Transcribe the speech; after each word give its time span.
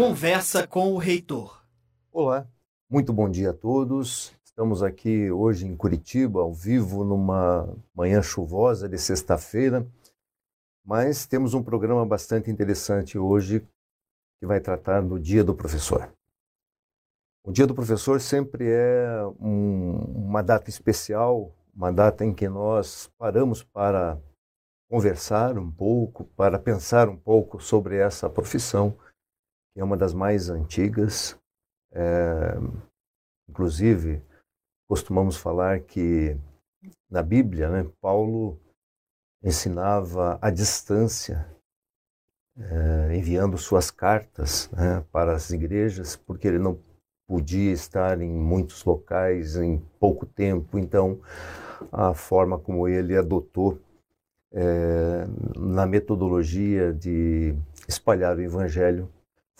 Conversa 0.00 0.66
com 0.66 0.94
o 0.94 0.96
reitor. 0.96 1.62
Olá, 2.10 2.48
muito 2.88 3.12
bom 3.12 3.28
dia 3.28 3.50
a 3.50 3.52
todos. 3.52 4.34
Estamos 4.42 4.82
aqui 4.82 5.30
hoje 5.30 5.66
em 5.66 5.76
Curitiba, 5.76 6.40
ao 6.40 6.54
vivo, 6.54 7.04
numa 7.04 7.68
manhã 7.94 8.22
chuvosa 8.22 8.88
de 8.88 8.96
sexta-feira, 8.96 9.86
mas 10.82 11.26
temos 11.26 11.52
um 11.52 11.62
programa 11.62 12.06
bastante 12.06 12.50
interessante 12.50 13.18
hoje 13.18 13.60
que 14.40 14.46
vai 14.46 14.58
tratar 14.58 15.02
do 15.02 15.20
Dia 15.20 15.44
do 15.44 15.54
Professor. 15.54 16.10
O 17.44 17.52
Dia 17.52 17.66
do 17.66 17.74
Professor 17.74 18.22
sempre 18.22 18.70
é 18.70 19.22
um, 19.38 19.98
uma 20.28 20.42
data 20.42 20.70
especial, 20.70 21.54
uma 21.76 21.92
data 21.92 22.24
em 22.24 22.32
que 22.32 22.48
nós 22.48 23.10
paramos 23.18 23.62
para 23.62 24.18
conversar 24.88 25.58
um 25.58 25.70
pouco, 25.70 26.24
para 26.34 26.58
pensar 26.58 27.06
um 27.06 27.18
pouco 27.18 27.60
sobre 27.60 27.98
essa 27.98 28.30
profissão, 28.30 28.96
que 29.72 29.80
é 29.80 29.84
uma 29.84 29.96
das 29.96 30.12
mais 30.12 30.48
antigas. 30.48 31.38
É, 31.92 32.54
inclusive, 33.48 34.22
costumamos 34.88 35.36
falar 35.36 35.80
que 35.80 36.36
na 37.10 37.22
Bíblia, 37.22 37.68
né, 37.68 37.90
Paulo 38.00 38.58
ensinava 39.42 40.38
à 40.40 40.50
distância, 40.50 41.46
é, 42.56 43.16
enviando 43.16 43.56
suas 43.56 43.90
cartas 43.90 44.70
né, 44.72 45.04
para 45.10 45.34
as 45.34 45.50
igrejas, 45.50 46.16
porque 46.16 46.46
ele 46.46 46.58
não 46.58 46.78
podia 47.26 47.72
estar 47.72 48.20
em 48.20 48.30
muitos 48.30 48.84
locais 48.84 49.56
em 49.56 49.78
pouco 49.98 50.26
tempo. 50.26 50.78
Então, 50.78 51.20
a 51.92 52.12
forma 52.12 52.58
como 52.58 52.88
ele 52.88 53.16
adotou 53.16 53.80
é, 54.52 55.26
na 55.56 55.86
metodologia 55.86 56.92
de 56.92 57.54
espalhar 57.88 58.36
o 58.36 58.42
evangelho 58.42 59.08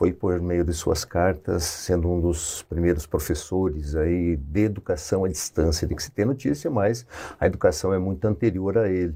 foi 0.00 0.14
por 0.14 0.40
meio 0.40 0.64
de 0.64 0.72
suas 0.72 1.04
cartas, 1.04 1.62
sendo 1.62 2.08
um 2.08 2.18
dos 2.18 2.62
primeiros 2.62 3.04
professores 3.04 3.94
aí 3.94 4.34
de 4.34 4.60
educação 4.60 5.26
à 5.26 5.28
distância, 5.28 5.86
de 5.86 5.94
que 5.94 6.02
se 6.02 6.10
tem 6.10 6.24
notícia, 6.24 6.70
mas 6.70 7.06
a 7.38 7.46
educação 7.46 7.92
é 7.92 7.98
muito 7.98 8.24
anterior 8.24 8.78
a 8.78 8.88
ele. 8.88 9.14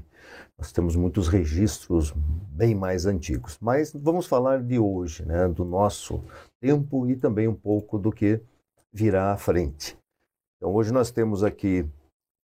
Nós 0.55 0.71
temos 0.71 0.95
muitos 0.95 1.27
registros 1.27 2.13
bem 2.15 2.75
mais 2.75 3.07
antigos. 3.07 3.57
Mas 3.59 3.91
vamos 3.95 4.27
falar 4.27 4.61
de 4.61 4.77
hoje, 4.77 5.25
né, 5.25 5.47
do 5.47 5.65
nosso 5.65 6.23
tempo 6.61 7.09
e 7.09 7.15
também 7.15 7.47
um 7.47 7.55
pouco 7.55 7.97
do 7.97 8.11
que 8.11 8.39
virá 8.93 9.33
à 9.33 9.37
frente. 9.37 9.97
Então, 10.57 10.71
hoje 10.71 10.93
nós 10.93 11.09
temos 11.09 11.43
aqui 11.43 11.83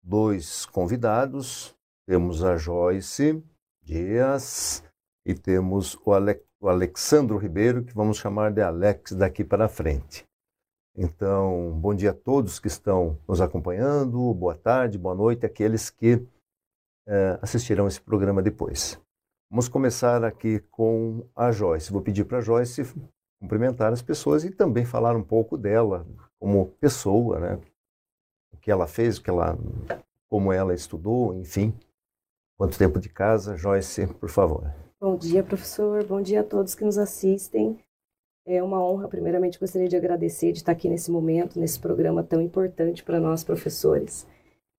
dois 0.03 0.65
convidados. 0.65 1.75
Temos 2.09 2.43
a 2.43 2.57
Joyce 2.57 3.45
Dias 3.83 4.83
e 5.25 5.35
temos 5.35 5.97
o, 6.05 6.13
Ale 6.13 6.41
o 6.61 6.69
Alexandro 6.69 7.37
Ribeiro, 7.37 7.85
que 7.85 7.95
vamos 7.95 8.19
chamar 8.19 8.53
de 8.53 8.61
Alex 8.61 9.13
daqui 9.13 9.45
para 9.45 9.69
frente. 9.69 10.25
Então, 10.97 11.73
bom 11.81 11.95
dia 11.95 12.11
a 12.11 12.15
todos 12.15 12.59
que 12.59 12.67
estão 12.67 13.19
nos 13.27 13.41
acompanhando, 13.41 14.35
boa 14.35 14.55
tarde, 14.55 14.99
boa 14.99 15.15
noite, 15.15 15.47
aqueles 15.47 15.89
que 15.89 16.27
é, 17.07 17.39
assistirão 17.41 17.87
esse 17.87 18.01
programa 18.01 18.43
depois. 18.43 19.01
Vamos 19.51 19.69
começar 19.69 20.25
aqui 20.25 20.61
com 20.71 21.27
a 21.35 21.51
Joyce. 21.51 21.93
Vou 21.93 22.03
pedir 22.03 22.25
para 22.25 22.39
a 22.39 22.41
Joyce 22.41 22.83
cumprimentar 23.41 23.93
as 23.93 24.03
pessoas 24.03 24.45
e 24.45 24.51
também 24.51 24.85
falar 24.85 25.17
um 25.17 25.23
pouco 25.23 25.57
dela 25.57 26.07
como 26.39 26.67
pessoa, 26.81 27.41
né? 27.41 27.61
O 28.53 28.59
que 28.59 28.71
ela 28.71 28.87
fez, 28.87 29.19
o 29.19 29.23
que 29.23 29.31
ela, 29.31 29.57
como 30.29 30.53
ela 30.53 30.75
estudou, 30.75 31.35
enfim. 31.35 31.75
Quanto 32.59 32.79
tempo 32.79 33.01
de 33.01 33.09
casa, 33.09 33.57
Joyce, 33.57 34.07
por 34.07 34.29
favor. 34.29 34.73
Bom 35.03 35.17
dia, 35.17 35.43
professor. 35.43 36.05
Bom 36.05 36.21
dia 36.21 36.43
a 36.43 36.45
todos 36.45 36.75
que 36.75 36.85
nos 36.85 36.99
assistem. 36.99 37.79
É 38.45 38.63
uma 38.63 38.85
honra, 38.85 39.09
primeiramente, 39.09 39.59
gostaria 39.59 39.89
de 39.89 39.97
agradecer 39.97 40.53
de 40.53 40.59
estar 40.59 40.73
aqui 40.73 40.91
nesse 40.91 41.11
momento, 41.11 41.59
nesse 41.59 41.81
programa 41.81 42.23
tão 42.23 42.39
importante 42.39 43.03
para 43.03 43.19
nós, 43.19 43.43
professores 43.43 44.27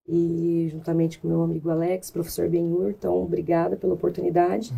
e 0.06 0.68
juntamente 0.70 1.18
com 1.18 1.26
meu 1.26 1.42
amigo 1.42 1.68
Alex, 1.70 2.08
professor 2.12 2.48
Benhur. 2.48 2.90
Então, 2.90 3.20
obrigada 3.20 3.76
pela 3.76 3.94
oportunidade. 3.94 4.72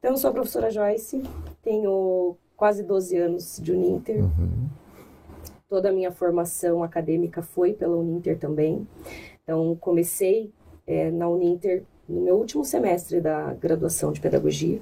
Então, 0.00 0.10
eu 0.10 0.16
sou 0.16 0.30
a 0.30 0.32
professora 0.32 0.72
Joyce, 0.72 1.22
tenho 1.62 2.36
quase 2.56 2.82
12 2.82 3.16
anos 3.16 3.60
de 3.62 3.70
Uninter. 3.70 4.24
Uhum. 4.24 4.68
Toda 5.68 5.90
a 5.90 5.92
minha 5.92 6.10
formação 6.10 6.82
acadêmica 6.82 7.42
foi 7.42 7.74
pela 7.74 7.96
Uninter 7.96 8.36
também. 8.36 8.88
Então, 9.44 9.76
comecei 9.76 10.52
é, 10.84 11.12
na 11.12 11.28
Uninter 11.28 11.84
no 12.08 12.20
meu 12.22 12.36
último 12.36 12.64
semestre 12.64 13.20
da 13.20 13.52
graduação 13.54 14.12
de 14.12 14.20
Pedagogia, 14.20 14.80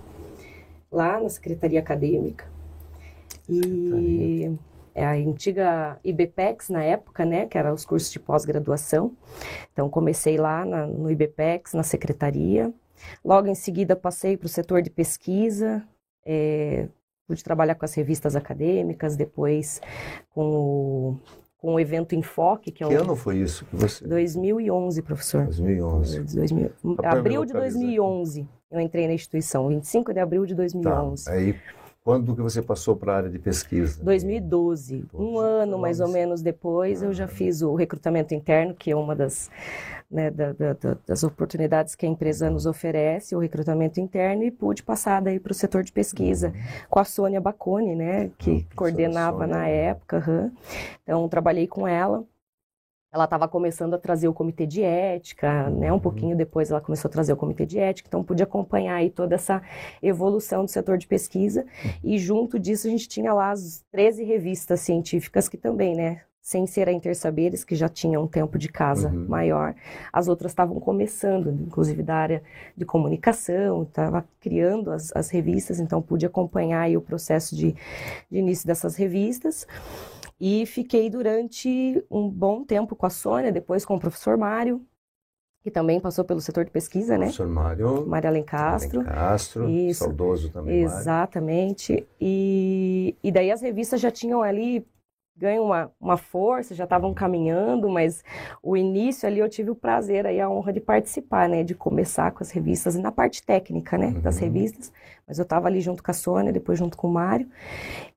lá 0.90 1.20
na 1.20 1.28
Secretaria 1.28 1.80
Acadêmica. 1.80 2.46
E 3.48 4.56
é 4.94 5.04
a 5.04 5.12
antiga 5.12 5.98
IBPEX 6.02 6.70
na 6.70 6.82
época, 6.82 7.24
né, 7.24 7.46
que 7.46 7.58
era 7.58 7.72
os 7.72 7.84
cursos 7.84 8.10
de 8.10 8.18
pós-graduação. 8.18 9.14
Então 9.72 9.90
comecei 9.90 10.36
lá 10.38 10.64
na, 10.64 10.86
no 10.86 11.10
IBPEX, 11.10 11.74
na 11.74 11.82
secretaria. 11.82 12.72
Logo 13.24 13.46
em 13.46 13.54
seguida 13.54 13.94
passei 13.94 14.36
para 14.36 14.46
o 14.46 14.48
setor 14.48 14.80
de 14.80 14.88
pesquisa, 14.88 15.86
é, 16.24 16.88
pude 17.26 17.44
trabalhar 17.44 17.74
com 17.74 17.84
as 17.84 17.92
revistas 17.94 18.34
acadêmicas, 18.34 19.16
depois 19.16 19.82
com 20.30 20.50
o, 20.50 21.18
com 21.58 21.74
o 21.74 21.80
evento 21.80 22.14
Enfoque, 22.14 22.70
que 22.70 22.82
é 22.82 22.86
o... 22.86 22.90
Que 22.90 22.96
ano 22.96 23.16
foi 23.16 23.38
isso 23.38 23.66
você... 23.72 24.06
2011, 24.06 25.02
professor. 25.02 25.44
2011. 25.44 26.20
2000, 26.20 26.70
abril 27.02 27.44
de 27.44 27.52
2011 27.52 28.48
eu 28.70 28.80
entrei 28.80 29.06
na 29.06 29.14
instituição, 29.14 29.68
25 29.68 30.12
de 30.12 30.20
abril 30.20 30.44
de 30.44 30.54
2011. 30.54 31.24
Tá, 31.24 31.32
aí 31.32 31.54
quando 32.06 32.36
que 32.36 32.40
você 32.40 32.62
passou 32.62 32.94
para 32.94 33.14
a 33.14 33.16
área 33.16 33.28
de 33.28 33.36
pesquisa? 33.36 34.00
2012. 34.00 35.06
Um 35.12 35.40
ano 35.40 35.76
mais 35.76 35.98
ou 35.98 36.06
menos 36.06 36.40
depois, 36.40 37.02
eu 37.02 37.12
já 37.12 37.24
ah. 37.24 37.28
fiz 37.28 37.62
o 37.62 37.74
recrutamento 37.74 38.32
interno, 38.32 38.72
que 38.74 38.92
é 38.92 38.96
uma 38.96 39.16
das, 39.16 39.50
né, 40.08 40.30
da, 40.30 40.52
da, 40.52 40.76
das 41.04 41.24
oportunidades 41.24 41.96
que 41.96 42.06
a 42.06 42.08
empresa 42.08 42.48
nos 42.48 42.64
oferece, 42.64 43.34
o 43.34 43.40
recrutamento 43.40 43.98
interno, 43.98 44.44
e 44.44 44.52
pude 44.52 44.84
passar 44.84 45.20
daí 45.20 45.40
para 45.40 45.50
o 45.50 45.54
setor 45.54 45.82
de 45.82 45.90
pesquisa 45.90 46.50
uhum. 46.50 46.86
com 46.88 47.00
a 47.00 47.04
Sônia 47.04 47.40
Bacone, 47.40 47.96
né, 47.96 48.30
que 48.38 48.64
ah, 48.70 48.74
coordenava 48.76 49.44
na 49.44 49.66
época. 49.66 50.22
Uhum. 50.28 50.52
Então, 51.02 51.28
trabalhei 51.28 51.66
com 51.66 51.88
ela 51.88 52.22
ela 53.16 53.24
estava 53.24 53.48
começando 53.48 53.94
a 53.94 53.98
trazer 53.98 54.28
o 54.28 54.32
comitê 54.32 54.66
de 54.66 54.82
ética, 54.82 55.70
né? 55.70 55.90
Um 55.90 55.94
uhum. 55.94 56.00
pouquinho 56.00 56.36
depois 56.36 56.70
ela 56.70 56.80
começou 56.80 57.08
a 57.08 57.12
trazer 57.12 57.32
o 57.32 57.36
comitê 57.36 57.66
de 57.66 57.78
ética, 57.78 58.08
então 58.08 58.22
pude 58.22 58.42
acompanhar 58.42 58.96
aí 58.96 59.10
toda 59.10 59.34
essa 59.34 59.62
evolução 60.02 60.64
do 60.64 60.70
setor 60.70 60.98
de 60.98 61.06
pesquisa. 61.06 61.66
E 62.04 62.18
junto 62.18 62.58
disso 62.58 62.86
a 62.86 62.90
gente 62.90 63.08
tinha 63.08 63.32
lá 63.32 63.50
as 63.50 63.84
13 63.90 64.22
revistas 64.22 64.80
científicas 64.80 65.48
que 65.48 65.56
também, 65.56 65.96
né? 65.96 66.20
Sem 66.40 66.64
ser 66.64 66.88
a 66.88 66.92
Intersaberes, 66.92 67.64
que 67.64 67.74
já 67.74 67.88
tinha 67.88 68.20
um 68.20 68.26
tempo 68.28 68.56
de 68.56 68.68
casa 68.68 69.08
uhum. 69.08 69.26
maior, 69.26 69.74
as 70.12 70.28
outras 70.28 70.52
estavam 70.52 70.78
começando, 70.78 71.50
inclusive 71.50 72.04
da 72.04 72.14
área 72.14 72.42
de 72.76 72.84
comunicação, 72.84 73.82
estava 73.82 74.24
criando 74.38 74.92
as, 74.92 75.10
as, 75.16 75.28
revistas, 75.28 75.80
então 75.80 76.00
pude 76.00 76.24
acompanhar 76.24 76.82
aí 76.82 76.96
o 76.96 77.00
processo 77.00 77.56
de, 77.56 77.74
de 78.30 78.38
início 78.38 78.64
dessas 78.64 78.94
revistas. 78.94 79.66
E 80.38 80.66
fiquei 80.66 81.08
durante 81.08 82.04
um 82.10 82.28
bom 82.28 82.62
tempo 82.64 82.94
com 82.94 83.06
a 83.06 83.10
Sônia, 83.10 83.50
depois 83.50 83.84
com 83.84 83.96
o 83.96 84.00
professor 84.00 84.36
Mário, 84.36 84.84
que 85.62 85.70
também 85.70 85.98
passou 85.98 86.24
pelo 86.24 86.40
setor 86.40 86.64
de 86.64 86.70
pesquisa, 86.70 87.16
né? 87.16 87.26
Professor 87.26 87.48
Mário. 87.48 88.06
Mário 88.06 88.28
Alencastro. 88.28 89.00
Alencastro, 89.00 89.68
Isso. 89.68 90.04
saudoso 90.04 90.50
também. 90.50 90.82
Exatamente. 90.82 92.06
E, 92.20 93.16
e 93.22 93.32
daí 93.32 93.50
as 93.50 93.62
revistas 93.62 94.00
já 94.00 94.10
tinham 94.10 94.42
ali 94.42 94.86
ganho 95.36 95.62
uma, 95.62 95.92
uma 96.00 96.16
força, 96.16 96.74
já 96.74 96.84
estavam 96.84 97.12
caminhando, 97.12 97.88
mas 97.90 98.24
o 98.62 98.76
início 98.76 99.28
ali 99.28 99.38
eu 99.38 99.48
tive 99.48 99.70
o 99.70 99.74
prazer 99.74 100.24
e 100.26 100.40
a 100.40 100.48
honra 100.48 100.72
de 100.72 100.80
participar, 100.80 101.48
né, 101.48 101.62
de 101.62 101.74
começar 101.74 102.30
com 102.32 102.42
as 102.42 102.50
revistas 102.50 102.94
e 102.94 103.00
na 103.00 103.12
parte 103.12 103.44
técnica, 103.44 103.98
né, 103.98 104.06
uhum. 104.06 104.20
das 104.20 104.38
revistas, 104.38 104.90
mas 105.26 105.38
eu 105.38 105.42
estava 105.42 105.68
ali 105.68 105.80
junto 105.80 106.02
com 106.02 106.10
a 106.10 106.14
Sônia, 106.14 106.52
depois 106.52 106.78
junto 106.78 106.96
com 106.96 107.08
o 107.08 107.12
Mário 107.12 107.48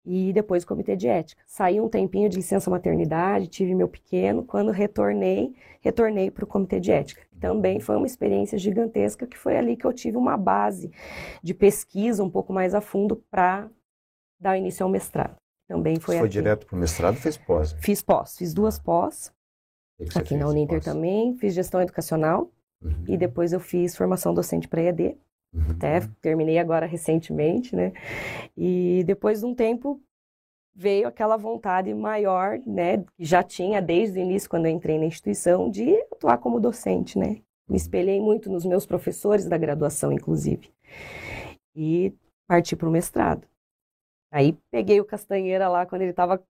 e 0.06 0.32
depois 0.32 0.64
o 0.64 0.68
comitê 0.68 0.96
de 0.96 1.08
ética. 1.08 1.42
Saí 1.46 1.82
um 1.82 1.90
tempinho 1.90 2.30
de 2.30 2.38
licença 2.38 2.70
maternidade, 2.70 3.48
tive 3.48 3.76
meu 3.76 3.88
pequeno, 3.88 4.44
quando 4.44 4.72
retornei, 4.72 5.54
retornei 5.82 6.32
para 6.32 6.46
o 6.46 6.48
comitê 6.48 6.80
de 6.80 6.92
ética. 6.92 7.22
Também 7.40 7.80
foi 7.80 7.98
uma 7.98 8.08
experiência 8.08 8.58
gigantesca 8.58 9.28
que 9.28 9.38
foi 9.38 9.58
ali 9.58 9.76
que 9.76 9.86
eu 9.86 9.94
tive 9.94 10.18
uma 10.18 10.38
base 10.38 10.92
de 11.44 11.54
pesquisa 11.54 12.24
um 12.24 12.30
pouco 12.30 12.54
mais 12.54 12.74
a 12.74 12.82
fundo 12.82 13.16
para 13.30 13.70
dar 14.40 14.58
início 14.58 14.86
ao 14.86 14.90
mestrado. 14.90 15.36
Também 15.70 16.00
foi 16.00 16.16
Você 16.16 16.20
foi 16.22 16.30
direto 16.30 16.66
para 16.66 16.76
o 16.76 16.80
mestrado 16.80 17.16
fez 17.16 17.38
pós? 17.38 17.74
Fiz 17.74 18.02
pós, 18.02 18.36
fiz 18.36 18.56
duas 18.56 18.80
pós. 18.80 19.32
Aqui 20.16 20.36
na 20.36 20.48
Uninter 20.48 20.82
também, 20.82 21.38
fiz 21.38 21.54
gestão 21.54 21.80
educacional 21.80 22.50
uhum. 22.82 23.04
e 23.08 23.16
depois 23.16 23.54
eu 23.54 23.60
fiz 23.60 23.96
formação 23.96 24.34
docente 24.34 24.68
para 24.68 24.82
EAD. 24.82 25.16
Uhum. 25.54 25.72
Até 25.72 26.02
terminei 26.22 26.58
agora 26.58 26.88
recentemente, 26.88 27.76
né? 27.76 27.94
E 28.58 29.04
depois 29.06 29.42
de 29.42 29.46
um 29.46 29.54
tempo 29.54 30.02
veio 30.74 31.08
aquela 31.08 31.38
vontade 31.38 31.94
maior, 31.94 32.58
né, 32.66 33.04
que 33.16 33.26
já 33.26 33.44
tinha 33.44 33.82
desde 33.82 34.18
o 34.18 34.22
início 34.22 34.50
quando 34.50 34.66
eu 34.66 34.72
entrei 34.72 34.98
na 34.98 35.06
instituição 35.06 35.70
de 35.70 35.94
atuar 36.12 36.38
como 36.40 36.60
docente, 36.60 37.20
né? 37.20 37.28
Me 37.28 37.42
uhum. 37.70 37.76
espelhei 37.76 38.20
muito 38.20 38.50
nos 38.50 38.66
meus 38.66 38.88
professores 38.88 39.46
da 39.46 39.58
graduação, 39.58 40.12
inclusive. 40.12 40.72
E 41.76 42.12
parti 42.48 42.76
para 42.76 42.90
o 42.90 42.92
mestrado. 42.92 43.48
Aí 44.32 44.58
peguei 44.72 45.00
o 45.02 45.06
Castanheira 45.06 45.68
lá 45.68 45.86
quando 45.86 46.04
ele 46.04 46.12
estava 46.12 46.42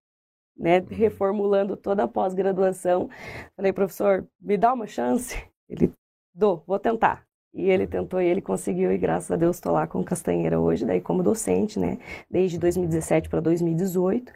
né, 0.58 0.80
uhum. 0.80 0.88
reformulando 0.90 1.78
toda 1.78 2.04
a 2.04 2.08
pós-graduação. 2.08 3.10
Falei, 3.56 3.72
professor, 3.72 4.28
me 4.42 4.58
dá 4.58 4.74
uma 4.74 4.86
chance? 4.86 5.36
Ele, 5.70 5.94
dou, 6.34 6.64
vou 6.66 6.80
tentar. 6.80 7.24
E 7.54 7.70
ele 7.70 7.88
tentou 7.88 8.22
e 8.22 8.26
ele 8.26 8.42
conseguiu, 8.42 8.92
e 8.92 8.98
graças 8.98 9.32
a 9.32 9.36
Deus 9.36 9.56
estou 9.56 9.72
lá 9.72 9.88
com 9.88 10.04
Castanheira 10.04 10.60
hoje, 10.60 10.86
daí 10.86 11.02
como 11.02 11.24
docente, 11.24 11.80
né, 11.80 11.98
desde 12.30 12.60
2017 12.60 13.28
para 13.28 13.40
2018. 13.40 14.32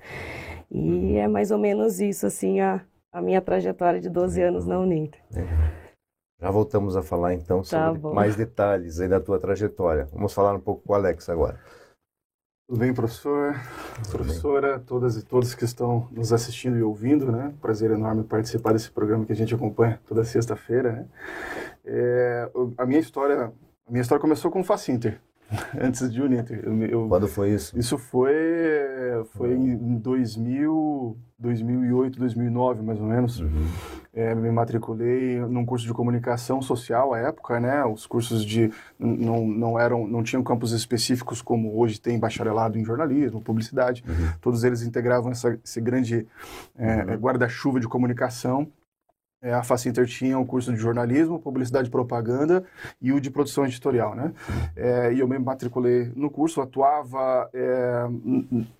E 0.72 1.16
é 1.18 1.28
mais 1.28 1.52
ou 1.52 1.60
menos 1.60 2.00
isso, 2.00 2.26
assim, 2.26 2.60
a, 2.60 2.84
a 3.12 3.22
minha 3.22 3.42
trajetória 3.42 4.00
de 4.00 4.10
12 4.10 4.42
anos 4.42 4.66
na 4.66 4.80
Uninter. 4.80 5.22
Já 6.42 6.52
voltamos 6.52 6.98
a 6.98 7.04
falar 7.04 7.34
então 7.34 7.62
tá 7.62 7.88
sobre 7.88 8.02
tá 8.02 8.10
mais 8.10 8.36
detalhes 8.36 9.00
aí 9.00 9.08
da 9.08 9.20
tua 9.20 9.40
trajetória. 9.40 10.08
Vamos 10.12 10.34
falar 10.34 10.54
um 10.54 10.60
pouco 10.60 10.84
com 10.86 10.94
o 10.94 10.96
Alex 10.96 11.30
agora. 11.30 11.60
Tudo 12.68 12.80
bem, 12.80 12.94
professor? 12.94 13.54
Tudo 13.96 14.10
Professora, 14.10 14.78
bem. 14.78 14.86
todas 14.86 15.18
e 15.18 15.26
todos 15.26 15.54
que 15.54 15.66
estão 15.66 16.08
nos 16.12 16.32
assistindo 16.32 16.78
e 16.78 16.82
ouvindo, 16.82 17.32
né? 17.32 17.54
Prazer 17.62 17.92
enorme 17.92 18.24
participar 18.24 18.72
desse 18.74 18.90
programa 18.90 19.26
que 19.26 19.34
a 19.34 19.36
gente 19.36 19.54
acompanha 19.54 20.00
toda 20.08 20.24
sexta-feira, 20.24 20.92
né? 20.94 21.06
É, 21.86 22.50
a 22.78 22.86
minha 22.86 23.00
história, 23.02 23.52
a 23.86 23.92
minha 23.92 24.02
história 24.02 24.22
começou 24.22 24.50
com 24.50 24.62
o 24.62 24.64
Facinter. 24.64 25.20
antes 25.80 26.12
de 26.12 26.22
Uninter. 26.22 26.62
Eu, 26.64 26.82
eu, 26.84 27.08
Quando 27.08 27.28
foi 27.28 27.52
isso? 27.52 27.78
Isso 27.78 27.98
foi, 27.98 28.34
foi 29.34 29.54
em 29.54 29.98
2000, 29.98 31.18
2008, 31.38 32.20
2009, 32.20 32.82
mais 32.82 33.00
ou 33.00 33.06
menos. 33.06 33.40
Uhum. 33.40 33.68
É, 34.14 34.36
me 34.36 34.52
matriculei 34.52 35.40
num 35.40 35.66
curso 35.66 35.88
de 35.88 35.94
comunicação 35.94 36.62
social 36.62 37.14
à 37.14 37.20
época, 37.20 37.60
né? 37.60 37.84
Os 37.84 38.06
cursos 38.06 38.46
de 38.46 38.72
não, 39.00 39.48
não 39.48 39.80
eram, 39.80 40.08
não 40.08 40.22
tinham 40.22 40.44
campos 40.44 40.72
específicos 40.72 41.42
como 41.42 41.80
hoje 41.80 42.00
tem 42.00 42.20
bacharelado 42.20 42.78
em 42.78 42.86
jornalismo, 42.86 43.42
publicidade. 43.42 44.04
Uhum. 44.08 44.30
Todos 44.40 44.64
eles 44.64 44.84
integravam 44.84 45.32
essa, 45.32 45.58
esse 45.64 45.82
grande 45.82 46.28
é, 46.78 47.04
uhum. 47.04 47.16
guarda-chuva 47.16 47.80
de 47.80 47.88
comunicação 47.88 48.68
é, 49.44 49.54
a 49.54 49.62
Facinter 49.62 50.08
tinha 50.08 50.40
o 50.40 50.46
curso 50.46 50.72
de 50.72 50.80
jornalismo, 50.80 51.38
publicidade 51.38 51.90
e 51.90 51.92
propaganda 51.92 52.64
e 53.02 53.12
o 53.12 53.20
de 53.20 53.30
produção 53.30 53.66
editorial, 53.66 54.16
né? 54.16 54.32
É, 54.74 55.14
e 55.14 55.20
eu 55.20 55.28
me 55.28 55.38
matriculei 55.38 56.10
no 56.16 56.30
curso, 56.30 56.62
atuava 56.62 57.50
é, 57.54 58.06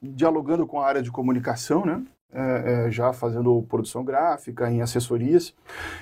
dialogando 0.02 0.66
com 0.66 0.80
a 0.80 0.88
área 0.88 1.04
de 1.04 1.12
comunicação, 1.12 1.86
né? 1.86 2.02
É, 2.34 2.88
é, 2.88 2.92
já 2.92 3.14
fazendo 3.14 3.64
produção 3.70 4.04
gráfica, 4.04 4.70
em 4.70 4.82
assessorias, 4.82 5.54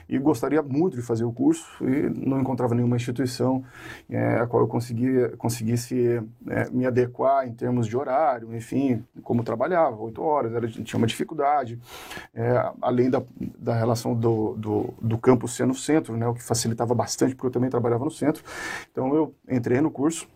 e 0.08 0.18
gostaria 0.18 0.62
muito 0.62 0.96
de 0.96 1.02
fazer 1.02 1.26
o 1.26 1.32
curso 1.32 1.68
e 1.84 2.10
não 2.10 2.40
encontrava 2.40 2.74
nenhuma 2.74 2.96
instituição 2.96 3.64
é, 4.10 4.36
a 4.36 4.48
qual 4.48 4.64
eu 4.64 4.68
conseguia, 4.68 5.30
conseguisse 5.38 6.22
é, 6.48 6.70
me 6.70 6.86
adequar 6.86 7.48
em 7.48 7.54
termos 7.54 7.86
de 7.88 7.98
horário, 7.98 8.56
enfim, 8.56 9.04
como 9.24 9.44
trabalhava, 9.44 9.98
oito 9.98 10.22
horas, 10.22 10.54
era, 10.54 10.68
tinha 10.68 10.98
uma 10.98 11.08
dificuldade, 11.08 11.80
é, 12.34 12.72
além 12.82 13.10
da, 13.10 13.22
da 13.60 13.76
relação 13.76 14.16
do, 14.16 14.54
do, 14.54 14.94
do 15.02 15.18
campus 15.18 15.56
ser 15.56 15.68
no 15.68 15.76
centro, 15.76 16.16
né, 16.16 16.28
o 16.28 16.34
que 16.34 16.44
facilitava 16.44 16.96
bastante, 16.96 17.36
porque 17.36 17.48
eu 17.48 17.52
também 17.52 17.70
trabalhava 17.70 18.06
no 18.06 18.12
centro. 18.12 18.44
Então 18.92 19.14
eu 19.14 19.36
entrei 19.50 19.82
no 19.82 19.92
curso, 19.92 20.28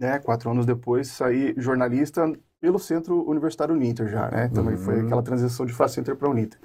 né, 0.00 0.18
quatro 0.18 0.50
anos 0.50 0.64
depois, 0.64 1.08
saí 1.08 1.54
jornalista 1.56 2.32
pelo 2.60 2.78
Centro 2.78 3.28
Universitário 3.28 3.74
Uninter 3.74 4.08
já, 4.08 4.30
né? 4.30 4.48
Também 4.48 4.74
uhum. 4.74 4.80
foi 4.80 5.00
aquela 5.00 5.22
transição 5.22 5.64
de 5.64 5.72
Facenter 5.72 6.16
para 6.16 6.28
Uninter. 6.28 6.58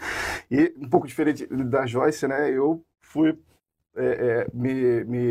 E 0.49 0.73
um 0.77 0.89
pouco 0.89 1.07
diferente 1.07 1.45
da 1.47 1.85
Joyce, 1.85 2.27
né? 2.27 2.49
Eu 2.49 2.83
fui 3.01 3.37
é, 3.95 4.05
é, 4.05 4.47
me, 4.51 5.03
me 5.03 5.27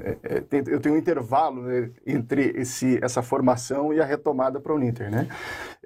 é, 0.00 0.18
é 0.22 0.44
eu 0.68 0.78
tenho 0.78 0.94
um 0.94 0.98
intervalo 0.98 1.62
né, 1.62 1.90
entre 2.06 2.52
esse, 2.54 3.00
essa 3.02 3.20
formação 3.20 3.92
e 3.92 4.00
a 4.00 4.04
retomada 4.04 4.60
para 4.60 4.72
o 4.72 4.76
Uninter, 4.76 5.10
né? 5.10 5.26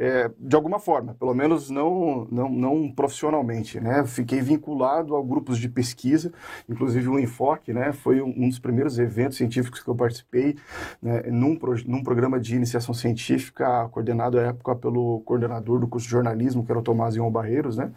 É, 0.02 0.30
de 0.38 0.56
alguma 0.56 0.78
forma, 0.78 1.12
pelo 1.12 1.34
menos 1.34 1.68
não, 1.68 2.26
não, 2.30 2.48
não 2.48 2.90
profissionalmente, 2.90 3.78
né? 3.78 4.02
Fiquei 4.06 4.40
vinculado 4.40 5.14
a 5.14 5.22
grupos 5.22 5.58
de 5.58 5.68
pesquisa, 5.68 6.32
inclusive 6.66 7.06
o 7.06 7.18
Enfoque, 7.18 7.74
né? 7.74 7.92
Foi 7.92 8.22
um, 8.22 8.28
um 8.34 8.48
dos 8.48 8.58
primeiros 8.58 8.98
eventos 8.98 9.36
científicos 9.36 9.82
que 9.82 9.90
eu 9.90 9.94
participei 9.94 10.56
né, 11.02 11.24
num, 11.26 11.54
pro, 11.54 11.74
num 11.86 12.02
programa 12.02 12.40
de 12.40 12.56
iniciação 12.56 12.94
científica 12.94 13.90
coordenado 13.90 14.38
à 14.38 14.44
época 14.44 14.74
pelo 14.74 15.20
coordenador 15.20 15.78
do 15.78 15.86
curso 15.86 16.06
de 16.06 16.12
jornalismo, 16.12 16.64
que 16.64 16.72
era 16.72 16.78
o 16.78 16.82
Tomás 16.82 17.14
Ion 17.14 17.30
Barreiros, 17.30 17.76
né? 17.76 17.92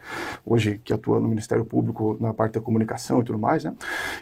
Hoje 0.46 0.82
que 0.84 0.92
atua 0.92 1.22
no 1.22 1.30
Ministério 1.30 1.64
Público 1.64 2.18
na 2.20 2.34
parte 2.34 2.56
da 2.56 2.62
comunicação 2.62 3.22
e 3.22 3.24
tudo 3.24 3.40
mais, 3.40 3.64
né? 3.64 3.74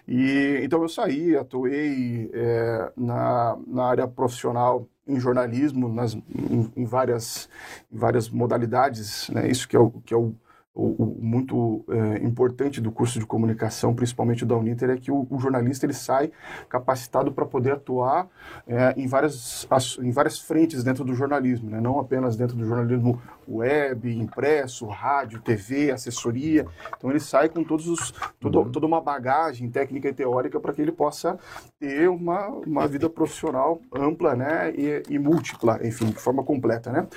E, 0.07 0.59
então 0.61 0.83
eu 0.83 0.87
saí, 0.87 1.35
atuei 1.35 2.29
é, 2.31 2.91
na, 2.95 3.57
na 3.65 3.85
área 3.85 4.07
profissional 4.07 4.87
em 5.11 5.19
jornalismo, 5.19 5.87
nas, 5.89 6.13
em, 6.13 6.71
em, 6.75 6.85
várias, 6.85 7.49
em 7.91 7.97
várias 7.97 8.29
modalidades, 8.29 9.29
né? 9.29 9.49
isso 9.49 9.67
que 9.67 9.75
é 9.75 9.79
o, 9.79 9.91
que 9.91 10.13
é 10.13 10.17
o 10.17 10.33
o, 10.73 11.03
o 11.03 11.17
muito 11.21 11.83
é, 11.89 12.23
importante 12.23 12.79
do 12.79 12.91
curso 12.91 13.19
de 13.19 13.25
comunicação, 13.25 13.93
principalmente 13.93 14.45
da 14.45 14.55
Uninter, 14.55 14.89
é 14.89 14.97
que 14.97 15.11
o, 15.11 15.27
o 15.29 15.39
jornalista 15.39 15.85
ele 15.85 15.93
sai 15.93 16.31
capacitado 16.69 17.31
para 17.31 17.45
poder 17.45 17.73
atuar 17.73 18.29
é, 18.65 18.93
em, 18.95 19.05
várias, 19.05 19.67
em 20.01 20.11
várias 20.11 20.39
frentes 20.39 20.83
dentro 20.83 21.03
do 21.03 21.13
jornalismo, 21.13 21.69
né? 21.69 21.81
não 21.81 21.99
apenas 21.99 22.37
dentro 22.37 22.55
do 22.55 22.65
jornalismo 22.65 23.21
web, 23.47 24.17
impresso, 24.17 24.85
rádio, 24.85 25.41
TV, 25.41 25.91
assessoria. 25.91 26.65
Então 26.97 27.09
ele 27.09 27.19
sai 27.19 27.49
com 27.49 27.63
todos 27.63 27.87
os, 27.87 28.13
todo, 28.39 28.59
uhum. 28.59 28.71
toda 28.71 28.85
uma 28.85 29.01
bagagem 29.01 29.69
técnica 29.69 30.07
e 30.07 30.13
teórica 30.13 30.59
para 30.59 30.71
que 30.71 30.81
ele 30.81 30.91
possa 30.91 31.37
ter 31.79 32.09
uma, 32.09 32.47
uma 32.47 32.87
vida 32.87 33.09
profissional 33.09 33.81
ampla 33.93 34.35
né? 34.35 34.71
e, 34.71 35.03
e 35.09 35.19
múltipla, 35.19 35.79
enfim, 35.85 36.05
de 36.07 36.19
forma 36.19 36.43
completa. 36.43 36.91
Né? 36.91 37.07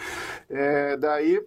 É, 0.51 0.97
daí 0.97 1.41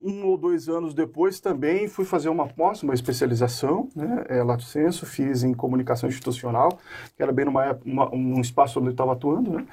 um 0.00 0.26
ou 0.26 0.38
dois 0.38 0.68
anos 0.68 0.94
depois 0.94 1.40
também 1.40 1.88
fui 1.88 2.04
fazer 2.04 2.28
uma 2.28 2.46
pós, 2.46 2.82
uma 2.82 2.94
especialização, 2.94 3.88
né, 3.96 4.24
é, 4.28 4.42
Lato 4.42 4.62
Senso, 4.62 5.04
fiz 5.04 5.42
em 5.42 5.52
comunicação 5.52 6.08
institucional, 6.08 6.78
que 7.16 7.22
era 7.22 7.32
bem 7.32 7.44
numa 7.44 7.78
uma, 7.84 8.14
um 8.14 8.40
espaço 8.40 8.78
onde 8.78 8.88
eu 8.88 8.92
estava 8.92 9.12
atuando, 9.12 9.52
né. 9.52 9.66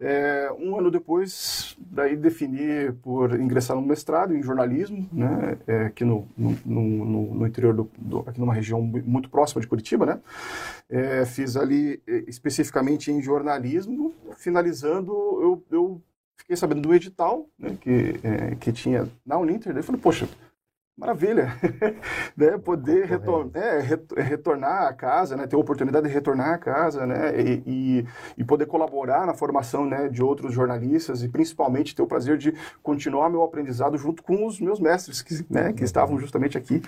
É, 0.00 0.50
um 0.58 0.78
ano 0.78 0.90
depois, 0.90 1.76
daí 1.78 2.16
defini 2.16 2.90
por 3.02 3.38
ingressar 3.38 3.76
no 3.76 3.82
mestrado 3.82 4.34
em 4.34 4.42
jornalismo, 4.42 5.06
né, 5.12 5.58
é, 5.66 5.86
aqui 5.86 6.04
no, 6.04 6.26
no, 6.36 6.56
no, 6.64 7.34
no 7.34 7.46
interior 7.46 7.74
do, 7.74 7.90
do, 7.98 8.20
aqui 8.20 8.40
numa 8.40 8.54
região 8.54 8.80
muito 8.80 9.28
próxima 9.28 9.60
de 9.60 9.66
Curitiba, 9.66 10.06
né. 10.06 10.20
É, 10.88 11.26
fiz 11.26 11.56
ali 11.56 12.00
é, 12.06 12.24
especificamente 12.28 13.10
em 13.10 13.20
jornalismo, 13.20 14.14
finalizando 14.36 15.12
eu, 15.12 15.64
eu 15.70 16.02
fiquei 16.36 16.56
sabendo 16.56 16.82
do 16.82 16.94
edital 16.94 17.46
né, 17.58 17.76
que, 17.80 18.20
é, 18.22 18.54
que 18.56 18.72
tinha 18.72 19.08
na 19.24 19.38
Uninter, 19.38 19.72
daí 19.72 19.82
falei, 19.82 20.00
poxa, 20.00 20.28
maravilha, 20.96 21.52
né, 22.34 22.56
poder 22.56 23.04
retor 23.04 23.50
é, 23.52 23.80
retornar 24.22 24.86
à 24.86 24.92
casa, 24.94 25.36
né, 25.36 25.46
ter 25.46 25.54
a 25.54 25.58
oportunidade 25.58 26.08
de 26.08 26.12
retornar 26.12 26.54
à 26.54 26.58
casa, 26.58 27.06
né, 27.06 27.38
e, 27.38 27.62
e, 27.66 28.06
e, 28.38 28.44
poder 28.44 28.64
colaborar 28.64 29.26
na 29.26 29.34
formação, 29.34 29.84
né, 29.84 30.08
de 30.08 30.22
outros 30.22 30.54
jornalistas 30.54 31.22
e 31.22 31.28
principalmente 31.28 31.94
ter 31.94 32.00
o 32.00 32.06
prazer 32.06 32.38
de 32.38 32.54
continuar 32.82 33.28
meu 33.28 33.42
aprendizado 33.42 33.98
junto 33.98 34.22
com 34.22 34.46
os 34.46 34.58
meus 34.58 34.80
mestres, 34.80 35.20
que, 35.20 35.44
né, 35.50 35.72
que 35.74 35.84
estavam 35.84 36.18
justamente 36.18 36.56
aqui. 36.56 36.80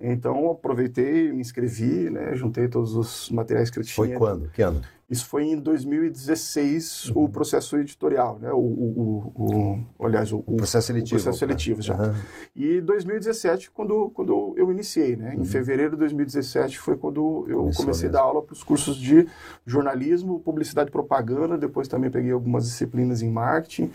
Então, 0.00 0.50
aproveitei, 0.50 1.30
me 1.30 1.42
inscrevi, 1.42 2.08
né, 2.08 2.34
juntei 2.34 2.68
todos 2.68 2.94
os 2.96 3.28
materiais 3.30 3.68
que 3.68 3.78
eu 3.78 3.84
tinha. 3.84 3.94
Foi 3.94 4.16
quando? 4.16 4.48
Que 4.48 4.62
ano? 4.62 4.80
Isso 5.12 5.26
foi 5.26 5.44
em 5.44 5.58
2016 5.58 7.10
uhum. 7.10 7.24
o 7.24 7.28
processo 7.28 7.76
editorial, 7.76 8.38
né? 8.40 8.50
O, 8.50 8.56
o, 8.56 9.32
o, 9.36 9.84
o 9.98 10.06
aliás, 10.06 10.32
o, 10.32 10.38
o, 10.38 10.56
processo 10.56 10.86
seletivo. 10.86 11.20
Processo 11.20 11.38
seletivo, 11.38 11.82
já. 11.82 11.94
Uhum. 11.94 12.14
E 12.56 12.80
2017 12.80 13.70
quando 13.70 14.08
quando 14.14 14.54
eu 14.56 14.72
iniciei, 14.72 15.14
né? 15.14 15.34
Uhum. 15.34 15.42
Em 15.42 15.44
fevereiro 15.44 15.90
de 15.92 15.98
2017 15.98 16.78
foi 16.78 16.96
quando 16.96 17.44
eu 17.46 17.58
Começou 17.58 17.84
comecei 17.84 18.08
mesmo. 18.08 18.18
a 18.18 18.22
dar 18.22 18.26
aula 18.26 18.42
para 18.42 18.54
os 18.54 18.64
cursos 18.64 18.96
de 18.96 19.28
jornalismo, 19.66 20.40
publicidade 20.40 20.88
e 20.88 20.92
propaganda. 20.92 21.58
Depois 21.58 21.88
também 21.88 22.10
peguei 22.10 22.32
algumas 22.32 22.64
disciplinas 22.64 23.20
em 23.20 23.30
marketing, 23.30 23.90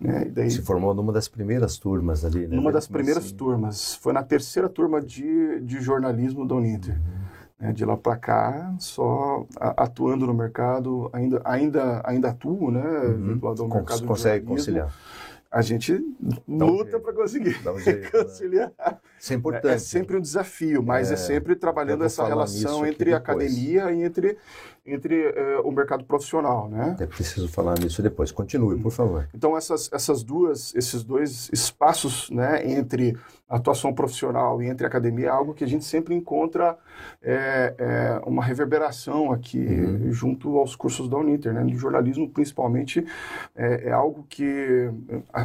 né? 0.00 0.24
E 0.26 0.30
daí 0.30 0.50
se 0.50 0.62
formou 0.62 0.94
numa 0.94 1.12
das 1.12 1.28
primeiras 1.28 1.76
turmas 1.76 2.24
ali, 2.24 2.46
né? 2.46 2.56
Numa 2.56 2.72
das 2.72 2.88
primeiras 2.88 3.26
assim... 3.26 3.36
turmas. 3.36 3.94
Foi 3.96 4.14
na 4.14 4.22
terceira 4.22 4.70
turma 4.70 5.02
de, 5.02 5.60
de 5.60 5.82
jornalismo 5.82 6.48
da 6.48 6.54
Uninter. 6.54 6.98
Né, 7.62 7.72
de 7.72 7.84
lá 7.84 7.96
para 7.96 8.16
cá, 8.16 8.74
só 8.80 9.46
atuando 9.56 10.26
no 10.26 10.34
mercado, 10.34 11.08
ainda, 11.12 11.40
ainda, 11.44 12.02
ainda 12.04 12.30
atuo, 12.30 12.72
né? 12.72 12.82
Uhum. 12.82 13.34
Vinculado 13.34 13.62
ao 13.62 13.68
mercado. 13.68 14.04
Consegue 14.04 14.44
conciliar? 14.44 14.92
a 15.48 15.60
gente 15.60 16.02
Dá 16.48 16.64
um 16.64 16.70
luta 16.70 16.90
jeito. 16.92 17.00
para 17.04 17.12
conseguir 17.12 17.68
um 17.68 17.78
jeito, 17.78 18.02
né? 18.04 18.10
conciliar. 18.24 18.72
Isso 19.20 19.32
é 19.32 19.36
É, 19.36 19.38
importante. 19.38 19.74
é 19.74 19.78
sempre 19.78 20.16
um 20.16 20.20
desafio, 20.20 20.82
mas 20.82 21.10
é, 21.10 21.12
É, 21.12 21.16
sempre 21.16 21.54
trabalhando 21.54 22.02
essa 22.04 22.26
relação 22.26 22.86
entre 22.86 23.10
depois. 23.12 23.22
academia 23.52 23.92
e 23.92 24.02
entre, 24.02 24.38
entre 24.84 25.14
eh, 25.14 25.60
o 25.62 25.70
mercado 25.70 26.04
profissional, 26.04 26.68
né? 26.68 26.96
É 26.98 27.06
preciso 27.06 27.48
falar 27.48 27.78
nisso 27.78 28.02
depois. 28.02 28.32
Continue, 28.32 28.80
por 28.80 28.90
favor. 28.90 29.28
Então 29.34 29.56
essas, 29.56 29.88
essas 29.92 30.22
duas, 30.24 30.74
esses 30.74 31.04
dois 31.04 31.48
espaços, 31.52 32.28
né, 32.30 32.68
entre 32.68 33.16
atuação 33.48 33.92
profissional 33.92 34.62
e 34.62 34.66
entre 34.66 34.86
academia 34.86 35.26
é 35.26 35.28
algo 35.28 35.52
que 35.52 35.62
a 35.62 35.66
gente 35.68 35.84
sempre 35.84 36.14
encontra 36.14 36.76
é, 37.22 37.74
é, 37.78 38.20
uma 38.26 38.42
reverberação 38.42 39.30
aqui 39.30 39.58
Uhum. 39.58 40.10
junto 40.12 40.58
aos 40.58 40.74
cursos 40.74 41.08
da 41.08 41.16
Uninter, 41.18 41.52
né? 41.52 41.62
No 41.62 41.74
jornalismo 41.76 42.28
principalmente 42.28 43.04
é, 43.54 43.88
é 43.88 43.92
algo 43.92 44.24
que, 44.28 44.90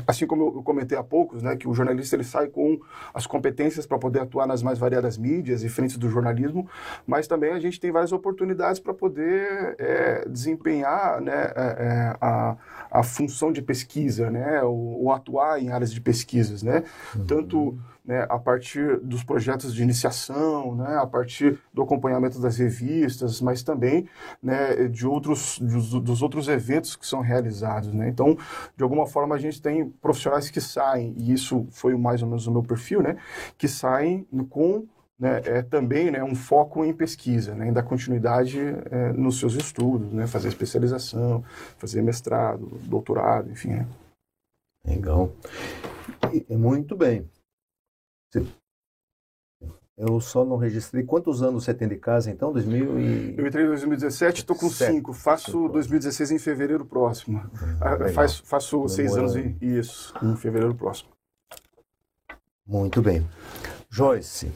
assim 0.07 0.25
como 0.25 0.53
eu 0.57 0.63
comentei 0.63 0.97
há 0.97 1.03
poucos, 1.03 1.43
né, 1.43 1.55
que 1.55 1.67
o 1.67 1.73
jornalista 1.73 2.15
ele 2.15 2.23
sai 2.23 2.47
com 2.47 2.79
as 3.13 3.27
competências 3.27 3.85
para 3.85 3.99
poder 3.99 4.21
atuar 4.21 4.47
nas 4.47 4.63
mais 4.63 4.79
variadas 4.79 5.17
mídias 5.17 5.63
e 5.63 5.69
frentes 5.69 5.97
do 5.97 6.09
jornalismo, 6.09 6.67
mas 7.05 7.27
também 7.27 7.51
a 7.51 7.59
gente 7.59 7.79
tem 7.79 7.91
várias 7.91 8.11
oportunidades 8.13 8.79
para 8.79 8.93
poder 8.93 9.26
é, 9.27 10.27
desempenhar 10.29 11.21
né, 11.21 11.51
é, 11.55 11.61
é, 11.61 12.17
a, 12.21 12.57
a 12.91 13.03
função 13.03 13.51
de 13.51 13.61
pesquisa, 13.61 14.29
né, 14.29 14.61
ou, 14.63 15.03
ou 15.03 15.11
atuar 15.11 15.61
em 15.61 15.71
áreas 15.71 15.91
de 15.91 16.01
pesquisas, 16.01 16.63
né, 16.63 16.83
tanto 17.27 17.77
né, 18.05 18.25
a 18.29 18.39
partir 18.39 18.99
dos 19.01 19.21
projetos 19.21 19.75
de 19.75 19.83
iniciação, 19.83 20.73
né, 20.73 20.97
a 20.97 21.05
partir 21.05 21.59
do 21.73 21.81
acompanhamento 21.81 22.39
das 22.39 22.57
revistas, 22.57 23.41
mas 23.41 23.61
também 23.61 24.07
né, 24.41 24.87
de 24.87 25.05
outros 25.05 25.59
dos, 25.59 25.91
dos 25.91 26.21
outros 26.21 26.47
eventos 26.47 26.95
que 26.95 27.05
são 27.05 27.19
realizados, 27.19 27.93
né. 27.93 28.07
Então, 28.07 28.37
de 28.77 28.83
alguma 28.83 29.05
forma 29.05 29.35
a 29.35 29.37
gente 29.37 29.61
tem 29.61 29.89
profissionais 29.89 30.49
que 30.49 30.61
saem 30.61 31.13
e 31.17 31.33
isso 31.33 31.67
foi 31.69 31.97
mais 31.97 32.23
ou 32.23 32.29
menos 32.29 32.47
o 32.47 32.51
meu 32.51 32.63
perfil, 32.63 33.01
né, 33.01 33.17
que 33.57 33.67
saem 33.67 34.25
com 34.49 34.87
né, 35.19 35.41
é 35.45 35.61
também 35.63 36.11
né, 36.11 36.23
um 36.23 36.35
foco 36.35 36.85
em 36.85 36.93
pesquisa, 36.93 37.55
né, 37.55 37.67
em 37.67 37.73
dar 37.73 37.83
continuidade 37.83 38.59
é, 38.91 39.11
nos 39.13 39.39
seus 39.39 39.55
estudos, 39.55 40.11
né, 40.13 40.27
fazer 40.27 40.47
especialização, 40.49 41.43
fazer 41.77 42.01
mestrado, 42.01 42.65
doutorado, 42.83 43.49
enfim. 43.51 43.69
né. 43.69 43.87
Legal. 44.85 45.31
E- 46.33 46.55
muito 46.55 46.95
bem. 46.95 47.29
Eu 49.97 50.21
só 50.21 50.45
não 50.45 50.57
registrei. 50.57 51.03
Quantos 51.03 51.41
anos 51.41 51.63
você 51.63 51.73
tem 51.73 51.87
de 51.87 51.95
casa, 51.97 52.29
então? 52.29 52.53
2000 52.53 52.99
e... 52.99 53.35
Eu 53.35 53.47
entrei 53.47 53.65
em 53.65 53.67
2017, 53.67 54.41
estou 54.41 54.55
com 54.55 54.69
Sete. 54.69 54.91
cinco. 54.93 55.11
Faço 55.11 55.45
Cinco. 55.51 55.69
2016 55.69 56.31
em 56.31 56.37
fevereiro 56.39 56.85
próximo. 56.85 57.41
Ah, 57.81 57.93
legal. 57.93 58.09
Faz, 58.09 58.37
faço 58.37 58.87
seis 58.87 59.17
anos 59.17 59.35
em 59.35 59.57
isso, 59.59 60.13
em 60.23 60.35
fevereiro 60.35 60.75
próximo. 60.75 61.09
Muito 62.65 63.01
bem. 63.01 63.27
Joyce, 63.89 64.51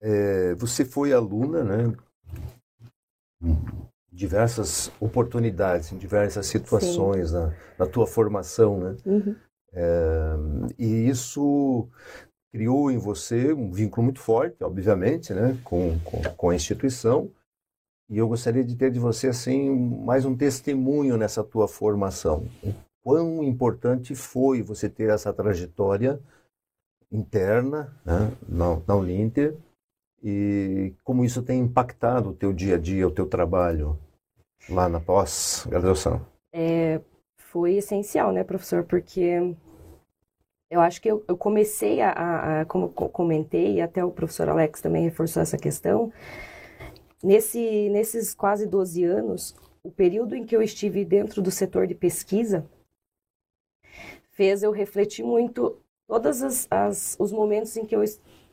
é, 0.00 0.54
você 0.54 0.84
foi 0.84 1.12
aluna, 1.12 1.64
né? 1.64 1.94
Diversas 4.12 4.90
oportunidades, 5.00 5.92
em 5.92 5.98
diversas 5.98 6.46
situações 6.46 7.32
na, 7.32 7.54
na 7.78 7.86
tua 7.86 8.06
formação, 8.06 8.78
né? 8.78 8.96
Uhum. 9.06 9.36
E 10.78 11.08
isso 11.08 11.88
criou 12.50 12.90
em 12.90 12.98
você 12.98 13.52
um 13.52 13.70
vínculo 13.70 14.04
muito 14.04 14.20
forte, 14.20 14.64
obviamente, 14.64 15.32
né, 15.32 15.58
com, 15.62 15.98
com, 16.00 16.22
com 16.22 16.50
a 16.50 16.54
instituição. 16.54 17.30
E 18.10 18.16
eu 18.16 18.26
gostaria 18.26 18.64
de 18.64 18.74
ter 18.74 18.90
de 18.90 18.98
você 18.98 19.28
assim 19.28 19.70
mais 19.70 20.24
um 20.24 20.34
testemunho 20.34 21.16
nessa 21.16 21.44
tua 21.44 21.68
formação. 21.68 22.46
O 22.64 22.72
quão 23.02 23.44
importante 23.44 24.14
foi 24.14 24.62
você 24.62 24.88
ter 24.88 25.10
essa 25.10 25.32
trajetória 25.32 26.18
interna 27.12 27.94
né, 28.04 28.32
na, 28.48 28.80
na 28.86 28.96
Uninter 28.96 29.54
e 30.22 30.94
como 31.04 31.24
isso 31.24 31.42
tem 31.42 31.60
impactado 31.60 32.30
o 32.30 32.34
teu 32.34 32.52
dia 32.52 32.76
a 32.76 32.78
dia, 32.78 33.06
o 33.06 33.10
teu 33.10 33.26
trabalho 33.26 33.98
lá 34.70 34.88
na 34.88 35.00
pós-graduação. 35.00 36.26
foi 37.36 37.74
essencial, 37.76 38.32
né, 38.32 38.44
professor? 38.44 38.84
Porque 38.84 39.40
eu 40.70 40.80
acho 40.80 41.00
que 41.00 41.08
eu, 41.10 41.24
eu 41.26 41.36
comecei 41.36 42.00
a, 42.00 42.10
a, 42.12 42.60
a- 42.60 42.64
como 42.66 42.88
co- 42.90 43.08
comentei, 43.08 43.74
e 43.76 43.80
até 43.80 44.04
o 44.04 44.10
professor 44.10 44.48
Alex 44.48 44.80
também 44.80 45.02
reforçou 45.04 45.42
essa 45.42 45.56
questão, 45.56 46.12
nesse, 47.22 47.88
nesses 47.90 48.34
quase 48.34 48.66
12 48.66 49.04
anos, 49.04 49.54
o 49.82 49.90
período 49.90 50.34
em 50.34 50.44
que 50.44 50.54
eu 50.56 50.62
estive 50.62 51.04
dentro 51.04 51.40
do 51.40 51.50
setor 51.50 51.86
de 51.86 51.94
pesquisa 51.94 52.66
fez 54.30 54.62
eu 54.62 54.70
refletir 54.72 55.24
muito 55.24 55.76
todos 56.06 56.42
as, 56.42 56.66
as- 56.70 57.16
os 57.18 57.32
momentos 57.32 57.76
em 57.76 57.84
que 57.84 57.94
eu 57.94 58.02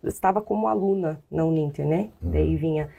estava 0.03 0.41
como 0.41 0.67
aluna 0.67 1.23
na 1.29 1.45
Uninter, 1.45 1.87
né? 1.87 2.11
Daí 2.21 2.55
vinha 2.55 2.89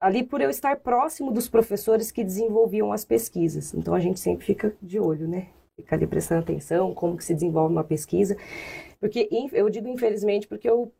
ali 0.00 0.22
por 0.22 0.40
eu 0.40 0.50
estar 0.50 0.76
próximo 0.76 1.32
dos 1.32 1.48
professores 1.48 2.10
que 2.10 2.22
desenvolviam 2.22 2.92
as 2.92 3.04
pesquisas. 3.04 3.74
Então 3.74 3.94
a 3.94 4.00
gente 4.00 4.20
sempre 4.20 4.44
fica 4.44 4.76
de 4.80 5.00
olho, 5.00 5.26
né? 5.26 5.48
Fica 5.74 5.96
ali 5.96 6.06
prestando 6.06 6.42
atenção, 6.42 6.94
como 6.94 7.16
que 7.16 7.24
se 7.24 7.34
desenvolve 7.34 7.72
uma 7.72 7.84
pesquisa. 7.84 8.36
Porque 9.00 9.28
eu 9.52 9.68
digo 9.68 9.88
infelizmente 9.88 10.46
porque 10.46 10.68
eu 10.68 10.92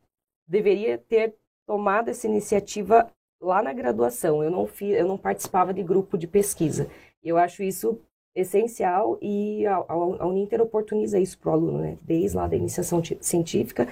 deveria 0.47 0.97
ter 0.97 1.35
tomado 1.65 2.09
essa 2.09 2.27
iniciativa 2.27 3.11
lá 3.41 3.61
na 3.61 3.73
graduação. 3.73 4.43
Eu 4.43 4.51
não 4.51 4.67
fiz, 4.67 4.95
eu 4.95 5.07
não 5.07 5.17
participava 5.17 5.73
de 5.73 5.83
grupo 5.83 6.17
de 6.17 6.27
pesquisa. 6.27 6.89
Eu 7.23 7.37
acho 7.37 7.63
isso 7.63 7.99
essencial 8.37 9.17
e 9.21 9.65
a, 9.65 9.83
a, 9.87 10.27
Uninter 10.27 10.61
oportuniza 10.61 11.19
isso 11.19 11.39
para 11.39 11.49
o 11.49 11.53
aluno, 11.53 11.79
né? 11.79 11.97
Desde 12.03 12.37
lá 12.37 12.47
da 12.47 12.55
iniciação 12.55 13.01
científica, 13.19 13.87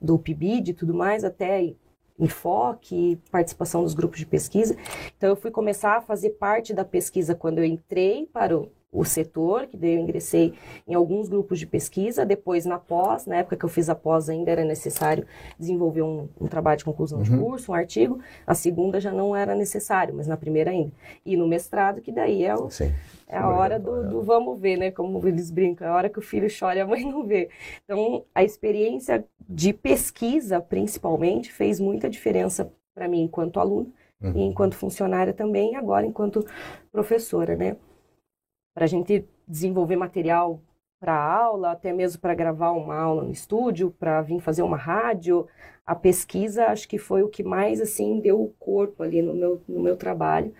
do 0.00 0.18
PIBID 0.18 0.70
e 0.70 0.74
tudo 0.74 0.92
mais, 0.92 1.24
até 1.24 1.72
enfoque, 2.18 3.18
participação 3.30 3.82
dos 3.82 3.94
grupos 3.94 4.18
de 4.18 4.26
pesquisa. 4.26 4.76
Então, 5.16 5.30
eu 5.30 5.36
fui 5.36 5.50
começar 5.50 5.96
a 5.96 6.00
fazer 6.00 6.30
parte 6.30 6.74
da 6.74 6.84
pesquisa 6.84 7.34
quando 7.34 7.58
eu 7.58 7.64
entrei 7.64 8.26
para 8.32 8.56
o, 8.56 8.70
o 8.98 9.04
setor, 9.04 9.66
que 9.66 9.76
daí 9.76 9.94
eu 9.94 10.00
ingressei 10.00 10.54
em 10.86 10.94
alguns 10.94 11.28
grupos 11.28 11.58
de 11.58 11.66
pesquisa. 11.66 12.24
Depois, 12.24 12.64
na 12.64 12.78
pós, 12.78 13.26
na 13.26 13.36
época 13.36 13.56
que 13.56 13.64
eu 13.64 13.68
fiz 13.68 13.88
a 13.88 13.94
pós, 13.94 14.28
ainda 14.28 14.50
era 14.50 14.64
necessário 14.64 15.26
desenvolver 15.58 16.02
um, 16.02 16.28
um 16.40 16.46
trabalho 16.46 16.78
de 16.78 16.84
conclusão 16.84 17.22
de 17.22 17.30
Uhum. 17.30 17.40
curso, 17.42 17.72
um 17.72 17.74
artigo. 17.74 18.18
A 18.46 18.54
segunda 18.54 19.00
já 19.00 19.12
não 19.12 19.34
era 19.36 19.54
necessário, 19.54 20.14
mas 20.14 20.26
na 20.26 20.36
primeira 20.36 20.70
ainda. 20.70 20.92
E 21.24 21.36
no 21.36 21.46
mestrado, 21.46 22.00
que 22.00 22.10
daí 22.12 22.44
é 22.44 22.54
o, 22.54 22.68
é 23.28 23.36
a 23.36 23.48
hora 23.48 23.78
do, 23.78 24.08
do 24.08 24.22
vamos 24.22 24.58
ver, 24.60 24.76
né? 24.76 24.90
Como 24.90 25.26
eles 25.26 25.50
brincam, 25.50 25.86
é 25.86 25.90
a 25.90 25.94
hora 25.94 26.08
que 26.08 26.18
o 26.18 26.22
filho 26.22 26.48
chora 26.58 26.78
e 26.78 26.80
a 26.82 26.86
mãe 26.86 27.04
não 27.04 27.24
vê. 27.26 27.48
Então, 27.84 28.24
a 28.34 28.42
experiência 28.44 29.24
de 29.48 29.72
pesquisa, 29.72 30.60
principalmente, 30.60 31.52
fez 31.52 31.78
muita 31.80 32.08
diferença 32.08 32.72
para 32.94 33.08
mim 33.08 33.22
enquanto 33.22 33.60
aluna 33.60 33.88
e 34.22 34.26
Uhum. 34.26 34.46
enquanto 34.48 34.74
funcionária 34.74 35.34
também, 35.34 35.72
e 35.72 35.76
agora 35.76 36.06
enquanto 36.06 36.42
professora, 36.90 37.54
né? 37.54 37.76
Para 38.76 38.84
a 38.84 38.86
gente 38.86 39.24
desenvolver 39.48 39.96
material 39.96 40.60
para 41.00 41.16
aula, 41.16 41.72
até 41.72 41.94
mesmo 41.94 42.20
para 42.20 42.34
gravar 42.34 42.72
uma 42.72 42.94
aula 42.94 43.24
no 43.24 43.32
estúdio, 43.32 43.90
para 43.98 44.20
vir 44.20 44.38
fazer 44.38 44.60
uma 44.60 44.76
rádio, 44.76 45.46
a 45.86 45.94
pesquisa 45.94 46.66
acho 46.66 46.86
que 46.86 46.98
foi 46.98 47.22
o 47.22 47.28
que 47.28 47.42
mais 47.42 47.80
assim 47.80 48.20
deu 48.20 48.38
o 48.38 48.52
corpo 48.58 49.02
ali 49.02 49.22
no 49.22 49.32
meu, 49.32 49.62
no 49.66 49.80
meu 49.82 49.96
trabalho 49.96 50.52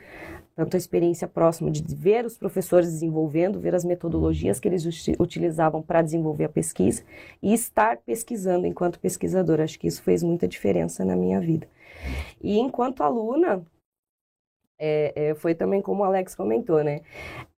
tanto 0.57 0.75
a 0.75 0.79
experiência 0.79 1.29
próxima 1.29 1.71
de 1.71 1.83
ver 1.95 2.25
os 2.25 2.39
professores 2.39 2.91
desenvolvendo, 2.91 3.61
ver 3.61 3.75
as 3.75 3.85
metodologias 3.85 4.59
que 4.59 4.67
eles 4.67 4.87
uti- 4.87 5.15
utilizavam 5.21 5.83
para 5.83 6.01
desenvolver 6.01 6.45
a 6.45 6.49
pesquisa 6.49 7.05
e 7.43 7.53
estar 7.53 7.99
pesquisando 7.99 8.67
enquanto 8.67 8.99
pesquisadora. 8.99 9.65
Acho 9.65 9.79
que 9.79 9.87
isso 9.87 10.03
fez 10.03 10.23
muita 10.23 10.49
diferença 10.49 11.05
na 11.05 11.15
minha 11.15 11.39
vida. 11.39 11.69
E 12.43 12.59
enquanto 12.59 13.03
aluna, 13.03 13.63
é, 14.79 15.13
é, 15.31 15.35
foi 15.35 15.55
também 15.55 15.81
como 15.83 16.03
o 16.03 16.05
Alex 16.05 16.35
comentou, 16.35 16.83
né? 16.85 17.01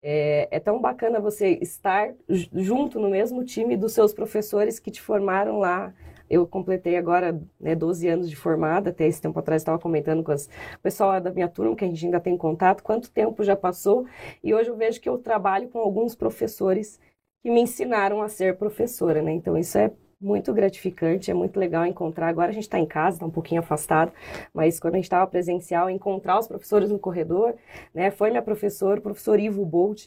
É, 0.02 0.48
é 0.50 0.60
tão 0.60 0.80
bacana 0.80 1.20
você 1.20 1.58
estar 1.62 2.14
ju- 2.28 2.48
junto 2.54 3.00
no 3.00 3.10
mesmo 3.10 3.44
time 3.44 3.76
dos 3.76 3.92
seus 3.92 4.12
professores 4.14 4.78
que 4.78 4.90
te 4.90 5.00
formaram 5.02 5.58
lá. 5.58 5.92
Eu 6.30 6.46
completei 6.46 6.96
agora 6.96 7.40
né, 7.60 7.74
12 7.74 8.06
anos 8.08 8.28
de 8.28 8.36
formada, 8.36 8.90
até 8.90 9.06
esse 9.06 9.20
tempo 9.20 9.38
atrás 9.38 9.62
estava 9.62 9.78
comentando 9.78 10.22
com 10.22 10.32
o 10.32 10.36
pessoal 10.82 11.20
da 11.20 11.30
minha 11.32 11.48
turma, 11.48 11.74
que 11.76 11.84
a 11.84 11.88
gente 11.88 12.04
ainda 12.04 12.20
tem 12.20 12.36
contato, 12.36 12.82
quanto 12.82 13.10
tempo 13.10 13.42
já 13.42 13.56
passou, 13.56 14.06
e 14.44 14.54
hoje 14.54 14.68
eu 14.70 14.76
vejo 14.76 15.00
que 15.00 15.08
eu 15.08 15.18
trabalho 15.18 15.68
com 15.68 15.78
alguns 15.78 16.14
professores 16.14 17.00
que 17.42 17.50
me 17.50 17.60
ensinaram 17.62 18.20
a 18.22 18.28
ser 18.28 18.56
professora, 18.58 19.22
né? 19.22 19.32
Então 19.32 19.56
isso 19.56 19.78
é 19.78 19.90
muito 20.20 20.52
gratificante, 20.52 21.30
é 21.30 21.34
muito 21.34 21.58
legal 21.58 21.86
encontrar. 21.86 22.28
Agora 22.28 22.50
a 22.50 22.52
gente 22.52 22.64
está 22.64 22.78
em 22.78 22.86
casa, 22.86 23.16
está 23.16 23.26
um 23.26 23.30
pouquinho 23.30 23.60
afastado, 23.60 24.12
mas 24.52 24.80
quando 24.80 24.94
a 24.94 24.96
gente 24.96 25.04
estava 25.04 25.26
presencial, 25.26 25.88
encontrar 25.88 26.38
os 26.38 26.48
professores 26.48 26.90
no 26.90 26.98
corredor, 26.98 27.54
né? 27.94 28.10
Foi 28.10 28.30
minha 28.30 28.42
professora, 28.42 28.98
o 28.98 29.02
professor 29.02 29.38
Ivo 29.38 29.64
Bolt, 29.64 30.06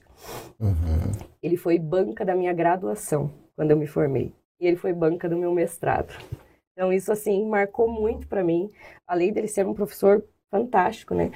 Uhum. 0.60 1.12
ele 1.42 1.58
foi 1.58 1.80
banca 1.80 2.26
da 2.26 2.36
minha 2.36 2.54
graduação, 2.54 3.32
quando 3.56 3.72
eu 3.72 3.78
me 3.78 3.88
formei. 3.88 4.34
E 4.60 4.68
ele 4.68 4.78
foi 4.78 4.94
banca 4.94 5.28
do 5.30 5.38
meu 5.38 5.54
mestrado. 5.54 6.14
Então, 6.74 6.92
isso, 6.94 7.12
assim, 7.12 7.46
marcou 7.48 7.90
muito 7.90 8.28
para 8.28 8.44
mim, 8.44 8.70
além 9.08 9.32
dele 9.34 9.48
ser 9.48 9.66
um 9.66 9.74
professor 9.74 10.24
fantástico, 10.50 11.14
né? 11.16 11.32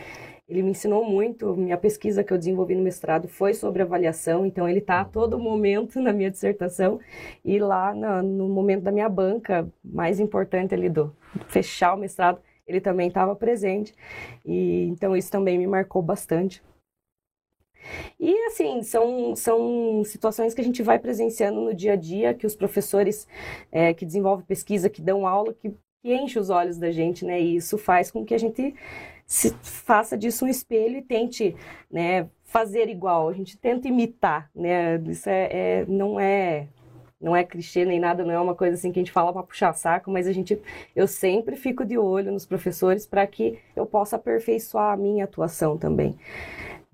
Ele 0.47 0.61
me 0.61 0.71
ensinou 0.71 1.03
muito. 1.03 1.55
Minha 1.55 1.77
pesquisa 1.77 2.23
que 2.23 2.31
eu 2.31 2.37
desenvolvi 2.37 2.75
no 2.75 2.83
mestrado 2.83 3.27
foi 3.27 3.53
sobre 3.53 3.81
avaliação, 3.81 4.45
então 4.45 4.67
ele 4.67 4.79
está 4.79 5.01
a 5.01 5.05
todo 5.05 5.39
momento 5.39 5.99
na 6.01 6.13
minha 6.13 6.29
dissertação 6.31 6.99
e 7.43 7.59
lá 7.59 7.93
no, 7.93 8.47
momento 8.47 8.83
da 8.83 8.91
minha 8.91 9.09
banca 9.09 9.67
mais 9.83 10.19
importante 10.19 10.73
ali 10.73 10.89
do 10.89 11.15
fechar 11.47 11.95
o 11.95 11.97
mestrado, 11.97 12.39
ele 12.67 12.79
também 12.79 13.07
estava 13.07 13.35
presente. 13.35 13.93
E 14.45 14.87
então 14.87 15.15
isso 15.15 15.31
também 15.31 15.57
me 15.57 15.67
marcou 15.67 16.01
bastante. 16.01 16.63
E 18.19 18.33
assim, 18.47 18.81
são, 18.81 19.35
são 19.35 20.03
situações 20.03 20.53
que 20.55 20.61
a 20.61 20.63
gente 20.63 20.81
vai 20.81 20.97
presenciando 20.97 21.61
no 21.61 21.73
dia 21.73 21.93
a 21.93 21.95
dia, 21.95 22.33
que 22.33 22.47
os 22.47 22.55
professores 22.55 23.27
é, 23.71 23.93
que 23.93 24.05
desenvolvem 24.05 24.45
pesquisa, 24.45 24.89
que 24.89 25.01
dão 25.01 25.27
aula, 25.27 25.53
que, 25.53 25.69
que 26.01 26.15
enche 26.15 26.39
os 26.39 26.49
olhos 26.49 26.79
da 26.79 26.91
gente, 26.91 27.23
né? 27.23 27.39
E 27.39 27.57
isso 27.57 27.77
faz 27.77 28.09
com 28.09 28.25
que 28.25 28.33
a 28.33 28.39
gente 28.39 28.73
se 29.25 29.51
faça 29.61 30.17
disso 30.17 30.45
um 30.45 30.47
espelho 30.47 30.97
e 30.97 31.01
tente 31.01 31.55
né, 31.91 32.27
fazer 32.43 32.89
igual. 32.89 33.29
A 33.29 33.33
gente 33.33 33.57
tenta 33.57 33.87
imitar, 33.87 34.49
né? 34.55 34.97
Isso 35.07 35.29
é, 35.29 35.49
é 35.51 35.85
não 35.87 36.19
é 36.19 36.67
não 37.19 37.35
é 37.35 37.43
clichê 37.43 37.85
nem 37.85 37.99
nada, 37.99 38.23
não 38.23 38.33
é 38.33 38.39
uma 38.39 38.53
coisa 38.53 38.75
assim 38.75 38.91
que 38.91 38.99
a 38.99 39.01
gente 39.01 39.11
fala 39.11 39.33
para 39.33 39.41
puxar 39.41 39.73
saco, 39.73 40.11
mas 40.11 40.27
a 40.27 40.31
gente, 40.31 40.61
eu 40.95 41.07
sempre 41.07 41.55
fico 41.55 41.83
de 41.83 41.97
olho 41.97 42.31
nos 42.31 42.45
professores 42.45 43.07
para 43.07 43.25
que 43.25 43.57
eu 43.75 43.85
possa 43.85 44.17
aperfeiçoar 44.17 44.93
a 44.93 44.97
minha 44.97 45.23
atuação 45.23 45.75
também 45.75 46.15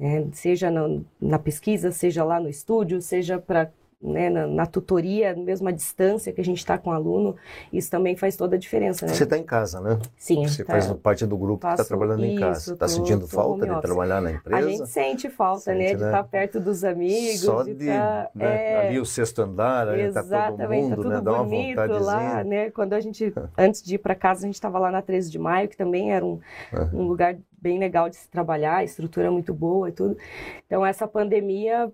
né? 0.01 0.27
seja 0.33 0.71
na, 0.71 1.00
na, 1.21 1.38
pesquisa, 1.38 1.91
seja 1.91 2.23
lá 2.23 2.39
no 2.39 2.50
estúdio, 2.50 3.00
seja 3.00 3.38
para 3.38 3.71
né, 4.01 4.29
na, 4.29 4.48
na, 4.48 4.65
tutoria, 4.65 5.36
mesmo 5.36 5.70
à 5.70 5.72
distância 5.72 6.34
que 6.34 6.41
a 6.41 6.43
gente 6.43 6.58
está 6.58 6.77
com 6.77 6.89
o 6.89 6.93
aluno, 6.93 7.36
isso 7.72 7.89
também 7.89 8.15
faz 8.15 8.36
toda 8.36 8.55
a 8.55 8.60
diferença. 8.60 9.05
Né? 9.05 9.13
Você 9.13 9.24
está 9.24 9.38
em 9.38 9.43
casa, 9.43 9.79
né? 9.79 10.00
Sim. 10.17 10.48
Você 10.48 10.63
tá, 10.63 10.74
faz 10.74 10.91
parte 10.93 11.25
do 11.25 11.38
grupo 11.38 11.67
que 11.67 11.74
está 11.74 11.86
trabalhando 11.86 12.25
isso, 12.25 12.36
em 12.36 12.39
casa. 12.39 12.74
Está 12.74 12.88
sentindo 12.88 13.27
falta 13.27 13.67
de 13.67 13.81
trabalhar 13.81 14.22
na 14.22 14.31
empresa? 14.31 14.65
A 14.65 14.70
gente 14.70 14.89
sente 14.89 15.29
falta, 15.29 15.74
né, 15.74 15.89
sente, 15.89 15.93
né? 15.93 16.00
De 16.00 16.03
estar 16.05 16.24
tá 16.24 16.24
perto 16.24 16.60
dos 16.60 16.84
amigos. 16.84 17.41
Só 17.41 17.63
de, 17.63 17.75
tá, 17.75 18.29
né, 18.34 18.74
é... 18.74 18.88
ali 18.88 19.00
o 19.00 19.05
sexto 19.05 19.41
andar, 19.41 19.88
ali 19.88 20.03
está 20.03 20.22
todo 20.24 20.29
tá 20.29 20.67
mundo, 20.67 20.89
tá 20.89 20.96
tudo 20.96 21.10
né? 21.10 21.22
Dá 21.22 21.34
uma 21.34 21.43
bonito 21.43 22.03
lá, 22.03 22.43
né? 22.43 22.72
Quando 22.72 22.93
a 22.93 23.00
gente, 23.00 23.34
antes 23.58 23.81
de 23.84 23.96
ir 23.96 23.98
para 24.00 24.15
casa, 24.15 24.41
a 24.41 24.46
gente 24.46 24.55
estava 24.55 24.79
lá 24.79 24.91
na 24.91 25.01
13 25.01 25.29
de 25.29 25.38
maio, 25.38 25.70
que 25.70 25.77
também 25.77 26.12
era 26.12 26.25
um, 26.25 26.39
uhum. 26.74 27.01
um 27.01 27.03
lugar 27.03 27.38
bem 27.62 27.77
legal 27.77 28.10
de 28.10 28.15
se 28.15 28.27
trabalhar, 28.27 28.84
estrutura 28.84 29.29
muito 29.29 29.53
boa 29.53 29.89
e 29.89 29.91
tudo. 29.91 30.17
Então, 30.65 30.84
essa 30.84 31.08
pandemia, 31.08 31.91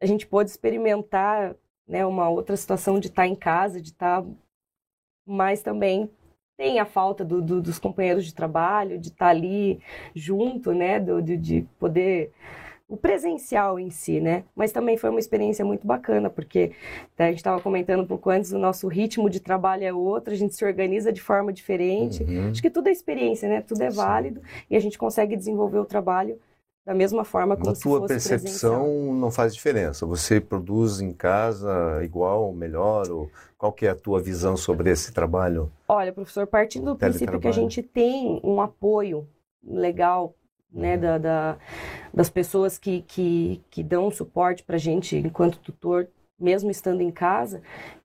a 0.00 0.06
gente 0.06 0.26
pôde 0.26 0.50
experimentar 0.50 1.54
né, 1.86 2.04
uma 2.04 2.28
outra 2.28 2.56
situação 2.56 3.00
de 3.00 3.08
estar 3.08 3.22
tá 3.22 3.28
em 3.28 3.34
casa, 3.34 3.80
de 3.80 3.90
estar, 3.90 4.22
tá, 4.22 4.28
mas 5.26 5.62
também 5.62 6.10
tem 6.56 6.80
a 6.80 6.84
falta 6.84 7.24
do, 7.24 7.40
do, 7.40 7.62
dos 7.62 7.78
companheiros 7.78 8.24
de 8.24 8.34
trabalho, 8.34 8.98
de 8.98 9.08
estar 9.08 9.26
tá 9.26 9.30
ali 9.30 9.80
junto, 10.14 10.72
né, 10.72 10.98
do, 10.98 11.22
de, 11.22 11.36
de 11.36 11.66
poder 11.78 12.32
o 12.88 12.96
presencial 12.96 13.78
em 13.78 13.90
si, 13.90 14.18
né? 14.18 14.44
Mas 14.56 14.72
também 14.72 14.96
foi 14.96 15.10
uma 15.10 15.20
experiência 15.20 15.62
muito 15.62 15.86
bacana, 15.86 16.30
porque 16.30 16.72
né, 17.18 17.26
a 17.26 17.28
gente 17.28 17.36
estava 17.36 17.60
comentando 17.60 18.00
um 18.00 18.06
pouco 18.06 18.30
antes, 18.30 18.50
o 18.50 18.58
nosso 18.58 18.88
ritmo 18.88 19.28
de 19.28 19.40
trabalho 19.40 19.84
é 19.84 19.92
outro, 19.92 20.32
a 20.32 20.36
gente 20.36 20.54
se 20.54 20.64
organiza 20.64 21.12
de 21.12 21.20
forma 21.20 21.52
diferente. 21.52 22.22
Uhum. 22.22 22.48
Acho 22.50 22.62
que 22.62 22.70
tudo 22.70 22.88
é 22.88 22.90
experiência, 22.90 23.46
né? 23.46 23.60
Tudo 23.60 23.82
é 23.82 23.90
válido 23.90 24.40
Sim. 24.40 24.46
e 24.70 24.76
a 24.76 24.80
gente 24.80 24.96
consegue 24.96 25.36
desenvolver 25.36 25.78
o 25.78 25.84
trabalho 25.84 26.40
da 26.88 26.94
mesma 26.94 27.22
forma 27.22 27.54
como 27.54 27.68
Na 27.68 27.74
se 27.74 27.82
tua 27.82 28.06
percepção 28.06 28.80
presencial. 28.80 29.14
não 29.14 29.30
faz 29.30 29.54
diferença. 29.54 30.06
Você 30.06 30.40
produz 30.40 31.02
em 31.02 31.12
casa 31.12 32.02
igual, 32.02 32.50
melhor, 32.50 33.10
ou 33.10 33.30
qual 33.58 33.70
que 33.70 33.84
é 33.84 33.90
a 33.90 33.94
tua 33.94 34.18
visão 34.18 34.56
sobre 34.56 34.90
esse 34.90 35.12
trabalho? 35.12 35.70
Olha, 35.86 36.14
professor, 36.14 36.46
partindo 36.46 36.86
do 36.86 36.96
princípio 36.96 37.38
que 37.38 37.46
a 37.46 37.52
gente 37.52 37.82
tem 37.82 38.40
um 38.42 38.58
apoio 38.62 39.28
legal 39.62 40.34
né, 40.72 40.94
uhum. 40.94 41.00
da, 41.02 41.18
da, 41.18 41.56
das 42.14 42.30
pessoas 42.30 42.78
que, 42.78 43.02
que, 43.02 43.60
que 43.68 43.82
dão 43.82 44.10
suporte 44.10 44.62
para 44.64 44.76
a 44.76 44.80
gente 44.80 45.14
enquanto 45.14 45.58
tutor, 45.58 46.08
mesmo 46.40 46.70
estando 46.70 47.02
em 47.02 47.10
casa, 47.10 47.60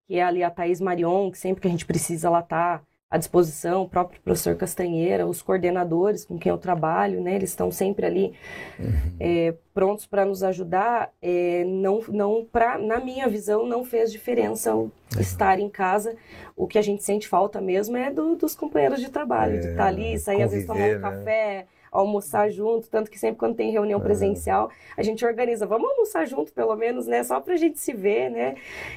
que 0.05 0.15
é 0.15 0.23
ali 0.23 0.43
a 0.43 0.51
Thaís 0.51 0.81
Marion, 0.81 1.31
que 1.31 1.37
sempre 1.37 1.61
que 1.61 1.69
a 1.69 1.71
gente 1.71 1.85
precisa 1.85 2.27
ela 2.27 2.41
está 2.41 2.81
à 3.13 3.17
disposição, 3.17 3.83
o 3.83 3.87
próprio 3.87 4.19
professor 4.21 4.55
Castanheira, 4.55 5.27
os 5.27 5.39
coordenadores 5.39 6.25
com 6.25 6.35
quem 6.35 6.49
eu 6.49 6.57
trabalho, 6.57 7.21
né, 7.21 7.35
eles 7.35 7.51
estão 7.51 7.69
sempre 7.69 8.07
ali 8.07 8.33
uhum. 8.79 8.91
é, 9.19 9.53
prontos 9.71 10.07
para 10.07 10.25
nos 10.25 10.41
ajudar. 10.41 11.13
É, 11.21 11.63
não, 11.63 12.01
não 12.07 12.43
pra, 12.51 12.79
na 12.79 12.99
minha 12.99 13.27
visão, 13.27 13.67
não 13.67 13.85
fez 13.85 14.11
diferença 14.11 14.73
uhum. 14.73 14.89
estar 15.19 15.59
em 15.59 15.69
casa. 15.69 16.15
O 16.55 16.65
que 16.65 16.79
a 16.79 16.81
gente 16.81 17.03
sente 17.03 17.27
falta 17.27 17.61
mesmo 17.61 17.95
é 17.95 18.09
do, 18.09 18.35
dos 18.35 18.55
companheiros 18.55 18.99
de 18.99 19.09
trabalho, 19.09 19.57
é, 19.57 19.59
de 19.59 19.67
estar 19.67 19.83
tá 19.83 19.89
ali, 19.89 20.17
sair 20.17 20.41
às 20.41 20.49
vezes 20.49 20.65
tomar 20.65 20.79
um 20.85 20.93
né? 20.93 20.99
café 20.99 21.67
almoçar 21.93 22.49
junto, 22.49 22.89
tanto 22.89 23.09
que 23.09 23.19
sempre 23.19 23.37
quando 23.37 23.55
tem 23.55 23.71
reunião 23.71 23.99
presencial, 24.01 24.69
a 24.97 25.03
gente 25.03 25.23
organiza, 25.23 25.65
vamos 25.67 25.89
almoçar 25.91 26.25
junto 26.25 26.51
pelo 26.51 26.75
menos, 26.75 27.05
né, 27.05 27.23
só 27.23 27.39
para 27.39 27.53
a 27.53 27.57
gente 27.57 27.79
se 27.79 27.93
ver, 27.93 28.29
né? 28.29 28.55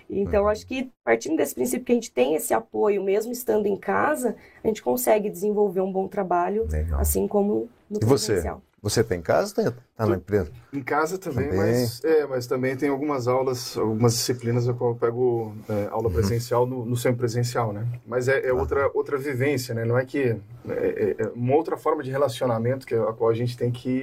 Então, 0.09 0.45
uhum. 0.45 0.49
acho 0.49 0.67
que 0.67 0.91
partindo 1.05 1.37
desse 1.37 1.55
princípio 1.55 1.85
que 1.85 1.93
a 1.93 1.95
gente 1.95 2.11
tem 2.11 2.35
esse 2.35 2.55
apoio, 2.55 3.03
mesmo 3.05 3.31
estando 3.33 3.67
em 3.67 3.77
casa, 3.77 4.35
a 4.65 4.67
gente 4.67 4.83
consegue 4.83 5.29
desenvolver 5.29 5.83
um 5.83 5.93
bom 5.93 6.09
trabalho, 6.09 6.67
Legal. 6.71 6.99
assim 6.99 7.29
como 7.29 7.69
no 7.91 7.99
e 7.99 8.01
presencial. 8.01 8.63
Você? 8.83 9.03
Você 9.03 9.05
tem 9.05 9.21
casa 9.21 9.53
ou 9.59 9.73
está 9.97 10.07
na 10.07 10.17
empresa? 10.17 10.53
Em 10.73 10.83
casa 10.83 11.17
também, 11.17 11.49
também, 11.49 11.59
Mas, 11.59 12.05
é, 12.05 12.27
mas 12.27 12.47
também 12.47 12.77
tem 12.77 12.91
algumas 12.91 13.27
aulas, 13.27 13.77
algumas 13.79 14.13
disciplinas 14.13 14.67
eu 14.67 14.75
pego 15.01 15.55
é, 15.69 15.89
aula 15.91 16.09
uhum. 16.09 16.13
presencial 16.13 16.65
uhum. 16.65 16.69
no, 16.69 16.85
no 16.85 16.97
semipresencial, 16.97 17.73
né? 17.73 17.87
Mas 18.07 18.29
é, 18.29 18.47
é 18.47 18.51
ah. 18.51 18.55
outra, 18.55 18.91
outra 18.93 19.17
vivência, 19.17 19.75
né? 19.75 19.85
Não 19.85 19.99
é 19.99 20.05
que... 20.05 20.37
É, 20.69 21.17
é, 21.19 21.23
é, 21.23 21.29
uma 21.35 21.55
outra 21.55 21.77
forma 21.77 22.03
de 22.03 22.11
relacionamento 22.11 22.87
que 22.87 22.95
a 22.95 23.13
qual 23.13 23.31
a 23.31 23.35
gente 23.35 23.57
tem 23.57 23.71
que 23.71 24.03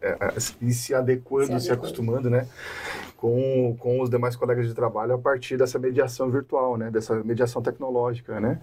é, 0.00 0.16
ir 0.62 0.72
se 0.72 0.94
adequando, 0.94 1.58
se, 1.58 1.66
se 1.66 1.72
acostumando, 1.72 2.30
né? 2.30 2.46
Com, 3.16 3.74
com 3.78 4.00
os 4.00 4.08
demais 4.08 4.36
colegas 4.36 4.68
de 4.68 4.74
trabalho 4.74 5.14
a 5.14 5.18
partir 5.18 5.56
dessa 5.56 5.78
mediação 5.78 6.30
virtual, 6.30 6.76
né? 6.76 6.90
Dessa 6.90 7.16
mediação 7.22 7.60
tecnológica, 7.60 8.40
né? 8.40 8.60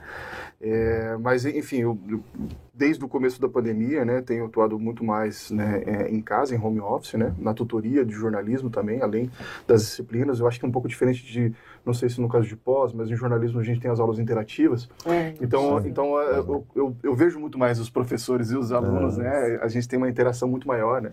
mas, 1.19 1.45
enfim, 1.45 1.77
eu, 1.77 1.97
eu, 2.07 2.23
desde 2.71 3.03
o 3.03 3.07
começo 3.07 3.41
da 3.41 3.49
pandemia, 3.49 4.05
né? 4.05 4.21
Tenho 4.21 4.45
atuado 4.45 4.79
muito 4.79 5.03
mais 5.03 5.49
né, 5.49 5.81
em 6.09 6.21
casa, 6.21 6.55
em 6.55 6.59
home 6.59 6.70
office, 6.79 7.13
né? 7.13 7.33
Na 7.37 7.53
tutoria 7.53 8.05
de 8.05 8.13
jornalismo 8.13 8.69
também, 8.69 9.01
além 9.01 9.29
das 9.67 9.81
disciplinas. 9.81 10.39
Eu 10.39 10.47
acho 10.47 10.59
que 10.59 10.65
é 10.65 10.67
um 10.67 10.71
pouco 10.71 10.87
diferente 10.87 11.23
de, 11.25 11.53
não 11.85 11.93
sei 11.93 12.09
se 12.09 12.21
no 12.21 12.29
caso 12.29 12.47
de 12.47 12.55
pós, 12.55 12.93
mas 12.93 13.09
em 13.09 13.15
jornalismo 13.15 13.59
a 13.59 13.63
gente 13.63 13.79
tem 13.79 13.89
as 13.89 13.99
aulas 13.99 14.19
interativas. 14.19 14.89
É, 15.05 15.33
então, 15.41 15.79
então 15.85 16.21
é, 16.21 16.39
eu, 16.39 16.65
eu, 16.75 16.95
eu, 17.03 17.15
vejo 17.15 17.39
muito 17.39 17.57
mais 17.57 17.79
os 17.79 17.89
professores 17.89 18.51
e 18.51 18.57
os 18.57 18.71
alunos, 18.71 19.17
é. 19.17 19.23
né? 19.23 19.59
A 19.61 19.67
gente 19.67 19.87
tem 19.87 19.97
uma 19.97 20.09
interação 20.09 20.47
muito 20.47 20.67
maior, 20.67 21.01
né? 21.01 21.11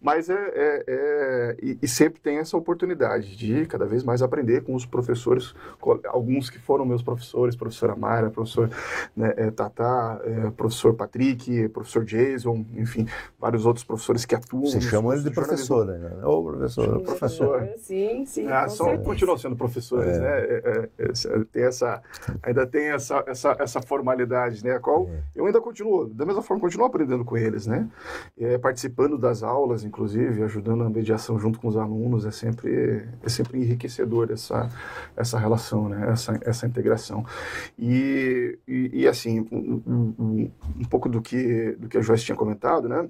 Mas 0.00 0.28
é, 0.30 0.34
é, 0.34 0.84
é 0.86 1.56
e, 1.62 1.78
e, 1.82 1.88
sempre 1.88 2.20
tem 2.20 2.38
essa 2.38 2.56
oportunidade 2.56 3.36
de 3.36 3.66
cada 3.66 3.86
vez 3.86 4.02
mais 4.02 4.22
aprender 4.22 4.62
com 4.62 4.74
os 4.74 4.86
professores, 4.86 5.54
alguns 6.06 6.50
que 6.50 6.58
foram 6.58 6.84
meus 6.84 7.02
professores, 7.02 7.54
professora 7.54 7.94
Mara, 7.94 8.30
professor 8.30 8.70
né, 9.16 9.34
é, 9.36 9.50
Tata, 9.50 10.20
professor 10.56 10.94
Patrick, 10.94 11.68
professor 11.68 12.04
Jason, 12.04 12.64
enfim, 12.74 13.06
vários 13.38 13.66
outros 13.66 13.84
professores 13.84 14.24
que 14.24 14.34
atuam. 14.34 14.66
Você 14.66 14.80
chama 14.96 15.14
ele 15.14 15.22
de 15.22 15.30
professor, 15.30 15.86
né? 15.86 16.24
Ô, 16.24 16.42
professor, 16.42 17.00
professor. 17.02 17.68
Sim, 17.78 18.24
sim. 18.26 18.46
Ah, 18.48 18.68
são, 18.68 18.96
continuam 18.98 19.38
sendo 19.38 19.56
professores, 19.56 20.16
é. 20.16 20.20
né? 20.20 20.28
É, 20.28 20.88
é, 20.98 21.04
é, 21.04 21.44
tem 21.52 21.64
essa, 21.64 22.02
ainda 22.42 22.66
tem 22.66 22.88
essa, 22.88 23.22
essa, 23.26 23.56
essa 23.58 23.82
formalidade, 23.82 24.64
né? 24.64 24.72
A 24.72 24.80
qual 24.80 25.08
é. 25.08 25.22
eu 25.34 25.46
ainda 25.46 25.60
continuo, 25.60 26.08
da 26.08 26.24
mesma 26.24 26.42
forma, 26.42 26.60
continuo 26.60 26.86
aprendendo 26.86 27.24
com 27.24 27.36
eles, 27.36 27.66
né? 27.66 27.88
participando 28.60 29.18
das 29.18 29.42
aulas, 29.42 29.84
inclusive, 29.84 30.42
ajudando 30.42 30.84
na 30.84 30.90
mediação 30.90 31.38
junto 31.38 31.58
com 31.58 31.68
os 31.68 31.76
alunos, 31.76 32.24
é 32.24 32.30
sempre, 32.30 33.08
é 33.22 33.28
sempre 33.28 33.58
enriquecedor 33.58 34.30
essa, 34.30 34.68
essa 35.16 35.38
relação, 35.38 35.88
né? 35.88 36.10
Essa, 36.10 36.38
essa 36.42 36.66
integração. 36.66 37.24
E, 37.78 38.58
e, 38.66 38.90
e 39.02 39.08
assim, 39.08 39.46
um, 39.50 40.14
um, 40.18 40.50
um 40.80 40.84
pouco 40.84 41.08
do 41.08 41.20
que, 41.20 41.72
do 41.78 41.88
que 41.88 41.98
a 41.98 42.02
Joyce 42.02 42.24
tinha 42.24 42.36
comentado, 42.36 42.88
né? 42.88 43.08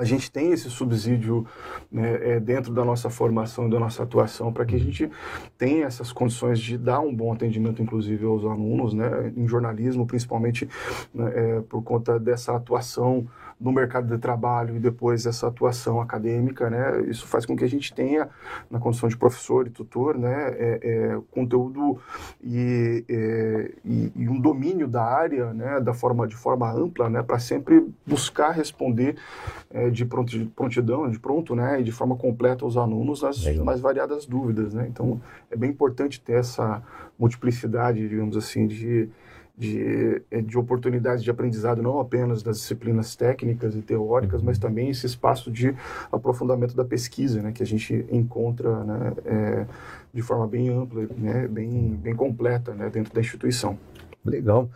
A 0.00 0.04
gente 0.04 0.32
tem 0.32 0.50
esse 0.50 0.70
subsídio 0.70 1.46
né, 1.92 2.36
é, 2.36 2.40
dentro 2.40 2.72
da 2.72 2.82
nossa 2.82 3.10
formação 3.10 3.66
e 3.66 3.70
da 3.70 3.78
nossa 3.78 4.02
atuação 4.02 4.50
para 4.50 4.64
que 4.64 4.74
a 4.74 4.78
gente 4.78 5.10
tenha 5.58 5.84
essas 5.84 6.10
condições 6.10 6.58
de 6.58 6.78
dar 6.78 7.00
um 7.00 7.14
bom 7.14 7.30
atendimento, 7.34 7.82
inclusive, 7.82 8.24
aos 8.24 8.42
alunos, 8.42 8.94
né, 8.94 9.30
em 9.36 9.46
jornalismo, 9.46 10.06
principalmente 10.06 10.66
né, 11.12 11.32
é, 11.34 11.60
por 11.60 11.82
conta 11.82 12.18
dessa 12.18 12.56
atuação 12.56 13.28
no 13.60 13.70
mercado 13.70 14.08
de 14.08 14.18
trabalho 14.18 14.74
e 14.74 14.78
depois 14.78 15.26
essa 15.26 15.48
atuação 15.48 16.00
acadêmica, 16.00 16.70
né? 16.70 17.02
Isso 17.02 17.26
faz 17.26 17.44
com 17.44 17.54
que 17.54 17.62
a 17.62 17.68
gente 17.68 17.92
tenha, 17.92 18.28
na 18.70 18.78
condição 18.78 19.08
de 19.08 19.16
professor 19.16 19.66
e 19.66 19.70
tutor, 19.70 20.16
né, 20.16 20.54
é, 20.58 20.80
é, 20.82 21.20
conteúdo 21.30 21.98
e, 22.42 23.04
é, 23.08 23.70
e, 23.84 24.12
e, 24.16 24.28
um 24.28 24.40
domínio 24.40 24.88
da 24.88 25.04
área, 25.04 25.52
né, 25.52 25.78
da 25.80 25.92
forma 25.92 26.26
de 26.26 26.34
forma 26.34 26.72
ampla, 26.72 27.10
né, 27.10 27.22
para 27.22 27.38
sempre 27.38 27.86
buscar 28.06 28.50
responder 28.52 29.16
é, 29.70 29.90
de 29.90 30.06
prontidão, 30.06 31.10
de 31.10 31.18
pronto, 31.18 31.54
né, 31.54 31.80
e 31.80 31.84
de 31.84 31.92
forma 31.92 32.16
completa 32.16 32.64
aos 32.64 32.76
alunos 32.78 33.22
as 33.22 33.44
Legal. 33.44 33.64
mais 33.64 33.80
variadas 33.80 34.24
dúvidas, 34.24 34.72
né? 34.72 34.86
Então 34.88 35.20
é 35.50 35.56
bem 35.56 35.70
importante 35.70 36.20
ter 36.20 36.34
essa 36.34 36.82
multiplicidade, 37.18 38.08
digamos 38.08 38.36
assim, 38.36 38.66
de 38.66 39.10
de, 39.60 40.22
é, 40.30 40.40
de 40.40 40.56
oportunidades 40.56 41.22
de 41.22 41.30
aprendizado, 41.30 41.82
não 41.82 42.00
apenas 42.00 42.42
das 42.42 42.56
disciplinas 42.56 43.14
técnicas 43.14 43.76
e 43.76 43.82
teóricas, 43.82 44.40
mas 44.40 44.58
também 44.58 44.88
esse 44.88 45.04
espaço 45.04 45.50
de 45.50 45.76
aprofundamento 46.10 46.74
da 46.74 46.84
pesquisa, 46.84 47.42
né, 47.42 47.52
que 47.52 47.62
a 47.62 47.66
gente 47.66 48.06
encontra 48.10 48.82
né, 48.82 49.12
é, 49.26 49.66
de 50.14 50.22
forma 50.22 50.46
bem 50.46 50.70
ampla, 50.70 51.06
né, 51.18 51.46
bem, 51.46 51.90
bem 52.02 52.16
completa 52.16 52.72
né, 52.72 52.88
dentro 52.88 53.12
da 53.12 53.20
instituição. 53.20 53.78
Legal. 54.24 54.70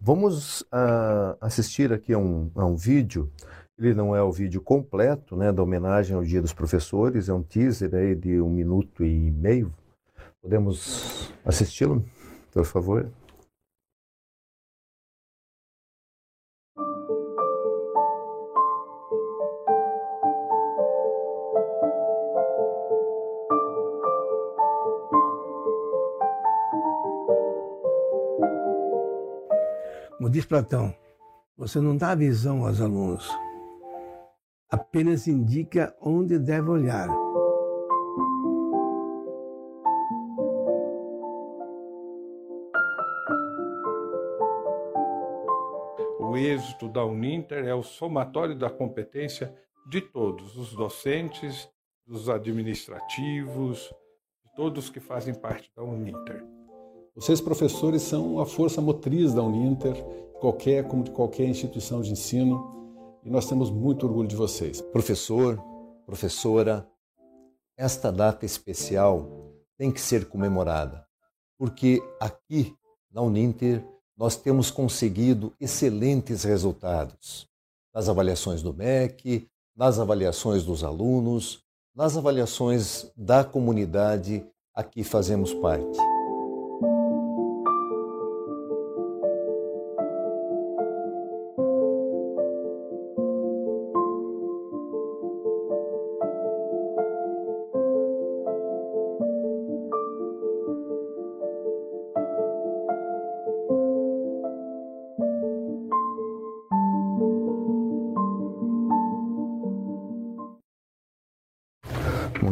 Vamos 0.00 0.62
uh, 0.62 1.36
assistir 1.40 1.92
aqui 1.92 2.14
a 2.14 2.18
um, 2.18 2.50
a 2.54 2.64
um 2.64 2.76
vídeo. 2.76 3.30
Ele 3.78 3.94
não 3.94 4.16
é 4.16 4.22
o 4.22 4.32
vídeo 4.32 4.60
completo, 4.60 5.36
né, 5.36 5.52
da 5.52 5.62
homenagem 5.62 6.16
ao 6.16 6.22
Dia 6.22 6.40
dos 6.40 6.52
Professores, 6.52 7.28
é 7.28 7.34
um 7.34 7.42
teaser 7.42 7.94
aí 7.94 8.14
de 8.14 8.40
um 8.40 8.50
minuto 8.50 9.04
e 9.04 9.30
meio. 9.30 9.72
Podemos 10.42 11.32
assisti-lo, 11.44 12.04
por 12.52 12.64
favor? 12.64 13.10
Como 30.20 30.28
diz 30.28 30.44
Platão, 30.44 30.94
você 31.56 31.80
não 31.80 31.96
dá 31.96 32.14
visão 32.14 32.66
aos 32.66 32.78
alunos, 32.78 33.26
apenas 34.68 35.26
indica 35.26 35.96
onde 35.98 36.38
deve 36.38 36.68
olhar. 36.68 37.08
O 46.18 46.36
êxito 46.36 46.86
da 46.90 47.02
Uninter 47.02 47.64
é 47.64 47.74
o 47.74 47.82
somatório 47.82 48.54
da 48.54 48.68
competência 48.68 49.56
de 49.88 50.02
todos, 50.02 50.54
os 50.54 50.74
docentes, 50.74 51.66
dos 52.06 52.28
administrativos, 52.28 53.90
de 54.44 54.54
todos 54.54 54.90
que 54.90 55.00
fazem 55.00 55.32
parte 55.32 55.72
da 55.74 55.82
Uninter. 55.82 56.59
Vocês, 57.14 57.40
professores, 57.40 58.02
são 58.02 58.38
a 58.38 58.46
força 58.46 58.80
motriz 58.80 59.34
da 59.34 59.42
Uninter, 59.42 59.94
qualquer 60.38 60.86
como 60.86 61.02
de 61.02 61.10
qualquer 61.10 61.46
instituição 61.46 62.00
de 62.00 62.12
ensino, 62.12 63.18
e 63.24 63.30
nós 63.30 63.46
temos 63.46 63.68
muito 63.68 64.06
orgulho 64.06 64.28
de 64.28 64.36
vocês. 64.36 64.80
Professor, 64.80 65.62
professora, 66.06 66.88
esta 67.76 68.12
data 68.12 68.46
especial 68.46 69.28
tem 69.76 69.90
que 69.90 70.00
ser 70.00 70.28
comemorada, 70.28 71.04
porque 71.58 72.00
aqui 72.20 72.74
na 73.10 73.22
Uninter 73.22 73.84
nós 74.16 74.36
temos 74.36 74.70
conseguido 74.70 75.52
excelentes 75.58 76.44
resultados 76.44 77.48
nas 77.92 78.08
avaliações 78.08 78.62
do 78.62 78.72
MEC, 78.72 79.48
nas 79.76 79.98
avaliações 79.98 80.62
dos 80.62 80.84
alunos, 80.84 81.62
nas 81.94 82.16
avaliações 82.16 83.10
da 83.16 83.42
comunidade 83.42 84.46
a 84.74 84.84
que 84.84 85.02
fazemos 85.02 85.52
parte. 85.54 86.09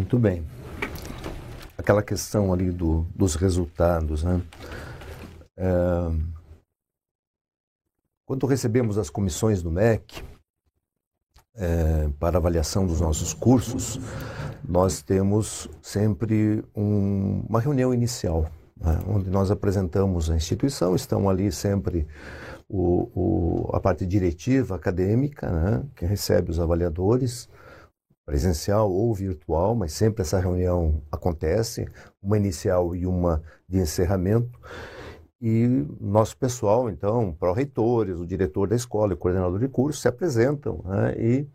Muito 0.08 0.18
bem. 0.20 0.42
Aquela 1.76 2.02
questão 2.02 2.50
ali 2.50 2.70
do, 2.70 3.02
dos 3.14 3.34
resultados, 3.34 4.24
né? 4.24 4.40
É, 5.54 5.68
quando 8.24 8.46
recebemos 8.46 8.96
as 8.96 9.10
comissões 9.10 9.62
do 9.62 9.70
MEC 9.70 10.24
é, 11.54 12.08
para 12.18 12.38
avaliação 12.38 12.86
dos 12.86 13.02
nossos 13.02 13.34
cursos, 13.34 14.00
nós 14.66 15.02
temos 15.02 15.68
sempre 15.82 16.64
um, 16.74 17.44
uma 17.46 17.60
reunião 17.60 17.92
inicial, 17.92 18.50
né? 18.80 18.98
onde 19.06 19.28
nós 19.28 19.50
apresentamos 19.50 20.30
a 20.30 20.36
instituição, 20.36 20.96
estão 20.96 21.28
ali 21.28 21.52
sempre 21.52 22.06
o, 22.66 23.10
o, 23.14 23.76
a 23.76 23.78
parte 23.78 24.06
diretiva 24.06 24.74
acadêmica, 24.74 25.50
né? 25.50 25.82
que 25.94 26.06
recebe 26.06 26.50
os 26.50 26.58
avaliadores, 26.58 27.46
presencial 28.28 28.92
ou 28.92 29.14
virtual, 29.14 29.74
mas 29.74 29.94
sempre 29.94 30.20
essa 30.20 30.38
reunião 30.38 31.00
acontece, 31.10 31.88
uma 32.22 32.36
inicial 32.36 32.94
e 32.94 33.06
uma 33.06 33.42
de 33.66 33.78
encerramento. 33.78 34.60
E 35.40 35.66
nosso 35.98 36.36
pessoal, 36.36 36.90
então, 36.90 37.32
pró-reitores, 37.32 38.18
o 38.20 38.26
diretor 38.26 38.68
da 38.68 38.76
escola 38.76 39.12
e 39.12 39.14
o 39.14 39.16
coordenador 39.16 39.58
de 39.58 39.66
curso 39.66 40.02
se 40.02 40.08
apresentam 40.08 40.82
né, 40.84 41.14
e 41.16 41.48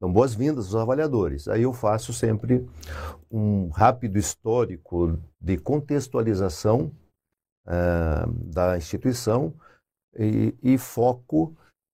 dão 0.00 0.12
boas-vindas 0.12 0.64
aos 0.64 0.74
avaliadores. 0.74 1.46
Aí 1.46 1.62
eu 1.62 1.72
faço 1.72 2.12
sempre 2.12 2.66
um 3.30 3.68
rápido 3.68 4.18
histórico 4.18 5.16
de 5.40 5.56
contextualização 5.56 6.90
uh, 7.68 8.32
da 8.52 8.76
instituição 8.76 9.54
e, 10.18 10.52
e 10.60 10.76
foco 10.76 11.56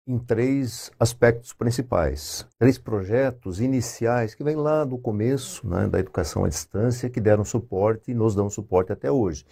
em 0.08 0.18
três 0.18 0.90
aspectos 0.98 1.52
principais. 1.52 2.46
Três 2.58 2.78
projetos 2.78 3.60
iniciais 3.60 4.34
que 4.34 4.42
vêm 4.42 4.56
lá 4.56 4.82
do 4.82 4.96
começo 4.96 5.68
né, 5.68 5.86
da 5.86 6.00
educação 6.00 6.46
à 6.46 6.48
distância, 6.48 7.10
que 7.10 7.20
deram 7.20 7.44
suporte 7.44 8.10
e 8.10 8.14
nos 8.14 8.34
dão 8.34 8.48
suporte 8.48 8.90
até 8.90 9.12
hoje. 9.12 9.44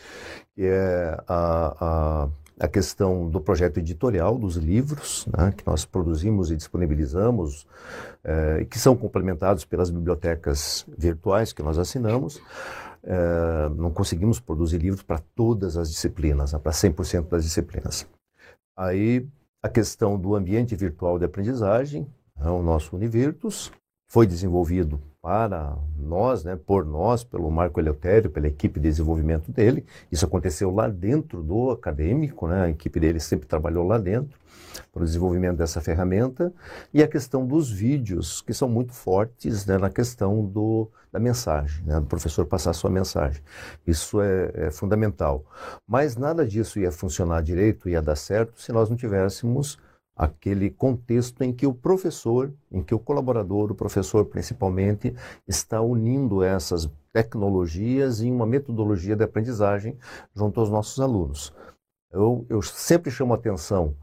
Que 0.55 0.63
é 0.63 1.15
a, 1.29 1.77
a, 1.79 2.29
a 2.59 2.69
questão 2.69 3.29
do 3.29 3.39
projeto 3.39 3.77
editorial 3.77 4.39
dos 4.39 4.57
livros, 4.57 5.27
né, 5.37 5.53
que 5.55 5.65
nós 5.67 5.85
produzimos 5.85 6.51
e 6.51 6.57
disponibilizamos, 6.57 7.67
é, 8.25 8.65
que 8.65 8.79
são 8.79 8.97
complementados 8.97 9.67
pelas 9.67 9.91
bibliotecas 9.91 10.87
virtuais 10.97 11.53
que 11.53 11.63
nós 11.63 11.79
assinamos. 11.79 12.41
É, 13.05 13.69
não 13.77 13.91
conseguimos 13.91 14.41
produzir 14.41 14.79
livros 14.79 15.03
para 15.03 15.21
todas 15.35 15.77
as 15.77 15.91
disciplinas, 15.91 16.55
né, 16.55 16.59
para 16.59 16.73
100% 16.73 17.29
das 17.29 17.45
disciplinas. 17.45 18.07
Aí 18.75 19.27
a 19.67 19.69
questão 19.69 20.17
do 20.17 20.37
ambiente 20.37 20.77
virtual 20.77 21.19
de 21.19 21.25
aprendizagem, 21.25 22.07
né, 22.39 22.49
o 22.49 22.63
nosso 22.63 22.95
Univirtus, 22.95 23.73
foi 24.09 24.25
desenvolvido 24.25 25.01
para 25.21 25.77
nós, 25.99 26.45
né, 26.45 26.55
por 26.55 26.87
nós, 26.87 27.25
pelo 27.25 27.51
Marco 27.51 27.81
Eleutério, 27.81 28.31
pela 28.31 28.47
equipe 28.47 28.79
de 28.79 28.89
desenvolvimento 28.89 29.51
dele. 29.51 29.85
Isso 30.11 30.25
aconteceu 30.25 30.71
lá 30.71 30.89
dentro 30.89 31.43
do 31.43 31.73
acadêmico, 31.73 32.47
né, 32.47 32.63
a 32.63 32.71
equipe 32.71 33.01
dele 33.01 33.19
sempre 33.19 33.49
trabalhou 33.49 33.85
lá 33.85 33.99
dentro 33.99 34.39
para 34.93 35.03
o 35.03 35.05
desenvolvimento 35.05 35.57
dessa 35.57 35.81
ferramenta. 35.81 36.53
E 36.93 37.03
a 37.03 37.09
questão 37.09 37.47
dos 37.47 37.71
vídeos, 37.71 38.41
que 38.41 38.53
são 38.53 38.69
muito 38.69 38.93
fortes 38.93 39.67
né, 39.67 39.79
na 39.79 39.91
questão 39.91 40.45
do, 40.45 40.89
da 41.13 41.19
mensagem, 41.19 41.85
né, 41.85 42.01
do 42.01 42.07
professor 42.07 42.47
passar 42.47 42.71
a 42.71 42.75
sua 42.75 42.91
mensagem. 42.91 43.43
Isso 43.87 44.21
é, 44.21 44.51
é 44.55 44.71
fundamental. 44.71 45.45
Mas 45.87 46.17
nada 46.17 46.47
disso 46.47 46.79
ia 46.79 46.93
funcionar 46.93 47.43
direito, 47.43 47.89
ia 47.89 48.03
dar 48.03 48.17
certo, 48.17 48.61
se 48.61 48.73
nós 48.73 48.89
não 48.91 48.97
tivéssemos 48.97 49.79
aquele 50.17 50.71
contexto 50.71 51.43
em 51.43 51.53
que 51.53 51.67
o 51.67 51.75
professor, 51.75 52.51
em 52.73 52.83
que 52.83 52.95
o 52.95 52.99
colaborador, 52.99 53.71
o 53.71 53.75
professor 53.75 54.25
principalmente, 54.25 55.15
está 55.47 55.83
unindo 55.83 56.43
essas 56.43 56.91
tecnologias 57.13 58.23
em 58.23 58.33
uma 58.33 58.47
metodologia 58.47 59.15
de 59.15 59.25
aprendizagem 59.25 59.99
junto 60.35 60.59
aos 60.59 60.71
nossos 60.71 60.99
alunos. 61.01 61.53
Eu, 62.11 62.47
eu 62.49 62.63
sempre 62.63 63.11
chamo 63.11 63.35
atenção 63.35 63.95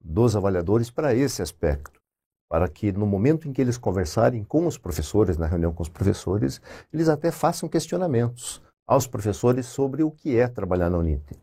dos 0.00 0.36
avaliadores 0.36 0.90
para 0.90 1.14
esse 1.14 1.42
aspecto, 1.42 2.00
para 2.48 2.68
que 2.68 2.92
no 2.92 3.06
momento 3.06 3.48
em 3.48 3.52
que 3.52 3.60
eles 3.60 3.76
conversarem 3.76 4.42
com 4.44 4.66
os 4.66 4.78
professores, 4.78 5.36
na 5.36 5.46
reunião 5.46 5.72
com 5.72 5.82
os 5.82 5.88
professores, 5.88 6.60
eles 6.92 7.08
até 7.08 7.30
façam 7.30 7.68
questionamentos 7.68 8.62
aos 8.86 9.06
professores 9.06 9.66
sobre 9.66 10.02
o 10.02 10.10
que 10.10 10.38
é 10.38 10.48
trabalhar 10.48 10.88
na 10.88 10.98
Uninter, 10.98 11.36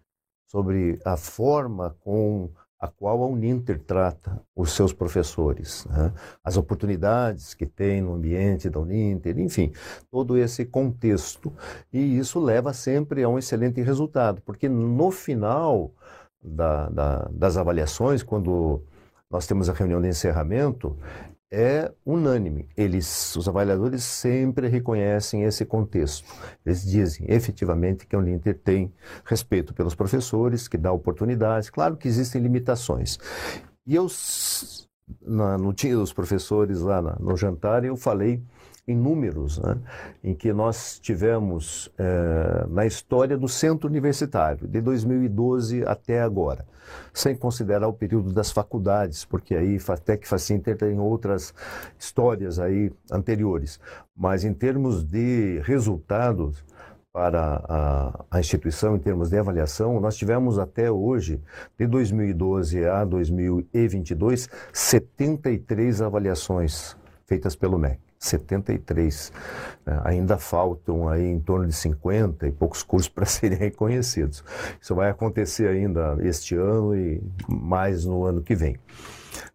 sobre 0.50 1.00
a 1.06 1.16
forma 1.16 1.96
com 2.00 2.50
a 2.80 2.88
qual 2.88 3.24
a 3.24 3.28
Uninter 3.28 3.80
trata 3.80 4.42
os 4.56 4.72
seus 4.74 4.92
professores, 4.94 5.86
né? 5.86 6.14
as 6.44 6.58
oportunidades 6.58 7.54
que 7.54 7.66
tem 7.66 8.02
no 8.02 8.14
ambiente 8.14 8.70
da 8.70 8.80
Uninter, 8.80 9.40
enfim, 9.40 9.72
todo 10.12 10.38
esse 10.38 10.66
contexto. 10.66 11.54
E 11.92 12.18
isso 12.18 12.40
leva 12.40 12.74
sempre 12.74 13.24
a 13.24 13.30
um 13.30 13.40
excelente 13.40 13.82
resultado, 13.82 14.42
porque 14.42 14.68
no 14.68 15.10
final 15.10 15.92
da, 16.46 16.90
da, 16.90 17.30
das 17.32 17.58
avaliações, 17.58 18.22
quando 18.22 18.82
nós 19.30 19.48
temos 19.48 19.70
a 19.70 19.74
reunião 19.74 20.02
de 20.02 20.08
encerramento, 20.08 20.98
é 21.52 21.92
unânime. 22.06 22.68
Eles, 22.76 23.36
os 23.36 23.48
avaliadores 23.48 24.04
sempre 24.04 24.68
reconhecem 24.68 25.44
esse 25.44 25.66
contexto. 25.66 26.28
Eles 26.66 26.84
dizem 26.84 27.26
efetivamente 27.30 28.06
que 28.06 28.16
a 28.16 28.20
Uninter 28.20 28.60
tem 28.60 28.94
respeito 29.24 29.74
pelos 29.74 29.96
professores, 29.96 30.68
que 30.68 30.78
dá 30.78 30.92
oportunidades. 30.92 31.70
Claro 31.70 31.96
que 31.96 32.08
existem 32.08 32.42
limitações. 32.42 33.18
E 33.86 33.96
eu, 33.96 34.08
na, 35.22 35.58
no 35.58 35.74
dos 35.74 36.14
professores 36.14 36.82
lá 36.82 37.02
na, 37.02 37.16
no 37.20 37.38
jantar, 37.38 37.86
eu 37.86 37.96
falei 37.96 38.44
em 38.88 38.96
números, 38.96 39.58
né, 39.60 39.78
em 40.24 40.36
que 40.36 40.54
nós 40.54 41.00
tivemos 41.00 41.92
é, 41.98 42.66
na 42.70 42.86
história 42.86 43.38
do 43.38 43.48
centro 43.48 43.90
universitário, 43.90 44.68
de 44.68 44.80
2012 44.80 45.84
até 45.86 46.22
agora, 46.22 46.66
sem 47.14 47.36
considerar 47.36 47.88
o 47.88 47.94
período 47.94 48.32
das 48.32 48.52
faculdades, 48.52 49.26
porque 49.26 49.56
aí 49.56 49.80
que 50.20 50.28
Facinter 50.28 50.78
tem 50.78 51.00
outras 51.00 51.54
histórias 51.98 52.60
aí 52.60 52.92
anteriores. 53.12 53.80
Mas 54.16 54.44
em 54.44 54.54
termos 54.54 55.04
de 55.04 55.60
resultados, 55.64 56.64
para 57.12 57.64
a, 57.70 58.26
a, 58.30 58.40
instituição 58.42 58.98
em 58.98 59.00
termos 59.00 59.30
de 59.30 59.38
avaliação, 59.38 60.02
nós 60.02 60.18
tivemos 60.18 60.60
até 60.60 60.92
hoje, 60.92 61.42
de 61.80 61.88
2012 61.88 62.86
a 62.86 63.06
2022, 63.06 64.50
73 64.74 66.02
avaliações 66.02 66.98
feitas 67.26 67.56
pelo 67.56 67.80
MEC. 67.80 68.05
73. 68.26 69.32
Né? 69.86 70.02
Ainda 70.04 70.38
faltam 70.38 71.08
aí 71.08 71.26
em 71.26 71.40
torno 71.40 71.68
de 71.68 71.74
50 71.74 72.48
e 72.48 72.52
poucos 72.52 72.84
cursos 72.84 73.10
para 73.10 73.26
serem 73.26 73.58
reconhecidos. 73.58 74.44
Isso 74.80 74.96
vai 74.96 75.10
acontecer 75.10 75.68
ainda 75.68 76.18
este 76.22 76.56
ano 76.56 76.96
e 76.96 77.22
mais 77.48 78.06
no 78.06 78.26
ano 78.26 78.42
que 78.42 78.56
vem. 78.56 78.78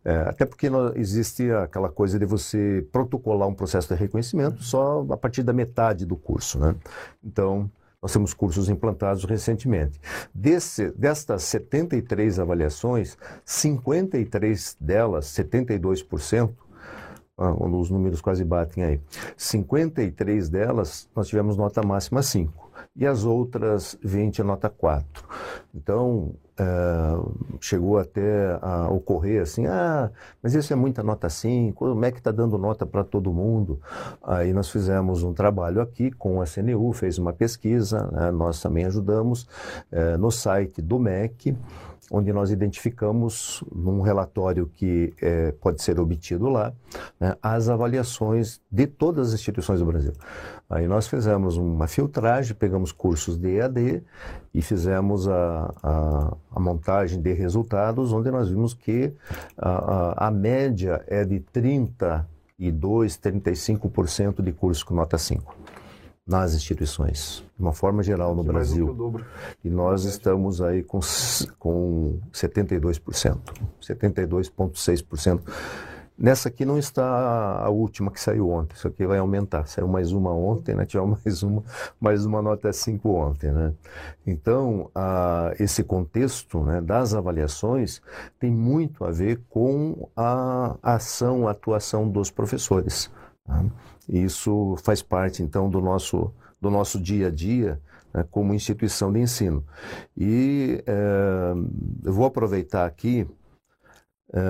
É, 0.04 0.16
até 0.28 0.44
porque 0.46 0.70
não, 0.70 0.94
existe 0.94 1.50
aquela 1.52 1.88
coisa 1.88 2.18
de 2.18 2.24
você 2.24 2.86
protocolar 2.92 3.48
um 3.48 3.54
processo 3.54 3.88
de 3.88 4.00
reconhecimento 4.00 4.62
só 4.62 5.04
a 5.10 5.16
partir 5.16 5.42
da 5.42 5.52
metade 5.52 6.06
do 6.06 6.16
curso. 6.16 6.58
Né? 6.58 6.74
Então, 7.22 7.70
nós 8.02 8.12
temos 8.12 8.32
cursos 8.32 8.68
implantados 8.70 9.24
recentemente. 9.24 10.00
Desse, 10.34 10.90
destas 10.92 11.42
73 11.44 12.38
avaliações, 12.38 13.16
53 13.44 14.76
delas, 14.80 15.26
72%, 15.26 16.50
ah, 17.40 17.52
os 17.52 17.90
números 17.90 18.20
quase 18.20 18.44
batem 18.44 18.84
aí. 18.84 19.00
53 19.36 20.48
delas 20.48 21.08
nós 21.16 21.26
tivemos 21.26 21.56
nota 21.56 21.82
máxima 21.82 22.22
5 22.22 22.70
e 22.94 23.06
as 23.06 23.24
outras 23.24 23.98
20 24.02 24.42
nota 24.42 24.68
4. 24.68 25.24
Então, 25.74 26.34
é, 26.58 26.64
chegou 27.60 27.98
até 27.98 28.58
a 28.60 28.90
ocorrer 28.90 29.40
assim, 29.40 29.66
ah, 29.66 30.10
mas 30.42 30.54
isso 30.54 30.72
é 30.72 30.76
muita 30.76 31.02
nota 31.02 31.28
5, 31.28 31.78
como 31.78 32.04
é 32.04 32.10
que 32.10 32.18
está 32.18 32.30
dando 32.30 32.58
nota 32.58 32.84
para 32.84 33.02
todo 33.02 33.32
mundo? 33.32 33.80
Aí 34.22 34.52
nós 34.52 34.68
fizemos 34.68 35.22
um 35.22 35.32
trabalho 35.32 35.80
aqui 35.80 36.10
com 36.10 36.42
a 36.42 36.44
CNU, 36.46 36.92
fez 36.92 37.18
uma 37.18 37.32
pesquisa, 37.32 38.06
né, 38.12 38.30
nós 38.30 38.60
também 38.60 38.84
ajudamos 38.84 39.48
é, 39.90 40.16
no 40.16 40.30
site 40.30 40.82
do 40.82 40.98
MEC, 40.98 41.56
onde 42.10 42.32
nós 42.32 42.50
identificamos, 42.50 43.62
num 43.72 44.00
relatório 44.00 44.66
que 44.66 45.14
é, 45.22 45.52
pode 45.52 45.80
ser 45.80 46.00
obtido 46.00 46.48
lá, 46.48 46.72
né, 47.20 47.36
as 47.40 47.68
avaliações 47.68 48.60
de 48.70 48.86
todas 48.88 49.28
as 49.28 49.34
instituições 49.34 49.78
do 49.78 49.86
Brasil. 49.86 50.12
Aí 50.68 50.88
nós 50.88 51.06
fizemos 51.06 51.56
uma 51.56 51.86
filtragem, 51.86 52.56
pegamos 52.56 52.90
cursos 52.90 53.38
de 53.38 53.56
EAD 53.56 54.02
e 54.52 54.60
fizemos 54.60 55.28
a, 55.28 55.72
a, 55.82 56.36
a 56.50 56.60
montagem 56.60 57.22
de 57.22 57.32
resultados, 57.32 58.12
onde 58.12 58.30
nós 58.30 58.48
vimos 58.48 58.74
que 58.74 59.12
a, 59.56 60.26
a, 60.26 60.30
média 60.32 61.04
é 61.06 61.24
de 61.24 61.38
32, 61.38 63.18
35% 63.18 64.42
de 64.42 64.52
cursos 64.52 64.82
com 64.82 64.94
nota 64.94 65.16
5 65.16 65.59
nas 66.26 66.54
instituições, 66.54 67.44
de 67.56 67.62
uma 67.62 67.72
forma 67.72 68.02
geral 68.02 68.34
no 68.34 68.42
Brasil. 68.42 69.14
E 69.64 69.68
nós 69.68 70.04
estamos 70.04 70.60
aí 70.60 70.82
com, 70.82 71.00
com 71.58 72.18
72%, 72.32 73.38
72,6%. 73.80 75.40
Nessa 76.20 76.50
aqui 76.50 76.66
não 76.66 76.78
está 76.78 77.64
a 77.64 77.70
última 77.70 78.10
que 78.10 78.20
saiu 78.20 78.50
ontem, 78.50 78.74
isso 78.74 78.86
aqui 78.86 79.06
vai 79.06 79.18
aumentar. 79.18 79.66
Saiu 79.66 79.88
mais 79.88 80.12
uma 80.12 80.30
ontem, 80.34 80.74
né? 80.74 80.84
Tivemos 80.84 81.18
mais 81.24 81.42
uma, 81.42 81.62
mais 81.98 82.26
uma 82.26 82.42
nota 82.42 82.70
5 82.70 83.08
ontem, 83.08 83.50
né? 83.50 83.72
Então, 84.26 84.90
a, 84.94 85.54
esse 85.58 85.82
contexto 85.82 86.62
né, 86.62 86.82
das 86.82 87.14
avaliações 87.14 88.02
tem 88.38 88.50
muito 88.50 89.02
a 89.02 89.10
ver 89.10 89.40
com 89.48 90.10
a 90.14 90.76
ação, 90.82 91.48
a 91.48 91.52
atuação 91.52 92.06
dos 92.06 92.30
professores. 92.30 93.10
Tá? 93.46 93.64
Isso 94.10 94.74
faz 94.82 95.00
parte, 95.02 95.40
então, 95.40 95.70
do 95.70 95.80
nosso, 95.80 96.32
do 96.60 96.68
nosso 96.68 97.00
dia 97.00 97.28
a 97.28 97.30
dia 97.30 97.80
né, 98.12 98.26
como 98.28 98.52
instituição 98.52 99.12
de 99.12 99.20
ensino. 99.20 99.64
E 100.16 100.82
é, 100.84 101.52
eu 102.04 102.12
vou 102.12 102.26
aproveitar 102.26 102.86
aqui 102.86 103.24
é, 104.32 104.40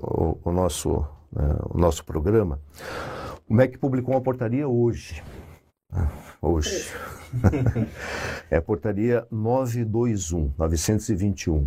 o, 0.00 0.38
o, 0.42 0.50
nosso, 0.50 1.06
é, 1.36 1.74
o 1.74 1.78
nosso 1.78 2.04
programa. 2.06 2.58
O 3.46 3.52
MEC 3.52 3.76
publicou 3.76 4.14
uma 4.14 4.22
portaria 4.22 4.66
hoje. 4.66 5.22
Né, 5.92 6.10
hoje. 6.40 6.90
é 8.50 8.56
a 8.56 8.62
portaria 8.62 9.26
921, 9.30 10.54
921. 10.56 11.66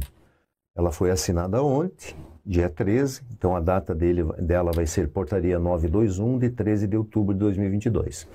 Ela 0.76 0.91
foi 0.91 1.12
assinada 1.12 1.62
ontem 1.62 2.15
dia 2.46 2.70
13, 2.70 3.22
então 3.32 3.56
a 3.56 3.60
data 3.60 3.96
dele, 3.96 4.24
dela 4.40 4.72
vai 4.72 4.86
ser 4.86 5.08
portaria 5.08 5.58
921 5.58 6.40
de 6.40 6.50
13 6.50 6.88
de 6.88 6.98
outubro 6.98 7.34
de 7.34 7.40
2022. 7.40 8.24
Uh, 8.24 8.28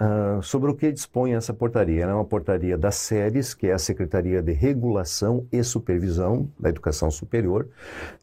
ah, 0.00 0.40
sobre 0.42 0.70
o 0.70 0.74
que 0.74 0.92
dispõe 0.92 1.32
essa 1.32 1.52
portaria? 1.52 2.02
Ela 2.02 2.12
é 2.12 2.14
uma 2.14 2.24
portaria 2.24 2.78
das 2.78 2.94
SERES, 2.96 3.52
que 3.52 3.66
é 3.66 3.72
a 3.72 3.78
Secretaria 3.78 4.40
de 4.40 4.52
Regulação 4.52 5.46
e 5.50 5.62
Supervisão 5.64 6.48
da 6.58 6.68
Educação 6.68 7.10
Superior. 7.10 7.68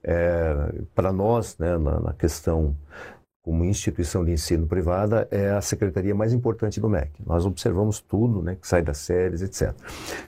É, 0.01 0.73
Para 0.93 1.11
nós, 1.11 1.57
né, 1.57 1.77
na, 1.77 1.99
na 1.99 2.13
questão 2.13 2.75
como 3.45 3.63
instituição 3.63 4.25
de 4.25 4.31
ensino 4.31 4.65
privada, 4.65 5.27
é 5.29 5.51
a 5.51 5.61
secretaria 5.61 6.15
mais 6.15 6.33
importante 6.33 6.79
do 6.79 6.89
MEC. 6.89 7.11
Nós 7.23 7.45
observamos 7.45 7.99
tudo 7.99 8.41
né, 8.41 8.57
que 8.59 8.67
sai 8.67 8.81
das 8.81 8.97
séries, 8.97 9.43
etc. 9.43 9.71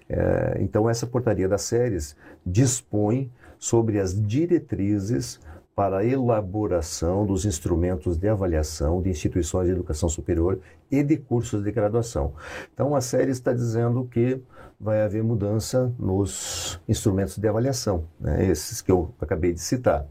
É, 0.08 0.58
então, 0.60 0.88
essa 0.88 1.08
portaria 1.08 1.50
das 1.50 1.64
séries 1.64 2.16
dispõe 2.46 3.32
sobre 3.60 4.00
as 4.00 4.20
diretrizes 4.20 5.40
para 5.76 6.00
a 6.00 6.06
elaboração 6.06 7.24
dos 7.24 7.46
instrumentos 7.46 8.18
de 8.18 8.28
avaliação 8.28 9.00
de 9.00 9.10
instituições 9.10 9.68
de 9.68 9.74
educação 9.74 10.10
superior 10.10 10.60
e 10.90 11.04
de 11.04 11.18
cursos 11.18 11.64
de 11.64 11.72
graduação. 11.72 12.34
Então, 12.74 12.96
a 12.96 13.02
série 13.02 13.30
está 13.30 13.54
dizendo 13.54 14.04
que 14.06 14.42
vai 14.80 15.04
haver 15.04 15.24
mudança 15.24 15.94
nos 16.00 16.80
instrumentos 16.88 17.38
de 17.38 17.48
avaliação, 17.48 18.06
né, 18.20 18.50
esses 18.50 18.82
que 18.82 18.92
eu 18.92 19.14
acabei 19.22 19.54
de 19.54 19.60
citar. 19.60 20.06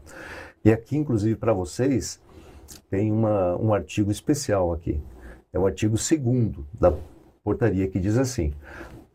E 0.63 0.71
aqui, 0.71 0.95
inclusive, 0.95 1.35
para 1.35 1.51
vocês, 1.53 2.21
tem 2.89 3.11
uma, 3.11 3.57
um 3.57 3.73
artigo 3.73 4.09
especial 4.09 4.71
aqui. 4.71 5.01
É 5.51 5.59
o 5.59 5.65
artigo 5.65 5.95
2 5.95 6.65
da 6.79 6.93
portaria 7.43 7.87
que 7.87 7.99
diz 7.99 8.17
assim: 8.17 8.53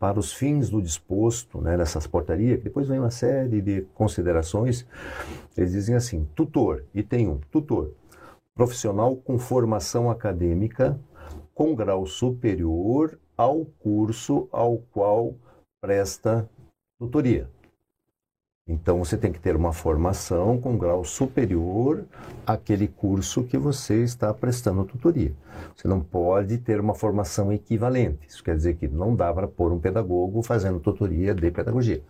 para 0.03 0.19
os 0.19 0.33
fins 0.33 0.69
do 0.69 0.81
disposto 0.81 1.61
né, 1.61 1.77
nessas 1.77 2.05
portarias, 2.05 2.57
que 2.57 2.65
depois 2.65 2.89
vem 2.89 2.99
uma 2.99 3.09
série 3.09 3.61
de 3.61 3.83
considerações, 3.93 4.85
eles 5.55 5.71
dizem 5.71 5.95
assim: 5.95 6.27
tutor, 6.35 6.83
item 6.93 7.29
1, 7.29 7.39
tutor, 7.49 7.93
profissional 8.53 9.15
com 9.15 9.39
formação 9.39 10.11
acadêmica 10.11 10.99
com 11.55 11.73
grau 11.73 12.05
superior 12.05 13.17
ao 13.37 13.63
curso 13.79 14.49
ao 14.51 14.79
qual 14.91 15.35
presta 15.81 16.49
tutoria. 16.99 17.49
Então 18.65 18.97
você 18.97 19.17
tem 19.17 19.29
que 19.29 19.41
ter 19.41 19.57
uma 19.57 19.73
formação 19.73 20.57
com 20.57 20.77
grau 20.77 21.03
superior 21.03 22.05
àquele 22.47 22.87
curso 22.87 23.43
que 23.43 23.57
você 23.57 24.03
está 24.03 24.33
prestando 24.33 24.85
tutoria. 24.85 25.33
Você 25.75 25.85
não 25.85 25.99
pode 25.99 26.57
ter 26.59 26.79
uma 26.79 26.95
formação 26.95 27.51
equivalente. 27.51 28.25
Isso 28.25 28.41
quer 28.41 28.55
dizer 28.55 28.75
que 28.75 28.87
não 28.87 29.13
dá 29.17 29.33
para 29.33 29.49
pôr 29.49 29.73
um 29.73 29.79
pedagogo 29.79 30.41
fazendo 30.41 30.79
tutoria 30.79 31.35
de 31.35 31.51
pedagogia. 31.51 32.01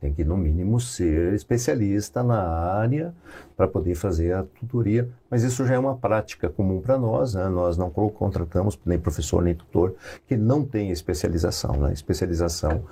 Tem 0.00 0.12
que, 0.12 0.24
no 0.24 0.36
mínimo, 0.36 0.80
ser 0.80 1.32
especialista 1.32 2.24
na 2.24 2.42
área 2.42 3.14
para 3.56 3.68
poder 3.68 3.94
fazer 3.94 4.32
a 4.32 4.42
tutoria. 4.42 5.08
Mas 5.30 5.44
isso 5.44 5.64
já 5.64 5.74
é 5.74 5.78
uma 5.78 5.96
prática 5.96 6.48
comum 6.48 6.80
para 6.80 6.98
nós. 6.98 7.34
Né? 7.34 7.48
Nós 7.48 7.76
não 7.76 7.88
contratamos 7.88 8.76
nem 8.84 8.98
professor 8.98 9.44
nem 9.44 9.54
tutor 9.54 9.94
que 10.26 10.36
não 10.36 10.64
tem 10.64 10.90
especialização. 10.90 11.76
Né? 11.76 11.92
Especialização 11.92 12.82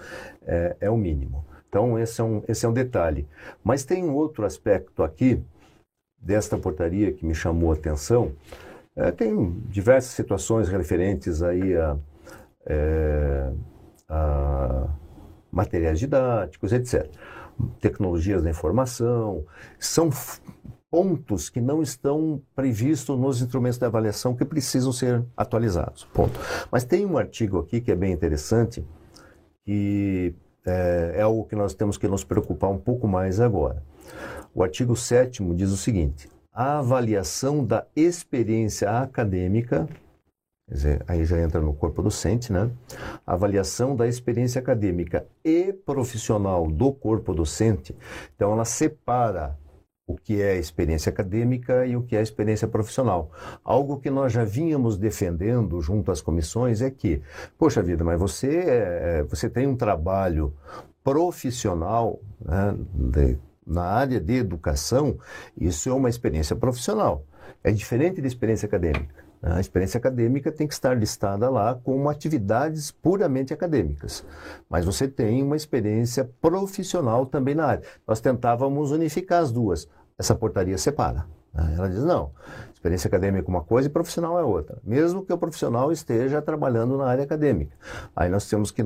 é, 0.46 0.76
é 0.83 0.88
o 0.88 0.96
mínimo. 0.96 1.44
Então, 1.68 1.98
esse 1.98 2.20
é 2.20 2.24
um, 2.24 2.42
esse 2.48 2.64
é 2.64 2.68
um 2.68 2.72
detalhe. 2.72 3.28
Mas 3.62 3.85
tem 3.85 4.04
um 4.04 4.14
outro 4.14 4.44
aspecto 4.44 5.02
aqui 5.02 5.42
desta 6.20 6.57
portaria 6.57 7.12
que 7.12 7.24
me 7.24 7.35
chamou 7.35 7.70
a 7.70 7.74
atenção. 7.74 8.33
É, 8.96 9.12
tem 9.12 9.50
diversas 9.66 10.12
situações 10.12 10.68
referentes 10.68 11.42
aí 11.42 11.76
a, 11.76 11.96
é, 12.66 13.52
a 14.09 14.88
materiais 15.52 15.98
didáticos, 15.98 16.72
etc. 16.72 17.09
Tecnologias 17.81 18.42
da 18.42 18.50
informação. 18.50 19.44
São 19.78 20.11
pontos 20.90 21.50
que 21.50 21.61
não 21.61 21.83
estão 21.83 22.40
previstos 22.57 23.18
nos 23.18 23.42
instrumentos 23.42 23.78
de 23.78 23.85
avaliação 23.85 24.35
que 24.35 24.44
precisam 24.44 24.90
ser 24.90 25.22
atualizados. 25.37 26.04
Ponto. 26.12 26.38
Mas 26.72 26.85
tem 26.85 27.04
um 27.04 27.18
artigo 27.18 27.59
aqui 27.59 27.81
que 27.81 27.92
é 27.92 27.94
bem 27.94 28.12
interessante, 28.12 28.85
que 29.64 30.35
é, 30.68 31.14
é 31.16 31.22
algo 31.22 31.44
que 31.44 31.57
nós 31.57 31.74
temos 31.74 31.96
que 31.96 32.07
nos 32.07 32.24
preocupar 32.24 32.70
um 32.70 32.78
pouco 32.78 33.09
mais 33.09 33.40
agora. 33.40 33.83
O 34.54 34.62
artigo 34.62 34.94
7 34.96 35.42
diz 35.54 35.70
o 35.70 35.76
seguinte: 35.76 36.28
a 36.52 36.78
avaliação 36.78 37.64
da 37.64 37.87
experiência 37.94 38.90
acadêmica, 38.90 39.88
dizer, 40.68 41.04
aí 41.07 41.24
já 41.24 41.40
entra 41.40 41.61
no 41.61 41.72
corpo 41.72 42.02
docente, 42.02 42.52
né? 42.52 42.70
A 43.26 43.35
avaliação 43.35 43.94
da 43.94 44.09
experiência 44.09 44.59
acadêmica 44.59 45.26
e 45.44 45.72
profissional 45.72 46.66
do 46.66 46.92
corpo 46.92 47.33
docente, 47.33 47.96
então 48.35 48.52
ela 48.52 48.64
separa 48.64 49.57
o 50.08 50.16
que 50.16 50.40
é 50.40 50.56
experiência 50.56 51.10
acadêmica 51.10 51.86
e 51.86 51.94
o 51.94 52.02
que 52.02 52.16
é 52.16 52.22
experiência 52.22 52.66
profissional. 52.66 53.30
Algo 53.62 54.00
que 54.00 54.08
nós 54.08 54.32
já 54.32 54.42
vínhamos 54.42 54.96
defendendo 54.96 55.82
junto 55.82 56.10
às 56.10 56.22
comissões 56.22 56.80
é 56.80 56.90
que, 56.90 57.20
poxa 57.58 57.82
vida, 57.82 58.02
mas 58.02 58.18
você, 58.18 58.56
é, 58.56 59.22
você 59.28 59.50
tem 59.50 59.66
um 59.66 59.76
trabalho 59.76 60.54
profissional 61.04 62.18
né, 62.42 62.74
de, 62.94 63.38
na 63.66 63.82
área 63.82 64.18
de 64.18 64.32
educação, 64.32 65.18
isso 65.54 65.90
é 65.90 65.92
uma 65.92 66.08
experiência 66.08 66.56
profissional. 66.56 67.22
É 67.62 67.70
diferente 67.70 68.22
da 68.22 68.26
experiência 68.26 68.66
acadêmica. 68.66 69.28
A 69.40 69.60
experiência 69.60 69.98
acadêmica 69.98 70.50
tem 70.50 70.66
que 70.66 70.74
estar 70.74 70.94
listada 70.94 71.48
lá 71.48 71.74
como 71.74 72.08
atividades 72.08 72.90
puramente 72.90 73.54
acadêmicas. 73.54 74.24
Mas 74.68 74.84
você 74.84 75.06
tem 75.06 75.42
uma 75.42 75.54
experiência 75.54 76.28
profissional 76.40 77.24
também 77.24 77.54
na 77.54 77.66
área. 77.66 77.84
Nós 78.06 78.20
tentávamos 78.20 78.90
unificar 78.90 79.42
as 79.42 79.52
duas 79.52 79.88
essa 80.18 80.35
portaria 80.35 80.76
separa. 80.76 81.26
Né? 81.54 81.74
Ela 81.76 81.88
diz, 81.88 82.04
não, 82.04 82.33
experiência 82.72 83.09
acadêmica 83.09 83.46
é 83.46 83.50
uma 83.50 83.62
coisa 83.62 83.88
e 83.88 83.90
profissional 83.90 84.38
é 84.38 84.42
outra. 84.42 84.78
Mesmo 84.85 85.24
que 85.24 85.33
o 85.33 85.38
profissional 85.38 85.92
esteja 85.92 86.42
trabalhando 86.42 86.96
na 86.98 87.07
área 87.07 87.24
acadêmica. 87.24 87.76
Aí 88.14 88.28
nós 88.28 88.48
temos 88.48 88.70
que 88.70 88.83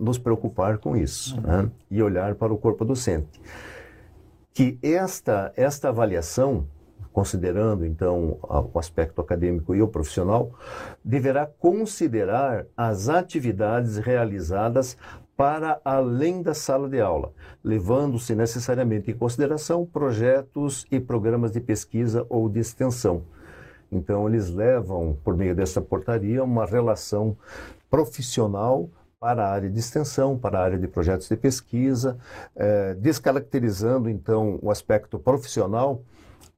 nos 0.00 0.18
preocupar 0.18 0.78
com 0.78 0.96
isso 0.96 1.36
uhum. 1.36 1.42
né? 1.42 1.70
e 1.90 2.02
olhar 2.02 2.34
para 2.34 2.52
o 2.52 2.58
corpo 2.58 2.84
docente. 2.84 3.40
Que 4.54 4.78
esta, 4.82 5.52
esta 5.54 5.90
avaliação, 5.90 6.66
considerando 7.12 7.84
então 7.84 8.38
o 8.42 8.78
aspecto 8.78 9.20
acadêmico 9.20 9.74
e 9.74 9.82
o 9.82 9.88
profissional, 9.88 10.52
deverá 11.04 11.46
considerar 11.46 12.64
as 12.74 13.10
atividades 13.10 13.98
realizadas 13.98 14.96
para 15.36 15.80
além 15.84 16.42
da 16.42 16.54
sala 16.54 16.88
de 16.88 17.00
aula, 17.00 17.32
levando-se 17.62 18.34
necessariamente 18.34 19.10
em 19.10 19.14
consideração 19.14 19.84
projetos 19.84 20.86
e 20.90 20.98
programas 20.98 21.52
de 21.52 21.60
pesquisa 21.60 22.24
ou 22.28 22.48
de 22.48 22.60
extensão. 22.60 23.22
Então, 23.92 24.28
eles 24.28 24.50
levam, 24.50 25.16
por 25.22 25.36
meio 25.36 25.54
dessa 25.54 25.80
portaria, 25.80 26.42
uma 26.42 26.64
relação 26.64 27.36
profissional 27.90 28.88
para 29.20 29.46
a 29.46 29.50
área 29.50 29.70
de 29.70 29.78
extensão, 29.78 30.38
para 30.38 30.58
a 30.58 30.62
área 30.62 30.78
de 30.78 30.88
projetos 30.88 31.28
de 31.28 31.36
pesquisa, 31.36 32.18
eh, 32.54 32.94
descaracterizando, 32.94 34.08
então, 34.08 34.58
o 34.62 34.70
aspecto 34.70 35.18
profissional 35.18 36.02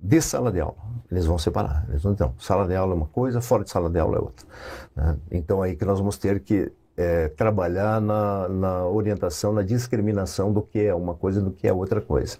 de 0.01 0.21
sala 0.21 0.53
de 0.53 0.61
aula. 0.61 0.77
Eles 1.11 1.27
vão 1.27 1.39
separar. 1.39 1.85
Eles 1.89 2.03
vão, 2.03 2.13
então, 2.13 2.35
sala 2.39 2.67
de 2.67 2.75
aula 2.75 2.93
é 2.93 2.97
uma 2.97 3.07
coisa, 3.07 3.41
fora 3.41 3.65
de 3.65 3.71
sala 3.71 3.91
de 3.91 3.99
aula 3.99 4.17
é 4.17 4.21
outra. 4.21 4.47
Né? 4.95 5.17
Então, 5.31 5.63
aí 5.63 5.75
que 5.75 5.85
nós 5.85 5.99
vamos 5.99 6.17
ter 6.19 6.41
que 6.41 6.73
é, 6.99 7.29
trabalhar 7.29 8.01
na, 8.01 8.49
na, 8.49 8.87
orientação, 8.89 9.53
na 9.53 9.63
discriminação 9.63 10.53
do 10.53 10.61
que 10.61 10.81
é 10.81 10.93
uma 10.93 11.15
coisa 11.15 11.41
e 11.41 11.45
do 11.45 11.53
que 11.53 11.69
é 11.69 11.73
outra 11.73 12.01
coisa. 12.01 12.37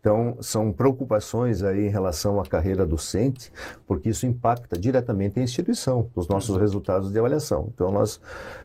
Então, 0.00 0.36
são 0.40 0.72
preocupações 0.72 1.62
aí 1.62 1.86
em 1.86 1.90
relação 1.90 2.40
à 2.40 2.44
carreira 2.44 2.84
docente, 2.84 3.52
porque 3.86 4.08
isso 4.08 4.26
impacta 4.26 4.76
diretamente 4.76 5.38
a 5.38 5.42
instituição, 5.44 6.10
os 6.16 6.26
nossos 6.26 6.56
resultados 6.56 7.12
de 7.12 7.18
avaliação. 7.20 7.70
Então, 7.72 7.92
nós, 7.92 8.20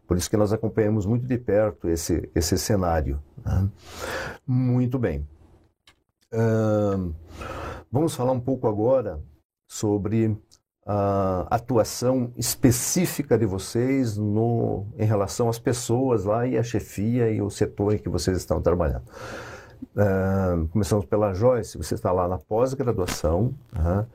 por 0.08 0.18
isso 0.18 0.28
que 0.28 0.36
nós 0.36 0.52
acompanhamos 0.52 1.06
muito 1.06 1.28
de 1.28 1.38
perto 1.38 1.88
esse, 1.88 2.28
esse 2.34 2.58
cenário. 2.58 3.22
Né? 3.46 3.70
Muito 4.48 4.98
bem. 4.98 5.28
Uh, 6.34 7.14
vamos 7.92 8.16
falar 8.16 8.32
um 8.32 8.40
pouco 8.40 8.68
agora 8.68 9.20
sobre 9.68 10.36
a 10.86 11.48
atuação 11.50 12.32
específica 12.36 13.38
de 13.38 13.46
vocês 13.46 14.18
no, 14.18 14.86
em 14.98 15.06
relação 15.06 15.50
às 15.50 15.60
pessoas 15.60 16.26
lá 16.26 16.48
e 16.48 16.58
a 16.58 16.64
chefia 16.64 17.30
e 17.30 17.42
o 17.42 17.50
setor 17.50 17.94
em 17.94 17.98
que 17.98 18.10
vocês 18.10 18.38
estão 18.38 18.62
trabalhando. 18.62 19.04
Uh, 19.96 20.68
começamos 20.70 21.06
pela 21.06 21.34
Joyce, 21.34 21.78
você 21.78 21.96
está 21.96 22.12
lá 22.12 22.28
na 22.28 22.38
pós-graduação. 22.38 23.54
Uh, 23.74 24.06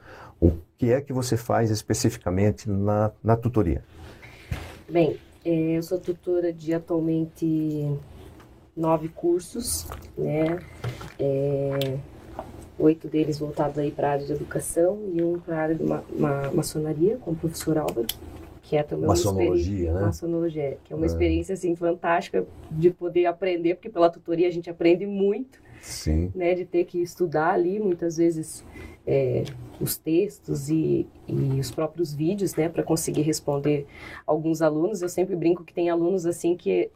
o 0.40 0.52
que 0.76 0.92
é 0.92 1.00
que 1.00 1.12
você 1.12 1.36
faz 1.36 1.70
especificamente 1.70 2.68
na, 2.68 3.12
na 3.22 3.36
tutoria? 3.36 3.84
Bem, 4.90 5.18
é, 5.44 5.76
eu 5.76 5.82
sou 5.82 5.98
tutora 5.98 6.52
de 6.52 6.74
atualmente 6.74 7.98
nove 8.76 9.08
cursos, 9.08 9.86
né? 10.16 10.58
É, 11.18 11.98
oito 12.78 13.08
deles 13.08 13.38
voltados 13.38 13.78
aí 13.78 13.90
para 13.90 14.08
a 14.08 14.12
área 14.12 14.26
de 14.26 14.32
educação 14.32 14.98
e 15.12 15.22
um 15.22 15.38
para 15.38 15.56
a 15.56 15.60
área 15.60 15.74
de 15.74 15.84
ma 15.84 16.02
ma 16.16 16.50
maçonaria, 16.52 17.16
com 17.18 17.30
o 17.32 17.36
professor 17.36 17.78
Álvaro, 17.78 18.06
que 18.62 18.76
é 18.76 18.82
também 18.82 19.06
maçonologia, 19.06 19.52
uma 19.52 19.56
experiência, 19.56 19.92
né? 19.92 20.00
maçonologia, 20.00 20.78
que 20.84 20.92
é 20.92 20.96
uma 20.96 21.04
é. 21.04 21.06
experiência 21.06 21.52
assim 21.52 21.76
fantástica 21.76 22.44
de 22.70 22.90
poder 22.90 23.26
aprender, 23.26 23.74
porque 23.74 23.88
pela 23.88 24.10
tutoria 24.10 24.48
a 24.48 24.50
gente 24.50 24.68
aprende 24.70 25.06
muito, 25.06 25.60
Sim. 25.80 26.32
né, 26.34 26.54
de 26.54 26.64
ter 26.64 26.84
que 26.84 26.98
estudar 27.00 27.52
ali 27.52 27.78
muitas 27.78 28.16
vezes 28.16 28.64
é, 29.06 29.44
os 29.80 29.96
textos 29.96 30.70
e, 30.70 31.06
e, 31.28 31.60
os 31.60 31.70
próprios 31.70 32.14
vídeos, 32.14 32.54
né, 32.54 32.68
para 32.68 32.82
conseguir 32.82 33.22
responder 33.22 33.86
alguns 34.26 34.62
alunos. 34.62 35.02
Eu 35.02 35.08
sempre 35.08 35.36
brinco 35.36 35.64
que 35.64 35.74
tem 35.74 35.90
alunos 35.90 36.24
assim 36.26 36.56
que 36.56 36.90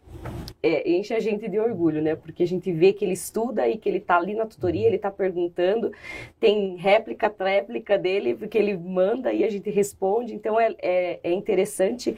é, 0.63 0.91
enche 0.91 1.13
a 1.13 1.21
gente 1.21 1.49
de 1.49 1.59
orgulho, 1.59 2.01
né, 2.01 2.17
porque 2.17 2.43
a 2.43 2.47
gente 2.47 2.73
vê 2.73 2.93
que 2.93 3.05
ele 3.05 3.13
estuda 3.13 3.69
e 3.69 3.77
que 3.77 3.89
ele 3.89 3.99
está 3.99 4.17
ali 4.17 4.35
na 4.35 4.47
tutoria, 4.47 4.87
ele 4.87 4.97
está 4.97 5.11
perguntando, 5.11 5.93
tem 6.41 6.77
réplica, 6.77 7.29
tréplica 7.29 7.99
dele, 7.99 8.35
porque 8.35 8.57
ele 8.57 8.77
manda 8.77 9.33
e 9.33 9.45
a 9.45 9.51
gente 9.51 9.69
responde. 9.71 10.35
Então 10.35 10.59
é, 10.59 10.75
é, 10.81 11.21
é 11.23 11.33
interessante 11.33 12.17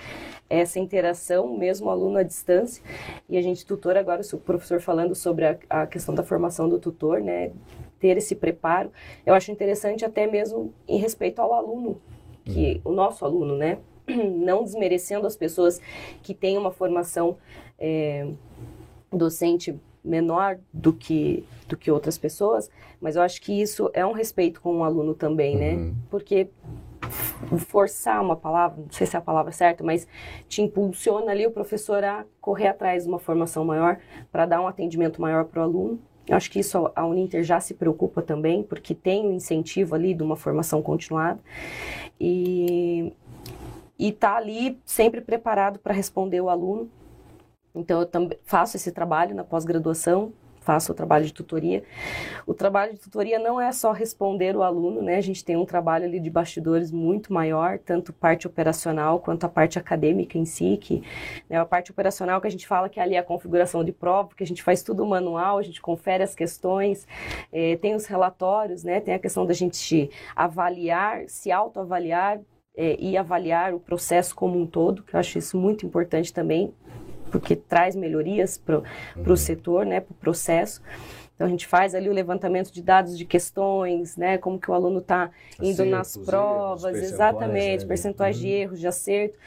essa 0.48 0.78
interação, 0.78 1.56
mesmo 1.56 1.90
aluno 1.90 2.18
à 2.18 2.22
distância. 2.22 2.82
E 3.28 3.36
a 3.36 3.42
gente 3.42 3.66
tutora 3.66 4.00
agora, 4.00 4.22
o 4.32 4.38
professor 4.38 4.80
falando 4.80 5.14
sobre 5.14 5.46
a, 5.46 5.58
a 5.68 5.86
questão 5.86 6.14
da 6.14 6.22
formação 6.22 6.68
do 6.68 6.78
tutor, 6.78 7.20
né, 7.20 7.50
ter 8.00 8.16
esse 8.16 8.34
preparo. 8.34 8.90
Eu 9.24 9.34
acho 9.34 9.52
interessante 9.52 10.04
até 10.04 10.26
mesmo 10.26 10.72
em 10.88 10.98
respeito 10.98 11.40
ao 11.40 11.52
aluno, 11.52 12.00
que 12.44 12.80
uhum. 12.84 12.92
o 12.92 12.94
nosso 12.94 13.24
aluno, 13.24 13.56
né? 13.56 13.78
Não 14.08 14.64
desmerecendo 14.64 15.26
as 15.26 15.36
pessoas 15.36 15.80
que 16.22 16.34
têm 16.34 16.58
uma 16.58 16.72
formação 16.72 17.36
é, 17.78 18.26
docente 19.12 19.78
menor 20.02 20.58
do 20.72 20.92
que 20.94 21.44
do 21.68 21.76
que 21.76 21.90
outras 21.90 22.18
pessoas, 22.18 22.68
mas 23.00 23.14
eu 23.14 23.22
acho 23.22 23.40
que 23.40 23.52
isso 23.60 23.90
é 23.92 24.04
um 24.04 24.12
respeito 24.12 24.60
com 24.60 24.78
o 24.78 24.84
aluno 24.84 25.14
também, 25.14 25.56
né? 25.56 25.74
Uhum. 25.74 25.94
Porque 26.10 26.48
forçar 27.58 28.20
uma 28.20 28.36
palavra, 28.36 28.82
não 28.82 28.90
sei 28.90 29.06
se 29.06 29.14
é 29.14 29.18
a 29.18 29.22
palavra 29.22 29.52
certa, 29.52 29.84
mas 29.84 30.06
te 30.48 30.62
impulsiona 30.62 31.30
ali 31.30 31.46
o 31.46 31.50
professor 31.50 32.02
a 32.02 32.24
correr 32.40 32.68
atrás 32.68 33.04
de 33.04 33.08
uma 33.08 33.18
formação 33.18 33.64
maior 33.64 33.98
para 34.32 34.46
dar 34.46 34.60
um 34.60 34.66
atendimento 34.66 35.20
maior 35.20 35.44
para 35.44 35.60
o 35.60 35.64
aluno 35.64 36.00
eu 36.30 36.36
acho 36.36 36.48
que 36.48 36.60
isso 36.60 36.92
a 36.94 37.04
Uninter 37.04 37.42
já 37.42 37.58
se 37.58 37.74
preocupa 37.74 38.22
também, 38.22 38.62
porque 38.62 38.94
tem 38.94 39.26
o 39.26 39.30
um 39.30 39.32
incentivo 39.32 39.96
ali 39.96 40.14
de 40.14 40.22
uma 40.22 40.36
formação 40.36 40.80
continuada. 40.80 41.40
E 42.20 43.12
está 43.98 44.36
ali 44.36 44.78
sempre 44.84 45.20
preparado 45.20 45.80
para 45.80 45.92
responder 45.92 46.40
o 46.40 46.48
aluno. 46.48 46.88
Então, 47.74 48.00
eu 48.00 48.06
também 48.06 48.38
faço 48.44 48.76
esse 48.76 48.92
trabalho 48.92 49.34
na 49.34 49.42
pós-graduação, 49.42 50.32
faço 50.60 50.92
o 50.92 50.94
trabalho 50.94 51.24
de 51.24 51.32
tutoria. 51.32 51.82
O 52.46 52.54
trabalho 52.54 52.92
de 52.92 53.00
tutoria 53.00 53.38
não 53.38 53.60
é 53.60 53.72
só 53.72 53.92
responder 53.92 54.56
o 54.56 54.62
aluno, 54.62 55.02
né? 55.02 55.16
A 55.16 55.20
gente 55.20 55.44
tem 55.44 55.56
um 55.56 55.64
trabalho 55.64 56.04
ali 56.04 56.20
de 56.20 56.30
bastidores 56.30 56.90
muito 56.92 57.32
maior, 57.32 57.78
tanto 57.78 58.12
parte 58.12 58.46
operacional 58.46 59.18
quanto 59.20 59.44
a 59.44 59.48
parte 59.48 59.78
acadêmica 59.78 60.38
em 60.38 60.44
si, 60.44 60.78
que 60.80 61.02
né, 61.48 61.58
a 61.58 61.64
parte 61.64 61.90
operacional 61.90 62.40
que 62.40 62.46
a 62.46 62.50
gente 62.50 62.66
fala 62.66 62.88
que 62.88 63.00
ali 63.00 63.14
é 63.14 63.18
a 63.18 63.22
configuração 63.22 63.82
de 63.82 63.92
prova, 63.92 64.30
que 64.36 64.44
a 64.44 64.46
gente 64.46 64.62
faz 64.62 64.82
tudo 64.82 65.04
manual, 65.06 65.58
a 65.58 65.62
gente 65.62 65.80
confere 65.80 66.22
as 66.22 66.34
questões, 66.34 67.06
é, 67.52 67.76
tem 67.76 67.94
os 67.94 68.06
relatórios, 68.06 68.84
né? 68.84 69.00
Tem 69.00 69.14
a 69.14 69.18
questão 69.18 69.46
da 69.46 69.54
gente 69.54 70.10
avaliar, 70.36 71.28
se 71.28 71.50
autoavaliar 71.50 72.40
é, 72.76 72.96
e 72.98 73.16
avaliar 73.16 73.74
o 73.74 73.80
processo 73.80 74.34
como 74.34 74.58
um 74.58 74.66
todo, 74.66 75.02
que 75.02 75.14
eu 75.14 75.20
acho 75.20 75.38
isso 75.38 75.58
muito 75.58 75.84
importante 75.84 76.32
também, 76.32 76.72
porque 77.30 77.56
traz 77.56 77.94
melhorias 77.94 78.58
para 78.58 78.78
o 78.78 78.82
uhum. 79.16 79.36
setor, 79.36 79.86
né, 79.86 80.00
para 80.00 80.12
o 80.12 80.16
processo. 80.16 80.82
Então 81.34 81.46
a 81.46 81.50
gente 81.50 81.66
faz 81.66 81.94
ali 81.94 82.06
o 82.06 82.12
levantamento 82.12 82.70
de 82.70 82.82
dados 82.82 83.16
de 83.16 83.24
questões, 83.24 84.14
né, 84.14 84.36
como 84.36 84.58
que 84.58 84.70
o 84.70 84.74
aluno 84.74 84.98
está 84.98 85.30
indo 85.58 85.86
nas 85.86 86.14
provas, 86.14 86.94
erros, 86.94 87.10
exatamente, 87.10 87.86
percentuais 87.86 88.38
de 88.38 88.46
uhum. 88.46 88.52
erros, 88.52 88.80
de 88.80 88.86
acerto. 88.86 89.38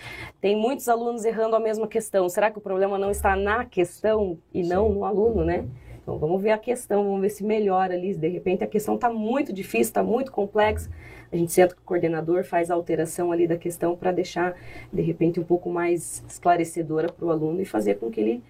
Tem 0.41 0.55
muitos 0.55 0.89
alunos 0.89 1.23
errando 1.23 1.55
a 1.55 1.59
mesma 1.59 1.87
questão. 1.87 2.27
Será 2.29 2.49
que 2.49 2.57
o 2.57 2.61
problema 2.61 2.97
não 2.97 3.11
está 3.11 3.35
na 3.35 3.63
questão 3.63 4.39
e 4.51 4.63
Sim. 4.63 4.69
não 4.69 4.89
no 4.89 5.05
aluno, 5.05 5.45
né? 5.45 5.65
Então 6.01 6.17
vamos 6.17 6.41
ver 6.41 6.51
a 6.51 6.57
questão, 6.57 7.03
vamos 7.03 7.21
ver 7.21 7.29
se 7.29 7.43
melhora 7.43 7.93
ali. 7.93 8.13
De 8.13 8.27
repente 8.27 8.63
a 8.63 8.67
questão 8.67 8.95
está 8.95 9.09
muito 9.09 9.53
difícil, 9.53 9.83
está 9.83 10.03
muito 10.03 10.31
complexa. 10.31 10.89
A 11.33 11.35
gente 11.35 11.51
senta 11.51 11.73
com 11.73 11.81
o 11.81 11.83
coordenador, 11.83 12.43
faz 12.43 12.69
a 12.69 12.75
alteração 12.75 13.31
ali 13.31 13.47
da 13.47 13.57
questão 13.57 13.95
para 13.95 14.11
deixar, 14.11 14.55
de 14.93 15.01
repente, 15.01 15.39
um 15.39 15.43
pouco 15.43 15.67
mais 15.67 16.23
esclarecedora 16.29 17.11
para 17.11 17.25
o 17.25 17.31
aluno 17.31 17.59
e 17.59 17.65
fazer 17.65 17.95
com 17.95 18.11
que 18.11 18.21
ele 18.21 18.43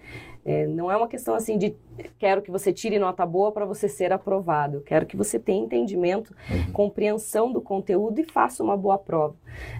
é, 0.44 0.66
não 0.66 0.90
é 0.90 0.96
uma 0.96 1.08
questão 1.08 1.34
assim 1.34 1.56
de 1.56 1.74
quero 2.18 2.42
que 2.42 2.50
você 2.50 2.72
tire 2.72 2.98
nota 2.98 3.24
boa 3.24 3.50
para 3.50 3.64
você 3.64 3.88
ser 3.88 4.12
aprovado. 4.12 4.82
Quero 4.82 5.06
que 5.06 5.16
você 5.16 5.38
tenha 5.38 5.64
entendimento, 5.64 6.34
uhum. 6.50 6.72
compreensão 6.72 7.50
do 7.50 7.62
conteúdo 7.62 8.20
e 8.20 8.24
faça 8.24 8.62
uma 8.62 8.76
boa 8.76 8.98
prova. 8.98 9.34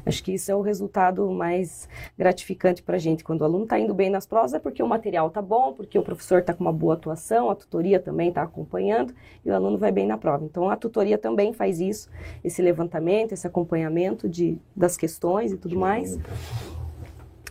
Acho 0.07 0.23
que 0.25 0.33
isso 0.33 0.51
é 0.51 0.55
o 0.55 0.63
resultado 0.63 1.31
mais 1.31 1.89
gratificante 2.17 2.83
para 2.83 2.97
a 2.97 2.99
gente. 2.99 3.23
Quando 3.23 3.43
o 3.43 3.45
aluno 3.45 3.65
está 3.65 3.79
indo 3.79 3.93
bem 3.93 4.09
nas 4.09 4.27
provas 4.27 4.55
é 4.55 4.59
porque 4.59 4.83
o 4.83 4.87
material 4.87 5.29
está 5.29 5.43
bom, 5.43 5.75
porque 5.75 5.99
o 5.99 6.03
professor 6.03 6.39
está 6.39 6.55
com 6.55 6.65
uma 6.65 6.73
boa 6.73 6.95
atuação, 6.95 7.51
a 7.51 7.55
tutoria 7.55 8.01
também 8.01 8.31
está 8.31 8.43
acompanhando 8.43 9.15
e 9.45 9.51
o 9.51 9.55
aluno 9.55 9.77
vai 9.77 9.93
bem 9.93 10.07
na 10.07 10.17
prova. 10.17 10.45
Então 10.45 10.71
a 10.71 10.77
tutoria 10.77 11.19
também 11.19 11.53
faz 11.53 11.79
isso, 11.79 12.09
esse 12.43 12.63
levantamento, 12.63 13.33
esse 13.33 13.47
acompanhamento 13.47 14.29
de, 14.29 14.59
das 14.75 14.97
questões 14.97 15.53
e 15.53 15.59
tudo 15.59 15.79
mais. 15.79 16.19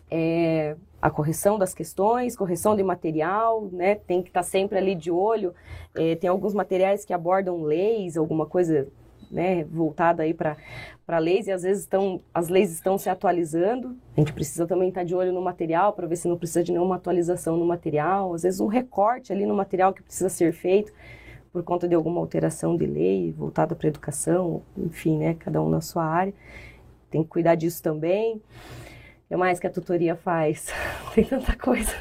É, 0.09 0.75
a 1.03 1.09
correção 1.09 1.59
das 1.59 1.73
questões, 1.73 2.33
correção 2.33 2.77
de 2.77 2.81
material, 2.81 3.67
né? 3.73 3.95
Tem 3.95 4.21
que 4.21 4.29
estar 4.29 4.39
tá 4.39 4.43
sempre 4.43 4.77
ali 4.77 4.95
de 4.95 5.11
olho. 5.11 5.53
É, 5.93 6.15
tem 6.15 6.29
alguns 6.29 6.53
materiais 6.53 7.03
que 7.03 7.11
abordam 7.11 7.61
leis, 7.61 8.15
alguma 8.15 8.45
coisa 8.45 8.87
né, 9.29 9.65
voltada 9.65 10.23
aí 10.23 10.33
para 10.33 10.55
leis, 11.19 11.47
e 11.47 11.51
às 11.51 11.63
vezes 11.63 11.83
estão, 11.83 12.21
as 12.33 12.47
leis 12.47 12.71
estão 12.71 12.97
se 12.97 13.09
atualizando. 13.09 13.97
A 14.15 14.21
gente 14.21 14.31
precisa 14.31 14.65
também 14.65 14.87
estar 14.87 15.01
tá 15.01 15.05
de 15.05 15.13
olho 15.13 15.33
no 15.33 15.41
material 15.41 15.91
para 15.91 16.07
ver 16.07 16.15
se 16.15 16.29
não 16.29 16.37
precisa 16.37 16.63
de 16.63 16.71
nenhuma 16.71 16.95
atualização 16.95 17.57
no 17.57 17.65
material. 17.65 18.33
Às 18.33 18.43
vezes 18.43 18.61
um 18.61 18.67
recorte 18.67 19.33
ali 19.33 19.45
no 19.45 19.53
material 19.53 19.91
que 19.91 20.01
precisa 20.01 20.29
ser 20.29 20.53
feito 20.53 20.93
por 21.51 21.63
conta 21.63 21.85
de 21.85 21.95
alguma 21.95 22.21
alteração 22.21 22.77
de 22.77 22.85
lei 22.85 23.33
voltada 23.33 23.75
para 23.75 23.89
educação, 23.89 24.61
enfim, 24.77 25.17
né, 25.17 25.33
cada 25.33 25.61
um 25.61 25.67
na 25.67 25.81
sua 25.81 26.05
área. 26.05 26.33
Tem 27.11 27.23
que 27.23 27.29
cuidar 27.29 27.55
disso 27.55 27.83
também 27.83 28.41
que 29.33 29.37
mais 29.37 29.59
que 29.59 29.65
a 29.65 29.69
tutoria 29.69 30.15
faz? 30.15 30.67
Tem 31.15 31.23
tanta 31.23 31.55
coisa. 31.55 31.91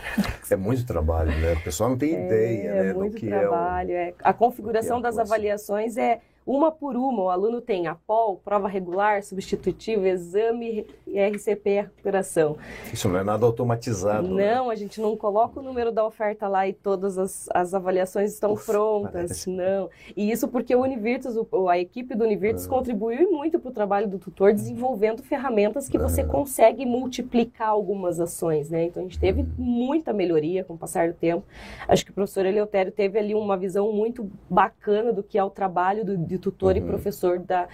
É 0.50 0.56
muito 0.56 0.84
trabalho, 0.84 1.30
né? 1.40 1.54
O 1.54 1.62
pessoal 1.62 1.88
não 1.88 1.96
tem 1.96 2.14
é, 2.14 2.26
ideia, 2.26 2.74
né? 2.74 2.88
É 2.90 2.92
muito 2.92 3.26
trabalho. 3.26 3.92
É 3.92 3.94
o... 3.94 4.08
é. 4.08 4.14
A 4.22 4.32
configuração 4.34 4.98
é 4.98 5.02
das 5.02 5.18
avaliações 5.18 5.96
é 5.96 6.20
uma 6.46 6.70
por 6.70 6.96
uma. 6.96 7.24
O 7.24 7.30
aluno 7.30 7.60
tem 7.60 7.86
a 7.86 7.94
POL, 7.94 8.40
prova 8.44 8.68
regular, 8.68 9.22
substitutivo, 9.22 10.06
exame 10.06 10.86
e 11.06 11.20
RCP 11.20 11.82
recuperação. 11.82 12.56
Isso 12.92 13.08
não 13.08 13.18
é 13.18 13.24
nada 13.24 13.46
automatizado. 13.46 14.28
Né? 14.28 14.54
Não, 14.54 14.66
né? 14.66 14.72
a 14.72 14.74
gente 14.74 15.00
não 15.00 15.16
coloca 15.16 15.60
o 15.60 15.62
número 15.62 15.92
da 15.92 16.04
oferta 16.04 16.48
lá 16.48 16.66
e 16.66 16.72
todas 16.72 17.18
as, 17.18 17.48
as 17.52 17.74
avaliações 17.74 18.32
estão 18.32 18.54
prontas. 18.54 19.12
Parece. 19.12 19.50
Não. 19.50 19.88
E 20.16 20.30
isso 20.30 20.48
porque 20.48 20.74
o 20.74 20.80
Univirtus, 20.80 21.34
a 21.68 21.78
equipe 21.78 22.14
do 22.14 22.24
Univirtus, 22.24 22.66
ah. 22.66 22.68
contribuiu 22.68 23.30
muito 23.30 23.58
para 23.58 23.70
o 23.70 23.72
trabalho 23.72 24.08
do 24.08 24.18
tutor, 24.18 24.52
desenvolvendo 24.52 25.22
ferramentas 25.22 25.88
que 25.88 25.96
ah. 25.96 26.00
você 26.00 26.24
consegue 26.24 26.84
multiplicar 26.84 27.68
algumas 27.68 28.20
ações. 28.20 28.70
Né? 28.70 28.84
Então 28.84 29.02
a 29.02 29.04
gente 29.04 29.18
teve 29.18 29.46
muita 29.56 30.12
melhoria 30.12 30.64
com 30.64 30.74
o 30.74 30.78
passar 30.78 31.08
do 31.08 31.14
tempo. 31.14 31.44
Acho 31.86 32.04
que 32.04 32.10
o 32.10 32.14
professor 32.14 32.46
Eleutério 32.46 32.92
teve 32.92 33.18
ali 33.18 33.34
uma 33.34 33.56
visão 33.56 33.92
muito 33.92 34.30
bacana 34.48 35.12
do 35.12 35.22
que 35.22 35.38
é 35.38 35.44
o 35.44 35.50
trabalho 35.50 36.04
do 36.04 36.16
de 36.32 36.38
tutor 36.38 36.76
uhum. 36.76 36.82
e 36.82 36.86
professor 36.86 37.38
da, 37.38 37.68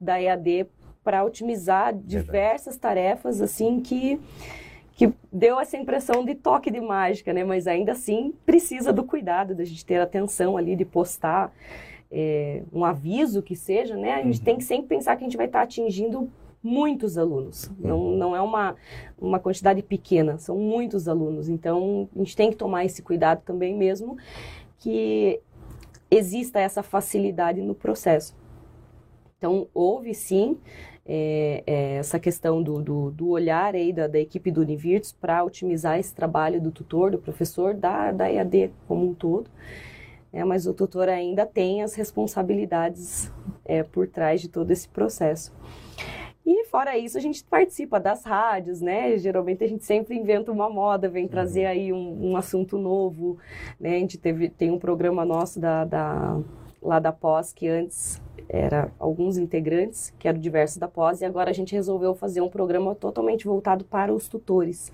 da 0.00 0.20
EAD 0.20 0.66
para 1.02 1.24
otimizar 1.24 1.94
diversas 1.94 2.76
tarefas 2.76 3.40
assim 3.40 3.80
que 3.80 4.20
que 4.96 5.12
deu 5.32 5.58
essa 5.58 5.76
impressão 5.76 6.24
de 6.24 6.36
toque 6.36 6.70
de 6.70 6.80
mágica, 6.80 7.32
né? 7.32 7.42
Mas 7.42 7.66
ainda 7.66 7.90
assim 7.90 8.32
precisa 8.46 8.92
do 8.92 9.02
cuidado, 9.02 9.52
da 9.52 9.64
gente 9.64 9.84
ter 9.84 10.00
atenção 10.00 10.56
ali, 10.56 10.76
de 10.76 10.84
postar 10.84 11.52
é, 12.12 12.62
um 12.72 12.84
aviso 12.84 13.42
que 13.42 13.56
seja, 13.56 13.96
né? 13.96 14.14
A 14.14 14.22
gente 14.22 14.38
uhum. 14.38 14.44
tem 14.44 14.56
que 14.56 14.62
sempre 14.62 14.86
pensar 14.86 15.16
que 15.16 15.24
a 15.24 15.26
gente 15.26 15.36
vai 15.36 15.46
estar 15.46 15.62
atingindo 15.62 16.30
muitos 16.62 17.18
alunos. 17.18 17.64
Uhum. 17.64 17.74
Não, 17.80 18.10
não 18.12 18.36
é 18.36 18.40
uma, 18.40 18.76
uma 19.18 19.40
quantidade 19.40 19.82
pequena, 19.82 20.38
são 20.38 20.56
muitos 20.56 21.08
alunos. 21.08 21.48
Então, 21.48 22.08
a 22.14 22.18
gente 22.20 22.36
tem 22.36 22.50
que 22.50 22.56
tomar 22.56 22.84
esse 22.84 23.02
cuidado 23.02 23.42
também 23.44 23.74
mesmo, 23.74 24.16
que 24.78 25.40
exista 26.16 26.60
essa 26.60 26.82
facilidade 26.82 27.60
no 27.60 27.74
processo. 27.74 28.36
Então, 29.38 29.68
houve 29.74 30.14
sim 30.14 30.58
é, 31.06 31.62
é, 31.66 31.96
essa 31.96 32.18
questão 32.18 32.62
do, 32.62 32.82
do, 32.82 33.10
do, 33.10 33.28
olhar 33.28 33.74
aí 33.74 33.92
da, 33.92 34.06
da 34.06 34.18
equipe 34.18 34.50
do 34.50 34.62
Univirtus 34.62 35.12
para 35.12 35.44
otimizar 35.44 35.98
esse 35.98 36.14
trabalho 36.14 36.60
do 36.60 36.70
tutor, 36.70 37.10
do 37.10 37.18
professor, 37.18 37.74
da, 37.74 38.10
da 38.10 38.32
EAD 38.32 38.70
como 38.88 39.10
um 39.10 39.14
todo. 39.14 39.50
É, 40.32 40.42
mas 40.42 40.66
o 40.66 40.74
tutor 40.74 41.08
ainda 41.08 41.46
tem 41.46 41.82
as 41.82 41.94
responsabilidades 41.94 43.30
é, 43.64 43.82
por 43.82 44.08
trás 44.08 44.40
de 44.40 44.48
todo 44.48 44.70
esse 44.70 44.88
processo. 44.88 45.54
E 46.46 46.66
fora 46.66 46.98
isso, 46.98 47.16
a 47.16 47.20
gente 47.20 47.42
participa 47.42 47.98
das 47.98 48.22
rádios, 48.22 48.80
né? 48.80 49.16
Geralmente 49.16 49.64
a 49.64 49.66
gente 49.66 49.84
sempre 49.84 50.14
inventa 50.14 50.52
uma 50.52 50.68
moda, 50.68 51.08
vem 51.08 51.26
trazer 51.26 51.62
uhum. 51.62 51.70
aí 51.70 51.92
um, 51.92 52.32
um 52.32 52.36
assunto 52.36 52.76
novo, 52.76 53.38
né? 53.80 53.96
A 53.96 53.98
gente 53.98 54.18
teve, 54.18 54.50
tem 54.50 54.70
um 54.70 54.78
programa 54.78 55.24
nosso 55.24 55.58
da, 55.58 55.84
da, 55.84 56.38
lá 56.82 56.98
da 56.98 57.12
pós 57.12 57.52
que 57.52 57.66
antes 57.66 58.22
era 58.46 58.92
alguns 58.98 59.38
integrantes, 59.38 60.12
que 60.18 60.28
era 60.28 60.36
o 60.36 60.40
diverso 60.40 60.78
da 60.78 60.86
pós, 60.86 61.22
e 61.22 61.24
agora 61.24 61.48
a 61.48 61.52
gente 61.54 61.74
resolveu 61.74 62.14
fazer 62.14 62.42
um 62.42 62.48
programa 62.48 62.94
totalmente 62.94 63.46
voltado 63.46 63.84
para 63.86 64.12
os 64.12 64.28
tutores, 64.28 64.92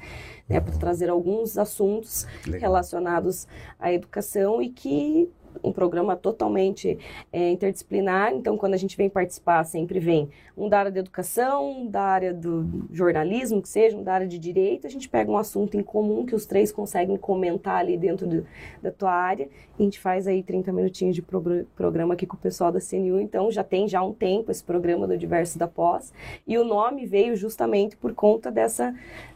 né? 0.48 0.60
Para 0.60 0.72
uhum. 0.72 0.78
trazer 0.78 1.10
alguns 1.10 1.58
assuntos 1.58 2.28
Legal. 2.46 2.60
relacionados 2.60 3.48
à 3.76 3.92
educação 3.92 4.62
e 4.62 4.68
que 4.68 5.28
um 5.62 5.72
programa 5.72 6.16
totalmente 6.16 6.98
é, 7.32 7.50
interdisciplinar. 7.50 8.32
Então, 8.32 8.56
quando 8.56 8.74
a 8.74 8.76
gente 8.76 8.96
vem 8.96 9.08
participar, 9.08 9.64
sempre 9.64 9.98
vem 9.98 10.28
um 10.56 10.68
da 10.68 10.78
área 10.78 10.90
da 10.90 11.00
educação, 11.00 11.86
da 11.86 12.02
área 12.02 12.34
do 12.34 12.86
jornalismo, 12.92 13.62
que 13.62 13.68
seja, 13.68 13.96
um 13.96 14.02
da 14.02 14.14
área 14.14 14.26
de 14.26 14.38
direito. 14.38 14.86
A 14.86 14.90
gente 14.90 15.08
pega 15.08 15.30
um 15.30 15.36
assunto 15.36 15.76
em 15.76 15.82
comum 15.82 16.24
que 16.24 16.34
os 16.34 16.46
três 16.46 16.70
conseguem 16.70 17.16
comentar 17.16 17.76
ali 17.76 17.96
dentro 17.96 18.26
de, 18.26 18.44
da 18.82 18.90
tua 18.90 19.12
área. 19.12 19.48
E 19.78 19.82
a 19.82 19.84
gente 19.84 19.98
faz 19.98 20.26
aí 20.26 20.42
30 20.42 20.72
minutinhos 20.72 21.14
de 21.14 21.22
pro, 21.22 21.66
programa 21.74 22.14
aqui 22.14 22.26
com 22.26 22.36
o 22.36 22.40
pessoal 22.40 22.70
da 22.70 22.80
CNU. 22.80 23.20
Então, 23.20 23.50
já 23.50 23.64
tem 23.64 23.88
já 23.88 24.02
um 24.02 24.12
tempo 24.12 24.50
esse 24.50 24.62
programa 24.62 25.06
do 25.06 25.16
Diverso 25.16 25.58
da 25.58 25.66
Pós. 25.66 26.12
E 26.46 26.58
o 26.58 26.64
nome 26.64 27.06
veio 27.06 27.36
justamente 27.36 27.96
por 27.96 28.14
conta 28.14 28.50
dessa 28.50 28.94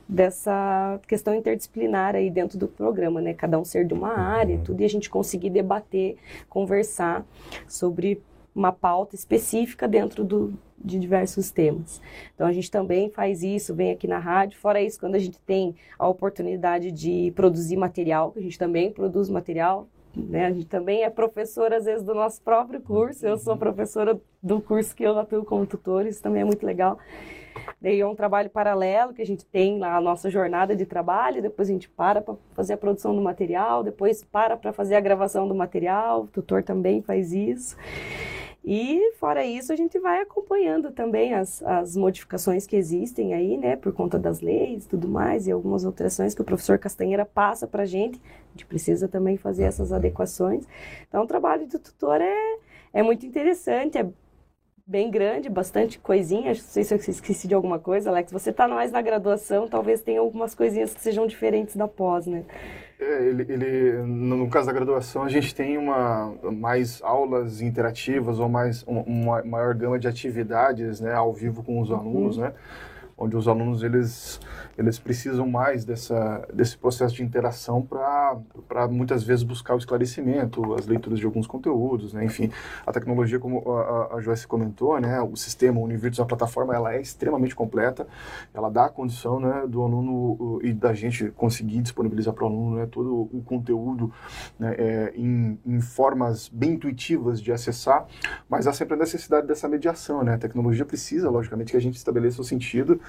dessa 0.09 1.01
questão 1.09 1.35
interdisciplinar 1.35 2.15
aí 2.15 2.31
dentro 2.31 2.59
do 2.59 2.69
programa, 2.69 3.21
né? 3.21 3.33
Cada 3.35 3.59
um 3.59 3.65
ser 3.65 3.87
de 3.87 3.95
uma 3.95 4.13
área, 4.13 4.61
tudo 4.65 4.81
e 4.81 4.85
a 4.85 4.89
gente 4.89 5.09
conseguir 5.09 5.51
debater, 5.51 6.17
conversar 6.49 7.25
sobre 7.67 8.23
uma 8.55 8.73
pauta 8.73 9.15
específica 9.17 9.89
dentro 9.89 10.23
do, 10.23 10.55
de 10.79 10.99
diversos 10.99 11.51
temas. 11.51 12.01
Então 12.35 12.47
a 12.47 12.53
gente 12.53 12.71
também 12.71 13.11
faz 13.11 13.43
isso, 13.43 13.75
vem 13.75 13.91
aqui 13.91 14.07
na 14.07 14.19
rádio. 14.19 14.59
Fora 14.59 14.81
isso, 14.81 15.01
quando 15.01 15.17
a 15.17 15.19
gente 15.19 15.39
tem 15.41 15.75
a 15.99 16.07
oportunidade 16.07 16.93
de 16.93 17.33
produzir 17.35 17.77
material, 17.77 18.33
a 18.37 18.41
gente 18.41 18.59
também 18.59 18.93
produz 18.93 19.29
material, 19.29 19.89
né? 20.15 20.47
A 20.47 20.53
gente 20.53 20.67
também 20.67 21.03
é 21.03 21.11
professora 21.11 21.79
às 21.79 21.87
vezes 21.87 22.05
do 22.05 22.15
nosso 22.15 22.41
próprio 22.43 22.81
curso. 22.81 23.27
Eu 23.27 23.37
sou 23.37 23.57
professora 23.57 24.21
do 24.41 24.61
curso 24.61 24.95
que 24.95 25.03
eu 25.03 25.19
atuo 25.19 25.45
como 25.45 25.67
tutor, 25.67 26.07
isso 26.07 26.23
também 26.23 26.43
é 26.43 26.45
muito 26.45 26.65
legal. 26.65 26.99
Daí 27.81 28.01
é 28.01 28.07
um 28.07 28.15
trabalho 28.15 28.51
paralelo 28.51 29.13
que 29.13 29.23
a 29.23 29.27
gente 29.27 29.45
tem 29.45 29.79
lá 29.79 29.97
a 29.97 30.01
nossa 30.01 30.31
jornada 30.31 30.75
de 30.75 30.87
trabalho, 30.87 31.43
depois 31.43 31.69
a 31.69 31.73
gente 31.73 31.89
para 31.89 32.21
para 32.21 32.35
fazer 32.55 32.75
a 32.75 32.77
produção 32.77 33.15
do 33.15 33.23
material, 33.23 33.83
depois 33.83 34.25
para 34.25 34.57
para 34.57 34.73
fazer 34.73 34.95
a 34.95 35.01
gravação 35.01 35.47
do 35.47 35.55
material, 35.55 36.23
o 36.23 36.27
tutor 36.27 36.63
também 36.63 37.03
faz 37.03 37.33
isso. 37.33 37.77
E 38.67 39.13
fora 39.19 39.45
isso, 39.45 39.75
a 39.75 39.77
gente 39.77 39.99
vai 39.99 40.23
acompanhando 40.23 40.91
também 40.91 41.35
as, 41.35 41.63
as 41.63 41.95
modificações 41.95 42.67
que 42.67 42.75
existem 42.75 43.35
aí, 43.35 43.59
né, 43.59 43.77
por 43.77 43.93
conta 43.93 44.19
das 44.19 44.41
leis 44.41 44.87
e 44.87 44.89
tudo 44.89 45.07
mais, 45.07 45.47
e 45.47 45.53
algumas 45.53 45.85
alterações 45.85 46.35
que 46.35 46.41
o 46.41 46.45
professor 46.45 46.79
Castanheira 46.79 47.27
passa 47.27 47.67
para 47.67 47.83
a 47.83 47.87
gente. 47.87 48.19
A 48.19 48.53
gente 48.53 48.65
precisa 48.65 49.07
também 49.07 49.37
fazer 49.37 49.65
essas 49.65 49.93
adequações. 49.93 50.67
Então, 51.07 51.25
o 51.25 51.27
trabalho 51.27 51.67
do 51.67 51.79
tutor 51.79 52.23
é, 52.23 52.57
é 52.95 53.03
muito 53.03 53.27
interessante, 53.27 53.99
é 53.99 54.09
bem 54.87 55.11
grande, 55.11 55.49
bastante 55.49 55.99
coisinha. 55.99 56.49
Não 56.49 56.55
sei 56.55 56.85
se 56.85 56.95
eu 56.95 56.99
esqueci 56.99 57.49
de 57.49 57.55
alguma 57.55 57.79
coisa, 57.79 58.11
Alex. 58.11 58.31
Você 58.31 58.51
está 58.51 58.69
mais 58.69 58.93
na 58.93 59.01
graduação, 59.01 59.67
talvez 59.67 60.03
tenha 60.03 60.21
algumas 60.21 60.55
coisinhas 60.55 60.93
que 60.93 61.01
sejam 61.01 61.27
diferentes 61.27 61.75
da 61.77 61.89
pós, 61.89 62.27
né? 62.27 62.45
É, 63.01 63.27
ele, 63.27 63.43
ele, 63.49 64.03
no 64.03 64.49
caso 64.49 64.67
da 64.67 64.73
graduação, 64.73 65.23
a 65.25 65.29
gente 65.29 65.55
tem 65.55 65.77
uma, 65.77 66.35
mais 66.53 67.03
aulas 67.03 67.61
interativas 67.61 68.39
ou 68.39 68.49
mais 68.49 68.83
uma 68.87 69.43
maior 69.43 69.75
gama 69.75 69.99
de 69.99 70.07
atividades 70.07 71.01
né, 71.01 71.13
ao 71.13 71.33
vivo 71.33 71.63
com 71.63 71.81
os 71.81 71.91
alunos, 71.91 72.37
uhum. 72.37 72.45
né? 72.45 72.53
Onde 73.17 73.37
os 73.37 73.49
alunos 73.49 73.83
eles 73.83 74.41
eles 74.77 74.99
precisam 74.99 75.49
mais 75.49 75.85
dessa 75.85 76.47
desse 76.53 76.77
processo 76.77 77.15
de 77.15 77.23
interação 77.23 77.83
para 77.83 78.89
muitas 78.89 79.23
vezes 79.23 79.45
buscar 79.45 79.75
o 79.75 79.79
esclarecimento, 79.79 80.75
as 80.75 80.87
leituras 80.87 81.19
de 81.19 81.27
alguns 81.27 81.47
conteúdos, 81.47 82.13
né? 82.13 82.25
Enfim, 82.25 82.51
a 82.87 82.93
tecnologia 82.93 83.39
como 83.39 83.71
a, 83.73 84.17
a 84.17 84.21
Joyce 84.21 84.47
comentou, 84.47 85.01
né? 85.01 85.21
O 85.21 85.37
sistema, 85.37 85.79
o 85.79 85.85
Univirtus, 85.85 86.21
a 86.21 86.25
plataforma, 86.25 86.75
ela 86.75 86.95
é 86.95 87.01
extremamente 87.01 87.55
completa, 87.55 88.07
ela 88.53 88.71
dá 88.71 88.87
a 88.87 88.89
condição, 88.89 89.39
né, 89.39 89.67
do 89.67 89.83
aluno 89.83 90.61
e 90.63 90.73
da 90.73 90.93
gente 90.95 91.31
conseguir 91.31 91.81
disponibilizar 91.81 92.35
para 92.35 92.45
o 92.45 92.47
aluno, 92.47 92.77
né, 92.77 92.87
todo 92.87 93.29
o 93.33 93.43
conteúdo 93.45 94.13
né, 94.59 94.75
é, 94.77 95.13
em, 95.17 95.59
em 95.65 95.81
formas 95.81 96.49
bem 96.49 96.73
intuitivas 96.73 97.41
de 97.41 97.53
acessar, 97.53 98.07
mas 98.49 98.67
há 98.67 98.73
sempre 98.73 98.95
a 98.95 98.97
necessidade 98.97 99.47
dessa 99.47 99.69
mediação, 99.69 100.23
né? 100.23 100.35
A 100.35 100.39
tecnologia 100.39 100.85
precisa, 100.85 101.31
logicamente, 101.31 101.71
que 101.71 101.77
a 101.77 101.81
gente 101.81 101.97
estabeleça 101.97 102.41
o 102.41 102.45
sentido 102.45 103.01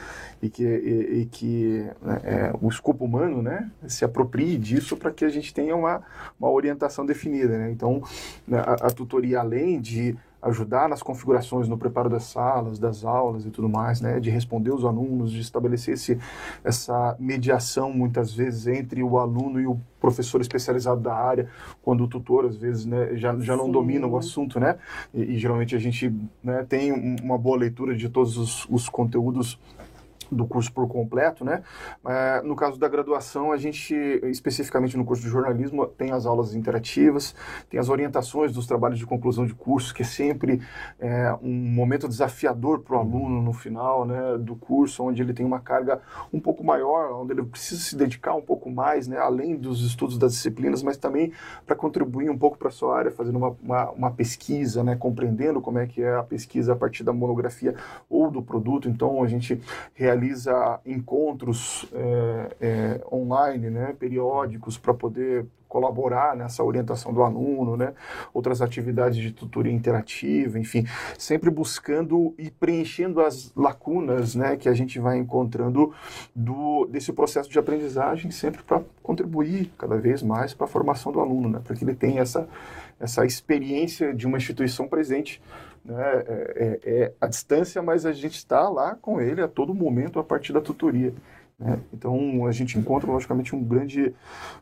e 0.41 0.49
que, 0.49 0.63
e, 0.63 1.21
e 1.21 1.25
que 1.25 1.89
né, 2.01 2.21
é, 2.23 2.53
o 2.61 2.67
escopo 2.67 3.05
humano 3.05 3.41
né, 3.41 3.69
se 3.87 4.05
aproprie 4.05 4.57
disso 4.57 4.95
para 4.97 5.11
que 5.11 5.25
a 5.25 5.29
gente 5.29 5.53
tenha 5.53 5.75
uma, 5.75 6.01
uma 6.39 6.49
orientação 6.49 7.05
definida. 7.05 7.57
Né? 7.57 7.71
Então, 7.71 8.03
né, 8.47 8.59
a, 8.59 8.87
a 8.87 8.91
tutoria, 8.91 9.39
além 9.39 9.79
de 9.79 10.15
ajudar 10.45 10.87
nas 10.87 11.01
configurações, 11.01 11.67
no 11.67 11.77
preparo 11.77 12.07
das 12.07 12.25
salas, 12.25 12.77
das 12.77 13.03
aulas 13.03 13.45
e 13.45 13.49
tudo 13.49 13.67
mais, 13.67 13.99
né, 13.99 14.19
de 14.19 14.29
responder 14.29 14.71
os 14.71 14.85
alunos, 14.85 15.31
de 15.31 15.41
estabelecer 15.41 15.95
esse, 15.95 16.19
essa 16.63 17.15
mediação 17.19 17.91
muitas 17.91 18.31
vezes 18.31 18.67
entre 18.67 19.01
o 19.01 19.17
aluno 19.17 19.59
e 19.59 19.65
o 19.65 19.79
professor 19.99 20.39
especializado 20.39 21.01
da 21.01 21.15
área, 21.15 21.49
quando 21.81 22.03
o 22.03 22.07
tutor 22.07 22.45
às 22.45 22.55
vezes 22.55 22.85
né, 22.85 23.15
já, 23.15 23.35
já 23.39 23.57
não 23.57 23.65
Sim. 23.65 23.71
domina 23.71 24.05
o 24.05 24.17
assunto, 24.17 24.59
né, 24.59 24.77
e, 25.11 25.23
e 25.33 25.37
geralmente 25.39 25.75
a 25.75 25.79
gente 25.79 26.13
né, 26.43 26.63
tem 26.69 26.91
uma 26.91 27.37
boa 27.39 27.57
leitura 27.57 27.95
de 27.95 28.07
todos 28.07 28.37
os, 28.37 28.67
os 28.69 28.87
conteúdos 28.87 29.59
do 30.31 30.45
curso 30.45 30.71
por 30.71 30.87
completo, 30.87 31.43
né? 31.43 31.63
É, 32.05 32.41
no 32.41 32.55
caso 32.55 32.79
da 32.79 32.87
graduação, 32.87 33.51
a 33.51 33.57
gente, 33.57 33.93
especificamente 34.23 34.97
no 34.97 35.05
curso 35.05 35.23
de 35.23 35.29
jornalismo, 35.29 35.85
tem 35.85 36.11
as 36.11 36.25
aulas 36.25 36.55
interativas, 36.55 37.35
tem 37.69 37.79
as 37.79 37.89
orientações 37.89 38.53
dos 38.53 38.67
trabalhos 38.67 38.99
de 38.99 39.05
conclusão 39.05 39.45
de 39.45 39.53
curso, 39.53 39.93
que 39.93 40.01
é 40.01 40.05
sempre 40.05 40.61
é, 40.99 41.33
um 41.41 41.51
momento 41.51 42.07
desafiador 42.07 42.79
para 42.79 42.95
o 42.95 42.99
aluno 42.99 43.41
no 43.41 43.53
final 43.53 44.05
né, 44.05 44.37
do 44.39 44.55
curso, 44.55 45.03
onde 45.03 45.21
ele 45.21 45.33
tem 45.33 45.45
uma 45.45 45.59
carga 45.59 46.01
um 46.33 46.39
pouco 46.39 46.63
maior, 46.63 47.11
onde 47.21 47.33
ele 47.33 47.43
precisa 47.43 47.81
se 47.81 47.95
dedicar 47.95 48.33
um 48.35 48.41
pouco 48.41 48.69
mais, 48.69 49.07
né, 49.07 49.17
além 49.17 49.55
dos 49.55 49.85
estudos 49.85 50.17
das 50.17 50.33
disciplinas, 50.33 50.83
mas 50.83 50.97
também 50.97 51.31
para 51.65 51.75
contribuir 51.75 52.29
um 52.29 52.37
pouco 52.37 52.57
para 52.57 52.69
a 52.69 52.71
sua 52.71 52.97
área, 52.97 53.11
fazendo 53.11 53.37
uma, 53.37 53.55
uma, 53.61 53.91
uma 53.91 54.11
pesquisa, 54.11 54.83
né, 54.83 54.95
compreendendo 54.95 55.61
como 55.61 55.79
é 55.79 55.87
que 55.87 56.01
é 56.01 56.15
a 56.15 56.23
pesquisa 56.23 56.73
a 56.73 56.75
partir 56.75 57.03
da 57.03 57.13
monografia 57.13 57.75
ou 58.09 58.29
do 58.29 58.41
produto. 58.41 58.89
Então, 58.89 59.23
a 59.23 59.27
gente 59.27 59.61
realiza 59.93 60.14
realiza 60.15 60.79
encontros 60.85 61.85
é, 61.93 62.55
é, 62.61 63.01
online, 63.11 63.69
né, 63.69 63.95
periódicos, 63.99 64.77
para 64.77 64.93
poder 64.93 65.45
colaborar 65.67 66.37
nessa 66.37 66.63
orientação 66.63 67.13
do 67.13 67.21
aluno, 67.21 67.75
né? 67.75 67.93
outras 68.33 68.61
atividades 68.61 69.17
de 69.17 69.31
tutoria 69.31 69.73
interativa, 69.73 70.57
enfim, 70.57 70.85
sempre 71.17 71.49
buscando 71.49 72.33
e 72.37 72.49
preenchendo 72.49 73.19
as 73.19 73.51
lacunas 73.53 74.35
né, 74.35 74.55
que 74.55 74.69
a 74.69 74.73
gente 74.73 74.99
vai 74.99 75.17
encontrando 75.17 75.93
do, 76.33 76.85
desse 76.85 77.11
processo 77.11 77.49
de 77.49 77.59
aprendizagem, 77.59 78.31
sempre 78.31 78.63
para 78.63 78.81
contribuir 79.03 79.69
cada 79.77 79.97
vez 79.97 80.23
mais 80.23 80.53
para 80.53 80.65
a 80.65 80.69
formação 80.69 81.11
do 81.11 81.19
aluno, 81.19 81.49
né? 81.49 81.59
para 81.61 81.75
que 81.75 81.83
ele 81.83 81.95
tenha 81.95 82.21
essa, 82.21 82.47
essa 82.97 83.25
experiência 83.25 84.13
de 84.13 84.25
uma 84.25 84.37
instituição 84.37 84.87
presente 84.87 85.41
né, 85.85 86.23
é, 86.27 86.53
é, 86.55 86.79
é 87.03 87.13
a 87.21 87.27
distância, 87.27 87.81
mas 87.81 88.05
a 88.05 88.11
gente 88.11 88.35
está 88.35 88.67
lá 88.67 88.95
com 88.95 89.21
ele 89.21 89.41
a 89.41 89.47
todo 89.47 89.73
momento 89.73 90.19
a 90.19 90.23
partir 90.23 90.51
da 90.51 90.59
tutoria. 90.59 91.13
Né? 91.57 91.79
Então 91.93 92.45
a 92.45 92.51
gente 92.51 92.77
encontra 92.77 93.09
logicamente 93.09 93.55
um 93.55 93.63
grande, 93.63 94.13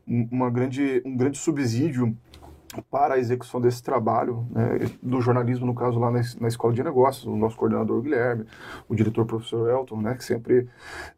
uma 0.05 0.49
grande, 0.49 1.01
um 1.05 1.15
grande 1.15 1.37
subsídio 1.37 2.15
para 2.81 3.15
a 3.15 3.19
execução 3.19 3.61
desse 3.61 3.81
trabalho 3.81 4.47
né, 4.51 4.79
do 5.01 5.21
jornalismo, 5.21 5.65
no 5.65 5.75
caso 5.75 5.99
lá 5.99 6.11
na, 6.11 6.21
na, 6.39 6.47
Escola 6.47 6.73
de 6.73 6.83
Negócios, 6.83 7.25
o 7.25 7.35
nosso 7.35 7.55
coordenador 7.55 8.01
Guilherme, 8.01 8.45
o 8.87 8.95
diretor 8.95 9.25
professor 9.25 9.69
Elton, 9.69 10.01
né, 10.01 10.15
que 10.15 10.23
sempre, 10.23 10.67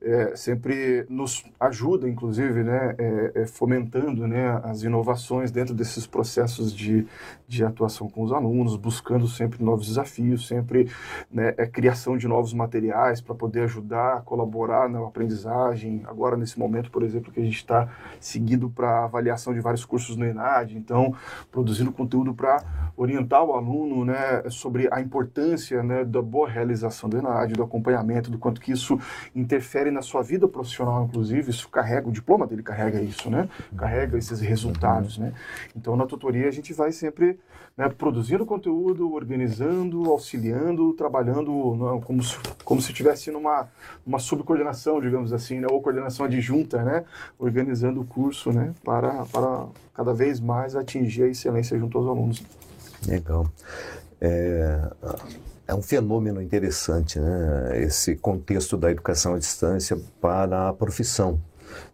é, 0.02 0.36
sempre 0.36 1.06
nos 1.10 1.46
ajuda, 1.60 2.10
inclusive, 2.10 2.64
né, 2.64 2.96
é, 2.98 3.32
é, 3.36 3.46
fomentando 3.46 4.28
né, 4.28 4.60
as 4.64 4.84
inovações 4.84 5.52
dentro 5.52 5.74
desses 5.74 6.06
processos 6.06 6.74
de, 6.74 7.08
de 7.48 7.64
atuação 7.64 8.10
com 8.10 8.24
os 8.24 8.32
alunos, 8.32 8.76
buscando 8.76 9.28
sempre 9.28 9.64
novos 9.64 9.88
desafios, 9.88 10.48
sempre 10.48 10.90
né, 11.32 11.54
é, 11.58 11.66
criação 11.66 12.18
de 12.18 12.28
novos 12.28 12.54
materiais 12.54 13.22
para 13.22 13.36
poder 13.36 13.62
ajudar, 13.62 14.22
colaborar 14.24 14.90
na 14.90 15.00
aprendizagem. 15.06 16.04
Agora, 16.06 16.36
nesse 16.36 16.60
momento, 16.60 16.92
por 16.92 17.04
exemplo, 17.04 17.32
que 17.32 17.40
a 17.40 17.44
gente 17.44 17.58
está 17.58 17.90
seguindo 18.20 18.70
para 18.70 19.06
avaliação 19.06 19.54
de 19.54 19.60
vários 19.60 19.86
cursos 19.86 20.16
no 20.18 20.26
ENAD, 20.26 20.78
então 20.78 21.16
produzindo 21.52 21.92
conteúdo 21.92 22.34
para 22.34 22.64
orientar 22.98 23.44
o 23.44 23.54
aluno 23.54 24.06
né, 24.06 24.44
sobre 24.50 24.88
a 24.92 25.02
importância 25.02 25.84
né, 25.84 26.06
da 26.06 26.22
boa 26.22 26.50
realização 26.50 27.10
do 27.10 27.18
ENAD, 27.18 27.54
do 27.54 27.64
acompanhamento, 27.64 28.32
do 28.32 28.38
quanto 28.38 28.62
que 28.62 28.72
isso 28.72 29.00
interfere 29.36 29.92
na 29.92 30.02
sua 30.02 30.22
vida 30.22 30.48
profissional, 30.48 31.06
inclusive, 31.06 31.50
isso 31.50 31.70
carrega, 31.70 32.08
o 32.08 32.12
diploma 32.12 32.48
dele 32.48 32.64
carrega 32.64 33.02
isso, 33.02 33.30
né? 33.30 33.50
Carrega 33.76 34.18
esses 34.18 34.40
resultados, 34.40 35.18
né? 35.18 35.34
Então, 35.76 35.96
na 35.96 36.06
tutoria, 36.06 36.48
a 36.48 36.52
gente 36.52 36.74
vai 36.74 36.92
sempre 36.92 37.40
né, 37.78 37.90
produzindo 37.90 38.46
conteúdo, 38.46 39.14
organizando, 39.14 40.10
auxiliando, 40.10 40.94
trabalhando 40.94 41.76
né, 41.76 42.02
como, 42.06 42.22
como 42.64 42.82
se 42.82 42.92
estivesse 42.92 43.32
numa 43.32 43.68
uma 44.06 44.20
subcoordenação, 44.20 45.02
digamos 45.02 45.34
assim, 45.34 45.60
né, 45.60 45.68
ou 45.70 45.82
coordenação 45.82 46.26
adjunta, 46.26 46.84
né? 46.84 47.04
Organizando 47.38 48.02
o 48.02 48.06
curso, 48.06 48.52
né? 48.52 48.74
Para, 48.84 49.26
para 49.26 49.68
cada 49.96 50.14
vez 50.14 50.40
mais 50.40 50.76
atingir 50.76 51.24
a 51.24 51.28
excelência 51.28 51.78
junto 51.80 51.98
aos 51.98 52.08
alunos. 52.08 52.44
Legal. 53.08 53.50
É, 54.20 54.90
é 55.68 55.74
um 55.74 55.82
fenômeno 55.82 56.42
interessante, 56.42 57.20
né? 57.20 57.84
Esse 57.84 58.16
contexto 58.16 58.78
da 58.78 58.92
educação 58.92 59.34
à 59.34 59.40
distância 59.40 59.98
para 60.22 60.70
a 60.70 60.74
profissão 60.74 61.40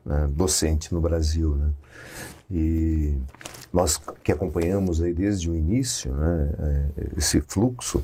né? 0.05 0.27
docente 0.31 0.93
no 0.93 0.99
Brasil, 0.99 1.55
né? 1.55 1.69
E 2.49 3.15
nós 3.71 3.97
que 4.23 4.31
acompanhamos 4.31 5.01
aí 5.01 5.13
desde 5.13 5.49
o 5.49 5.55
início, 5.55 6.13
né? 6.13 6.51
É, 6.59 7.17
esse 7.17 7.39
fluxo 7.41 8.03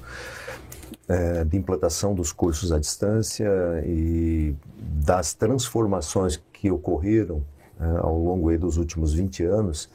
é, 1.08 1.44
de 1.44 1.58
implantação 1.58 2.14
dos 2.14 2.32
cursos 2.32 2.72
à 2.72 2.80
distância 2.80 3.50
e 3.86 4.56
das 4.80 5.34
transformações 5.34 6.42
que 6.54 6.72
ocorreram 6.72 7.44
né, 7.80 8.00
ao 8.02 8.18
longo 8.18 8.50
aí 8.50 8.58
dos 8.58 8.78
últimos 8.78 9.14
20 9.14 9.44
anos 9.44 9.90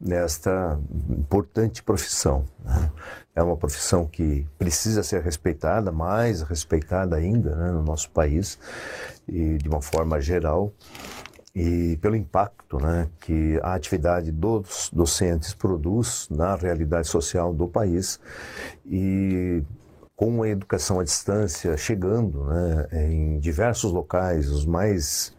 nesta 0.00 0.78
importante 1.10 1.82
profissão. 1.82 2.44
Né? 2.64 2.90
É 3.34 3.42
uma 3.42 3.56
profissão 3.56 4.06
que 4.06 4.46
precisa 4.58 5.02
ser 5.02 5.22
respeitada, 5.22 5.90
mais 5.90 6.42
respeitada 6.42 7.16
ainda 7.16 7.54
né, 7.54 7.72
no 7.72 7.82
nosso 7.82 8.10
país 8.10 8.58
e 9.26 9.58
de 9.58 9.68
uma 9.68 9.82
forma 9.82 10.20
geral 10.20 10.72
e 11.54 11.96
pelo 11.98 12.16
impacto 12.16 12.78
né, 12.78 13.08
que 13.20 13.60
a 13.62 13.74
atividade 13.74 14.32
dos 14.32 14.90
docentes 14.92 15.54
produz 15.54 16.28
na 16.28 16.56
realidade 16.56 17.06
social 17.06 17.54
do 17.54 17.68
país 17.68 18.18
e 18.84 19.62
com 20.16 20.42
a 20.42 20.48
educação 20.48 20.98
à 20.98 21.04
distância 21.04 21.76
chegando 21.76 22.44
né, 22.44 22.88
em 22.92 23.38
diversos 23.38 23.92
locais, 23.92 24.48
os 24.50 24.66
mais 24.66 25.34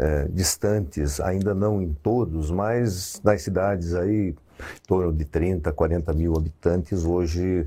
é, 0.00 0.26
distantes, 0.32 1.20
ainda 1.20 1.54
não 1.54 1.82
em 1.82 1.92
todos, 1.92 2.50
mas 2.50 3.20
nas 3.22 3.42
cidades 3.42 3.94
aí, 3.94 4.30
em 4.30 4.86
torno 4.88 5.12
de 5.12 5.26
30, 5.26 5.70
40 5.70 6.14
mil 6.14 6.34
habitantes, 6.34 7.04
hoje 7.04 7.66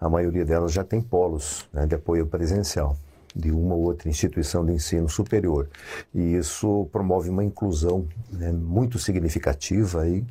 a 0.00 0.08
maioria 0.08 0.44
delas 0.44 0.72
já 0.72 0.82
tem 0.82 1.00
polos 1.00 1.68
né, 1.72 1.86
de 1.86 1.94
apoio 1.94 2.26
presencial 2.26 2.96
de 3.34 3.52
uma 3.52 3.76
ou 3.76 3.82
outra 3.82 4.08
instituição 4.08 4.66
de 4.66 4.72
ensino 4.72 5.08
superior. 5.08 5.68
E 6.12 6.34
isso 6.34 6.88
promove 6.90 7.30
uma 7.30 7.44
inclusão 7.44 8.04
né, 8.32 8.50
muito 8.50 8.98
significativa 8.98 10.02
aí, 10.02 10.24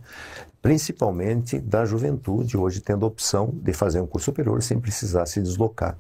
principalmente 0.61 1.59
da 1.59 1.85
juventude, 1.85 2.57
hoje 2.57 2.81
tendo 2.81 3.05
a 3.05 3.07
opção 3.07 3.53
de 3.53 3.71
fazer 3.71 4.01
um 4.01 4.07
curso 4.07 4.25
superior 4.25 4.61
sem 4.61 4.77
precisar 4.81 5.25
se 5.27 5.41
deslocar 5.41 5.97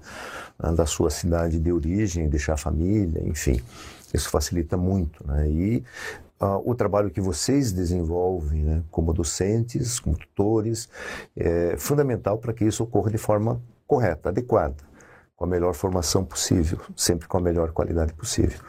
né, 0.61 0.73
da 0.73 0.85
sua 0.85 1.09
cidade 1.09 1.57
de 1.57 1.71
origem, 1.71 2.27
deixar 2.27 2.55
a 2.55 2.57
família, 2.57 3.21
enfim. 3.25 3.61
Isso 4.13 4.29
facilita 4.29 4.77
muito. 4.77 5.25
Né? 5.27 5.49
E 5.49 5.83
uh, 6.41 6.61
o 6.69 6.75
trabalho 6.75 7.09
que 7.09 7.21
vocês 7.21 7.71
desenvolvem 7.71 8.63
né, 8.63 8.83
como 8.91 9.13
docentes, 9.13 9.99
como 9.99 10.17
tutores, 10.17 10.89
é 11.35 11.75
fundamental 11.77 12.37
para 12.37 12.53
que 12.53 12.65
isso 12.65 12.83
ocorra 12.83 13.11
de 13.11 13.17
forma 13.17 13.61
correta, 13.85 14.29
adequada, 14.29 14.75
com 15.35 15.45
a 15.45 15.47
melhor 15.47 15.73
formação 15.73 16.23
possível, 16.23 16.79
sempre 16.95 17.27
com 17.27 17.37
a 17.37 17.41
melhor 17.41 17.71
qualidade 17.71 18.13
possível. 18.13 18.59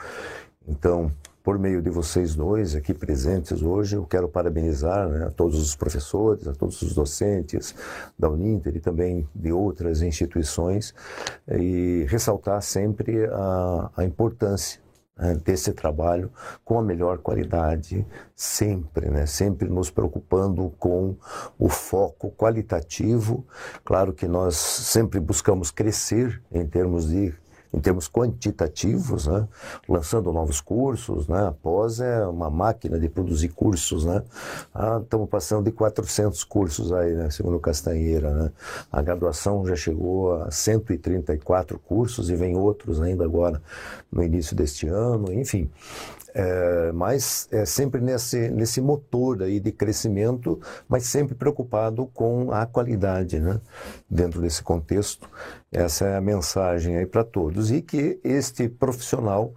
Então, 0.67 1.11
por 1.43 1.59
meio 1.59 1.81
de 1.81 1.89
vocês 1.89 2.35
dois 2.35 2.77
aqui 2.77 2.93
presentes 2.93 3.63
hoje, 3.63 3.97
eu 3.97 4.05
quero 4.05 4.29
parabenizar 4.29 5.09
né, 5.09 5.27
a 5.27 5.31
todos 5.31 5.59
os 5.59 5.75
professores, 5.75 6.47
a 6.47 6.53
todos 6.53 6.83
os 6.83 6.95
docentes 6.95 7.75
da 8.19 8.29
Uninter 8.29 8.77
e 8.77 8.81
também 8.81 9.27
de 9.35 9.51
outras 9.51 10.03
instituições 10.03 10.95
e 11.51 12.05
ressaltar 12.07 12.61
sempre 12.61 13.25
a, 13.33 13.91
a 13.97 14.05
importância 14.05 14.79
né, 15.19 15.35
desse 15.45 15.73
trabalho 15.73 16.31
com 16.65 16.79
a 16.79 16.83
melhor 16.83 17.19
qualidade, 17.19 18.07
sempre, 18.35 19.11
né? 19.11 19.27
sempre 19.27 19.69
nos 19.69 19.91
preocupando 19.91 20.73
com 20.79 21.17
o 21.59 21.69
foco 21.69 22.31
qualitativo. 22.31 23.45
Claro 23.85 24.13
que 24.13 24.29
nós 24.29 24.57
sempre 24.57 25.19
buscamos 25.19 25.71
crescer 25.71 26.41
em 26.53 26.67
termos 26.67 27.09
de 27.09 27.35
em 27.73 27.81
termos 27.81 28.09
quantitativos, 28.09 29.27
né? 29.27 29.47
lançando 29.89 30.33
novos 30.33 30.61
cursos. 30.61 31.29
Né? 31.29 31.49
A 31.49 31.53
POS 31.53 32.01
é 32.01 32.27
uma 32.27 32.51
máquina 32.51 32.99
de 32.99 33.09
produzir 33.09 33.49
cursos. 33.49 34.05
Né? 34.05 34.23
Ah, 34.75 35.01
estamos 35.03 35.29
passando 35.29 35.65
de 35.65 35.73
400 35.73 36.43
cursos 36.45 36.93
aí, 36.93 37.15
né? 37.15 37.31
segundo 37.31 37.59
Castanheira. 37.59 38.33
Né? 38.33 38.53
A 38.91 39.03
graduação 39.03 39.67
já 39.67 39.77
chegou 39.77 40.43
a 40.43 40.51
134 40.51 41.79
cursos 41.79 42.31
e 42.31 42.37
vem 42.37 42.57
outros 42.57 43.01
ainda 43.01 43.25
agora 43.25 43.63
no 44.11 44.23
início 44.23 44.57
deste 44.57 44.87
ano. 44.89 45.33
Enfim, 45.33 45.71
é, 46.35 46.93
mas 46.93 47.49
é 47.51 47.65
sempre 47.65 48.01
nesse, 48.01 48.49
nesse 48.51 48.81
motor 48.81 49.43
aí 49.43 49.59
de 49.59 49.73
crescimento, 49.73 50.61
mas 50.89 51.05
sempre 51.05 51.35
preocupado 51.35 52.07
com 52.07 52.53
a 52.53 52.67
qualidade, 52.67 53.41
né? 53.41 53.61
Dentro 54.09 54.41
desse 54.41 54.63
contexto, 54.63 55.29
essa 55.71 56.07
é 56.07 56.17
a 56.17 56.21
mensagem 56.21 56.97
aí 56.97 57.07
para 57.07 57.23
todos 57.23 57.71
e 57.71 57.83
que 57.83 58.19
este 58.25 58.69
profissional 58.69 59.53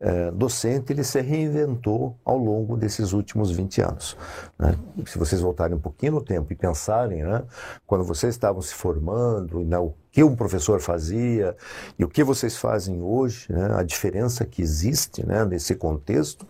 é, 0.00 0.30
docente 0.32 0.92
ele 0.92 1.04
se 1.04 1.20
reinventou 1.20 2.18
ao 2.24 2.36
longo 2.36 2.76
desses 2.76 3.12
últimos 3.12 3.50
20 3.52 3.80
anos. 3.80 4.16
Né? 4.58 4.76
Se 5.06 5.16
vocês 5.16 5.40
voltarem 5.40 5.76
um 5.76 5.80
pouquinho 5.80 6.12
no 6.12 6.20
tempo 6.20 6.52
e 6.52 6.56
pensarem, 6.56 7.22
né, 7.22 7.42
quando 7.86 8.04
vocês 8.04 8.34
estavam 8.34 8.60
se 8.60 8.74
formando, 8.74 9.64
né, 9.64 9.78
o 9.78 9.94
que 10.10 10.22
um 10.22 10.36
professor 10.36 10.80
fazia 10.80 11.56
e 11.98 12.04
o 12.04 12.08
que 12.08 12.22
vocês 12.22 12.56
fazem 12.56 13.00
hoje, 13.00 13.46
né, 13.50 13.74
a 13.74 13.82
diferença 13.82 14.44
que 14.44 14.60
existe 14.60 15.24
né, 15.24 15.44
nesse 15.44 15.74
contexto 15.74 16.46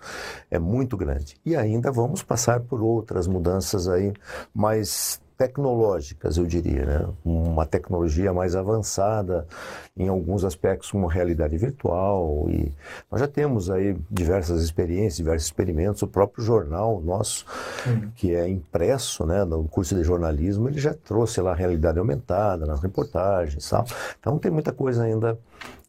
é 0.50 0.58
muito 0.58 0.96
grande. 0.96 1.36
E 1.44 1.54
ainda 1.54 1.92
vamos 1.92 2.22
passar 2.22 2.60
por 2.60 2.82
outras 2.82 3.26
mudanças 3.26 3.86
aí 3.86 4.12
mais 4.54 5.20
tecnológicas, 5.36 6.36
eu 6.36 6.46
diria, 6.46 6.84
né? 6.84 7.08
uma 7.24 7.66
tecnologia 7.66 8.32
mais 8.32 8.54
avançada 8.54 9.46
em 9.96 10.08
alguns 10.08 10.44
aspectos, 10.44 10.90
como 10.90 11.06
realidade 11.06 11.56
virtual. 11.56 12.46
E 12.48 12.72
nós 13.10 13.20
já 13.20 13.28
temos 13.28 13.70
aí 13.70 13.96
diversas 14.10 14.62
experiências, 14.62 15.16
diversos 15.16 15.46
experimentos. 15.46 16.02
O 16.02 16.06
próprio 16.06 16.44
jornal 16.44 17.00
nosso, 17.00 17.44
uhum. 17.86 18.10
que 18.14 18.34
é 18.34 18.48
impresso 18.48 19.26
né, 19.26 19.44
no 19.44 19.64
curso 19.64 19.94
de 19.94 20.02
jornalismo, 20.02 20.68
ele 20.68 20.78
já 20.78 20.94
trouxe 20.94 21.40
lá 21.40 21.52
a 21.52 21.56
realidade 21.56 21.98
aumentada 21.98 22.66
nas 22.66 22.80
reportagens. 22.80 23.68
Tal. 23.68 23.84
Então 24.18 24.38
tem 24.38 24.50
muita 24.50 24.72
coisa 24.72 25.04
ainda 25.04 25.38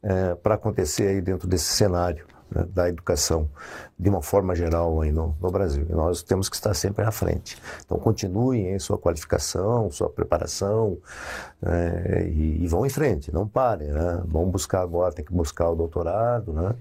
é, 0.01 0.35
para 0.35 0.55
acontecer 0.55 1.07
aí 1.07 1.21
dentro 1.21 1.47
desse 1.47 1.65
cenário 1.65 2.34
né, 2.49 2.65
da 2.73 2.89
educação 2.89 3.49
de 3.97 4.09
uma 4.09 4.21
forma 4.21 4.53
geral 4.55 5.01
aí 5.01 5.11
no, 5.11 5.35
no, 5.41 5.51
Brasil. 5.51 5.85
E 5.89 5.93
nós 5.93 6.21
temos 6.21 6.49
que 6.49 6.55
estar 6.55 6.73
sempre 6.73 7.05
à 7.05 7.11
frente. 7.11 7.57
Então 7.85 7.97
continuem 7.97 8.73
em 8.73 8.79
sua 8.79 8.97
qualificação, 8.97 9.89
sua 9.91 10.09
preparação 10.09 10.97
né, 11.61 12.27
e, 12.27 12.63
e, 12.63 12.67
vão 12.67 12.85
em 12.85 12.89
frente, 12.89 13.33
não 13.33 13.47
parem. 13.47 13.87
Né? 13.87 14.21
Vão 14.25 14.49
buscar 14.49 14.81
agora, 14.81 15.13
tem 15.13 15.23
que 15.23 15.33
buscar 15.33 15.69
o 15.69 15.75
doutorado, 15.75 16.51
né? 16.53 16.75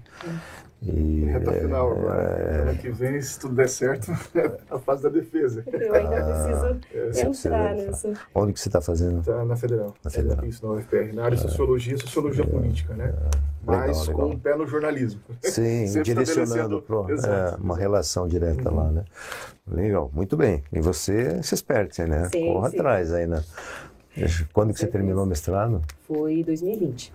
E, 0.85 1.25
Reta 1.25 1.51
final 1.51 1.91
agora. 1.91 2.21
É... 2.21 2.61
Ano 2.61 2.77
que 2.77 2.89
vem, 2.91 3.19
se 3.19 3.39
tudo 3.39 3.55
der 3.55 3.67
certo, 3.67 4.11
a 4.69 4.77
fase 4.77 5.03
da 5.03 5.09
defesa. 5.09 5.63
Eu 5.71 5.93
ainda 5.95 6.17
ah, 6.17 6.79
preciso 6.79 7.19
é, 7.19 7.27
entrar 7.27 7.73
nisso. 7.73 8.13
Onde 8.33 8.53
que 8.53 8.59
você 8.59 8.69
está 8.69 8.81
fazendo? 8.81 9.23
Tá 9.23 9.43
na 9.43 9.55
Federal. 9.55 9.95
Na 10.03 10.11
Federal. 10.11 10.45
É, 10.45 10.47
isso, 10.47 10.65
na 10.65 10.73
UFPR. 10.73 11.13
Na 11.13 11.25
área 11.25 11.37
de 11.37 11.41
Sociologia, 11.41 11.97
Sociologia 11.97 12.43
é. 12.43 12.47
Política, 12.47 12.93
né? 12.93 13.13
É. 13.15 13.55
Mas 13.65 13.79
legal, 13.79 14.01
legal. 14.01 14.15
com 14.15 14.35
um 14.35 14.39
pé 14.39 14.55
no 14.55 14.67
jornalismo. 14.67 15.21
Sim, 15.41 15.85
direcionando 16.03 16.81
para 16.83 16.97
é, 16.97 17.55
uma 17.59 17.75
relação 17.75 18.27
direta 18.27 18.69
uhum. 18.69 18.75
lá, 18.75 18.91
né? 18.91 19.05
Legal, 19.67 20.11
muito 20.13 20.37
bem. 20.37 20.63
E 20.71 20.79
você 20.79 21.41
se 21.41 21.55
esperte, 21.55 22.03
né? 22.03 22.29
Sim, 22.31 22.53
Corra 22.53 22.69
sim. 22.69 22.77
atrás 22.77 23.11
aí, 23.11 23.25
né? 23.25 23.43
Quando 24.53 24.71
que 24.73 24.79
você 24.79 24.87
terminou 24.87 25.23
o 25.23 25.27
mestrado? 25.27 25.81
Foi 26.07 26.43
2020. 26.43 27.11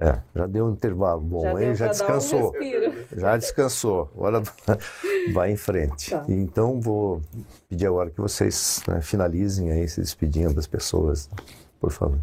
É, 0.00 0.18
já 0.34 0.46
deu 0.46 0.64
um 0.64 0.70
intervalo 0.72 1.20
bom 1.20 1.42
já 1.42 1.56
aí, 1.58 1.74
já 1.74 1.88
descansou. 1.88 2.54
Um 2.56 3.18
já 3.20 3.36
descansou. 3.36 4.08
Agora 4.16 4.42
vai 5.34 5.52
em 5.52 5.56
frente. 5.58 6.10
Tá. 6.10 6.24
Então 6.26 6.80
vou 6.80 7.20
pedir 7.68 7.86
agora 7.86 8.08
que 8.08 8.18
vocês 8.18 8.82
né, 8.88 9.02
finalizem 9.02 9.70
aí 9.70 9.86
se 9.86 10.00
despedindo 10.00 10.54
das 10.54 10.66
pessoas, 10.66 11.28
por 11.78 11.90
favor. 11.90 12.18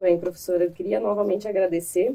Bem, 0.00 0.18
professora, 0.18 0.64
eu 0.64 0.70
queria 0.70 1.00
novamente 1.00 1.48
agradecer. 1.48 2.12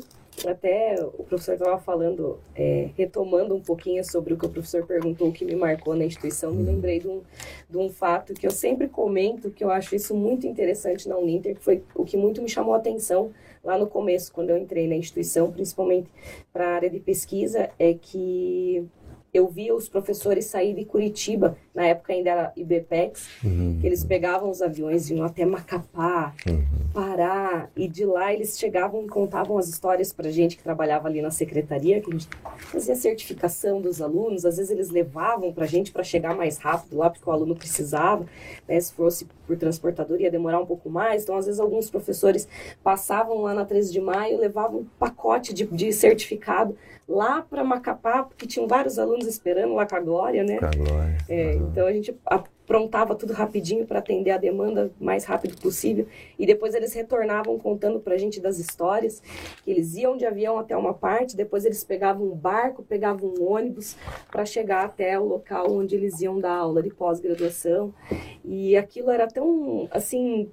Até 0.47 0.95
o 1.17 1.23
professor 1.23 1.55
estava 1.55 1.77
falando, 1.77 2.39
é, 2.55 2.91
retomando 2.95 3.53
um 3.53 3.59
pouquinho 3.59 4.01
sobre 4.05 4.34
o 4.34 4.38
que 4.38 4.45
o 4.45 4.49
professor 4.49 4.86
perguntou, 4.86 5.27
o 5.27 5.34
que 5.34 5.43
me 5.43 5.55
marcou 5.55 5.93
na 5.93 6.05
instituição, 6.05 6.51
me 6.51 6.59
uhum. 6.59 6.75
lembrei 6.75 6.99
de 6.99 7.09
um, 7.09 7.21
de 7.69 7.77
um 7.77 7.89
fato 7.89 8.34
que 8.34 8.47
eu 8.47 8.51
sempre 8.51 8.88
comento, 8.88 9.51
que 9.51 9.61
eu 9.61 9.69
acho 9.69 9.93
isso 9.93 10.15
muito 10.15 10.47
interessante 10.47 11.09
na 11.09 11.17
Uninter, 11.17 11.55
que 11.55 11.63
foi 11.63 11.84
o 11.93 12.05
que 12.05 12.15
muito 12.15 12.41
me 12.41 12.47
chamou 12.47 12.73
a 12.73 12.77
atenção 12.77 13.32
lá 13.64 13.78
no 13.78 13.88
começo, 13.88 14.32
quando 14.32 14.49
eu 14.49 14.57
entrei 14.57 14.88
na 14.88 14.95
instituição, 14.95 15.51
principalmente 15.51 16.10
para 16.51 16.68
a 16.68 16.76
área 16.76 16.89
de 16.89 16.99
pesquisa, 16.99 17.70
é 17.78 17.93
que 17.93 18.86
eu 19.34 19.47
via 19.47 19.75
os 19.75 19.88
professores 19.88 20.45
sair 20.45 20.73
de 20.73 20.86
Curitiba, 20.86 21.57
na 21.73 21.86
época 21.86 22.13
ainda 22.13 22.30
era 22.30 22.53
IBPEX, 22.55 23.27
uhum. 23.43 23.77
que 23.80 23.86
eles 23.86 24.03
pegavam 24.03 24.49
os 24.49 24.61
aviões, 24.61 25.09
iam 25.09 25.23
até 25.23 25.45
Macapá, 25.45 26.34
uhum. 26.47 26.63
Pará, 26.93 27.69
e 27.75 27.88
de 27.88 28.05
lá 28.05 28.34
eles 28.34 28.57
chegavam 28.57 29.05
e 29.05 29.07
contavam 29.07 29.57
as 29.57 29.67
histórias 29.67 30.11
para 30.11 30.32
gente 30.32 30.57
que 30.57 30.63
trabalhava 30.63 31.07
ali 31.07 31.21
na 31.21 31.30
secretaria, 31.30 32.01
que 32.01 32.09
a 32.09 32.13
gente 32.13 32.27
fazia 32.57 32.95
certificação 32.95 33.80
dos 33.80 34.01
alunos, 34.01 34.45
às 34.45 34.57
vezes 34.57 34.71
eles 34.71 34.89
levavam 34.89 35.53
para 35.53 35.65
a 35.65 35.67
gente 35.67 35.91
para 35.91 36.03
chegar 36.03 36.36
mais 36.36 36.57
rápido 36.57 36.97
lá, 36.97 37.09
porque 37.09 37.30
o 37.30 37.32
aluno 37.32 37.55
precisava, 37.55 38.25
né? 38.67 38.80
se 38.80 38.93
fosse 38.93 39.27
por 39.45 39.55
transportador 39.57 40.19
ia 40.19 40.32
demorar 40.32 40.59
um 40.59 40.65
pouco 40.65 40.89
mais, 40.89 41.23
então 41.23 41.36
às 41.36 41.45
vezes 41.45 41.59
alguns 41.59 41.89
professores 41.89 42.47
passavam 42.84 43.41
lá 43.41 43.53
na 43.53 43.65
13 43.65 43.91
de 43.91 44.01
maio, 44.01 44.39
levavam 44.39 44.82
um 44.82 44.86
pacote 44.97 45.53
de, 45.53 45.65
de 45.65 45.93
certificado 45.93 46.75
lá 47.10 47.41
para 47.41 47.64
Macapá, 47.64 48.24
porque 48.24 48.45
tinham 48.45 48.68
vários 48.68 48.99
alunos 48.99 49.26
esperando 49.26 49.74
lá 49.74 49.86
com 49.86 49.95
a 49.95 49.99
Glória, 49.99 50.43
né? 50.43 50.57
Com 50.57 50.66
a 50.66 50.70
Glória. 50.70 51.18
É, 51.28 51.55
uhum. 51.55 51.68
Então 51.72 51.88
a 51.88 51.91
gente 51.91 52.16
aprontava 52.24 53.16
tudo 53.16 53.34
rapidinho 53.34 53.88
para 53.88 53.97
atender 53.97 54.30
a 54.30 54.38
demanda 54.38 54.91
o 54.99 55.03
mais 55.03 55.26
rápido 55.26 55.60
possível. 55.60 56.05
E 56.38 56.45
depois 56.45 56.76
eles 56.76 56.93
retornavam 56.93 57.57
contando 57.57 57.99
para 57.99 58.14
a 58.14 58.18
gente 58.18 58.39
das 58.39 58.60
histórias, 58.60 59.24
que 59.64 59.72
eles 59.72 59.95
iam 59.95 60.16
de 60.16 60.24
avião 60.24 60.60
até 60.60 60.78
uma 60.78 60.93
parte, 60.93 61.36
depois 61.36 61.66
eles 61.66 61.84
pegavam 61.84 62.28
um 62.28 62.36
barco, 62.36 62.84
pegavam 62.84 63.34
um 63.39 63.51
ônibus 63.51 63.97
para 64.30 64.45
chegar 64.45 64.86
até 64.86 65.20
o 65.20 65.26
local 65.26 65.72
onde 65.72 65.95
eles 65.95 66.22
iam 66.22 66.39
dar 66.39 66.53
aula 66.53 66.84
de 66.84 66.91
pós-graduação. 66.91 67.91
E 68.45 68.78
aquilo 68.78 69.10
era 69.10 69.28
tão, 69.28 69.88
assim, 69.89 70.47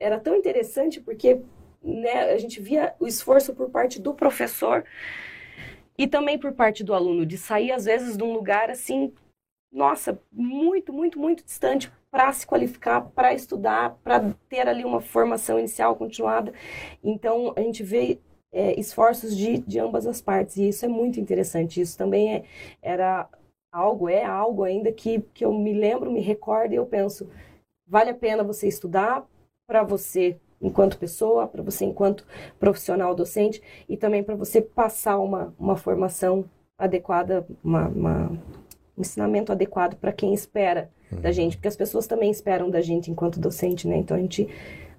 era 0.00 0.18
tão 0.18 0.34
interessante 0.34 1.00
porque 1.00 1.40
né, 1.80 2.32
a 2.32 2.38
gente 2.38 2.60
via 2.60 2.92
o 2.98 3.06
esforço 3.06 3.54
por 3.54 3.70
parte 3.70 4.00
do 4.00 4.12
professor 4.12 4.84
e 6.00 6.06
também 6.06 6.38
por 6.38 6.54
parte 6.54 6.82
do 6.82 6.94
aluno, 6.94 7.26
de 7.26 7.36
sair 7.36 7.72
às 7.72 7.84
vezes 7.84 8.16
de 8.16 8.24
um 8.24 8.32
lugar 8.32 8.70
assim, 8.70 9.12
nossa, 9.70 10.18
muito, 10.32 10.94
muito, 10.94 11.20
muito 11.20 11.44
distante 11.44 11.92
para 12.10 12.32
se 12.32 12.46
qualificar, 12.46 13.02
para 13.02 13.34
estudar, 13.34 13.98
para 14.02 14.34
ter 14.48 14.66
ali 14.66 14.82
uma 14.82 15.02
formação 15.02 15.58
inicial 15.58 15.94
continuada. 15.94 16.54
Então, 17.04 17.52
a 17.54 17.60
gente 17.60 17.82
vê 17.82 18.18
é, 18.50 18.80
esforços 18.80 19.36
de, 19.36 19.58
de 19.58 19.78
ambas 19.78 20.06
as 20.06 20.22
partes, 20.22 20.56
e 20.56 20.70
isso 20.70 20.86
é 20.86 20.88
muito 20.88 21.20
interessante. 21.20 21.82
Isso 21.82 21.98
também 21.98 22.34
é, 22.34 22.44
era 22.80 23.28
algo, 23.70 24.08
é 24.08 24.24
algo 24.24 24.64
ainda 24.64 24.90
que, 24.90 25.20
que 25.34 25.44
eu 25.44 25.52
me 25.52 25.74
lembro, 25.74 26.10
me 26.10 26.20
recordo 26.20 26.72
e 26.72 26.76
eu 26.76 26.86
penso, 26.86 27.28
vale 27.86 28.08
a 28.08 28.14
pena 28.14 28.42
você 28.42 28.66
estudar 28.66 29.28
para 29.66 29.82
você 29.82 30.40
enquanto 30.60 30.98
pessoa, 30.98 31.46
para 31.46 31.62
você 31.62 31.84
enquanto 31.84 32.26
profissional 32.58 33.14
docente 33.14 33.62
e 33.88 33.96
também 33.96 34.22
para 34.22 34.34
você 34.34 34.60
passar 34.60 35.18
uma, 35.18 35.54
uma 35.58 35.76
formação 35.76 36.44
adequada, 36.78 37.46
uma, 37.62 37.88
uma 37.88 38.32
um 38.96 39.00
ensinamento 39.00 39.50
adequado 39.50 39.96
para 39.96 40.12
quem 40.12 40.34
espera 40.34 40.90
uhum. 41.10 41.20
da 41.20 41.32
gente, 41.32 41.56
porque 41.56 41.68
as 41.68 41.76
pessoas 41.76 42.06
também 42.06 42.30
esperam 42.30 42.70
da 42.70 42.80
gente 42.80 43.10
enquanto 43.10 43.40
docente, 43.40 43.88
né? 43.88 43.96
Então 43.96 44.16
a 44.16 44.20
gente 44.20 44.48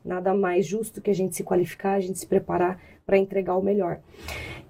nada 0.04 0.34
mais 0.34 0.66
justo 0.66 1.00
que 1.00 1.12
a 1.12 1.14
gente 1.14 1.36
se 1.36 1.44
qualificar, 1.44 1.94
a 1.94 2.00
gente 2.00 2.18
se 2.18 2.26
preparar 2.26 2.82
para 3.12 3.18
entregar 3.18 3.58
o 3.58 3.62
melhor. 3.62 4.00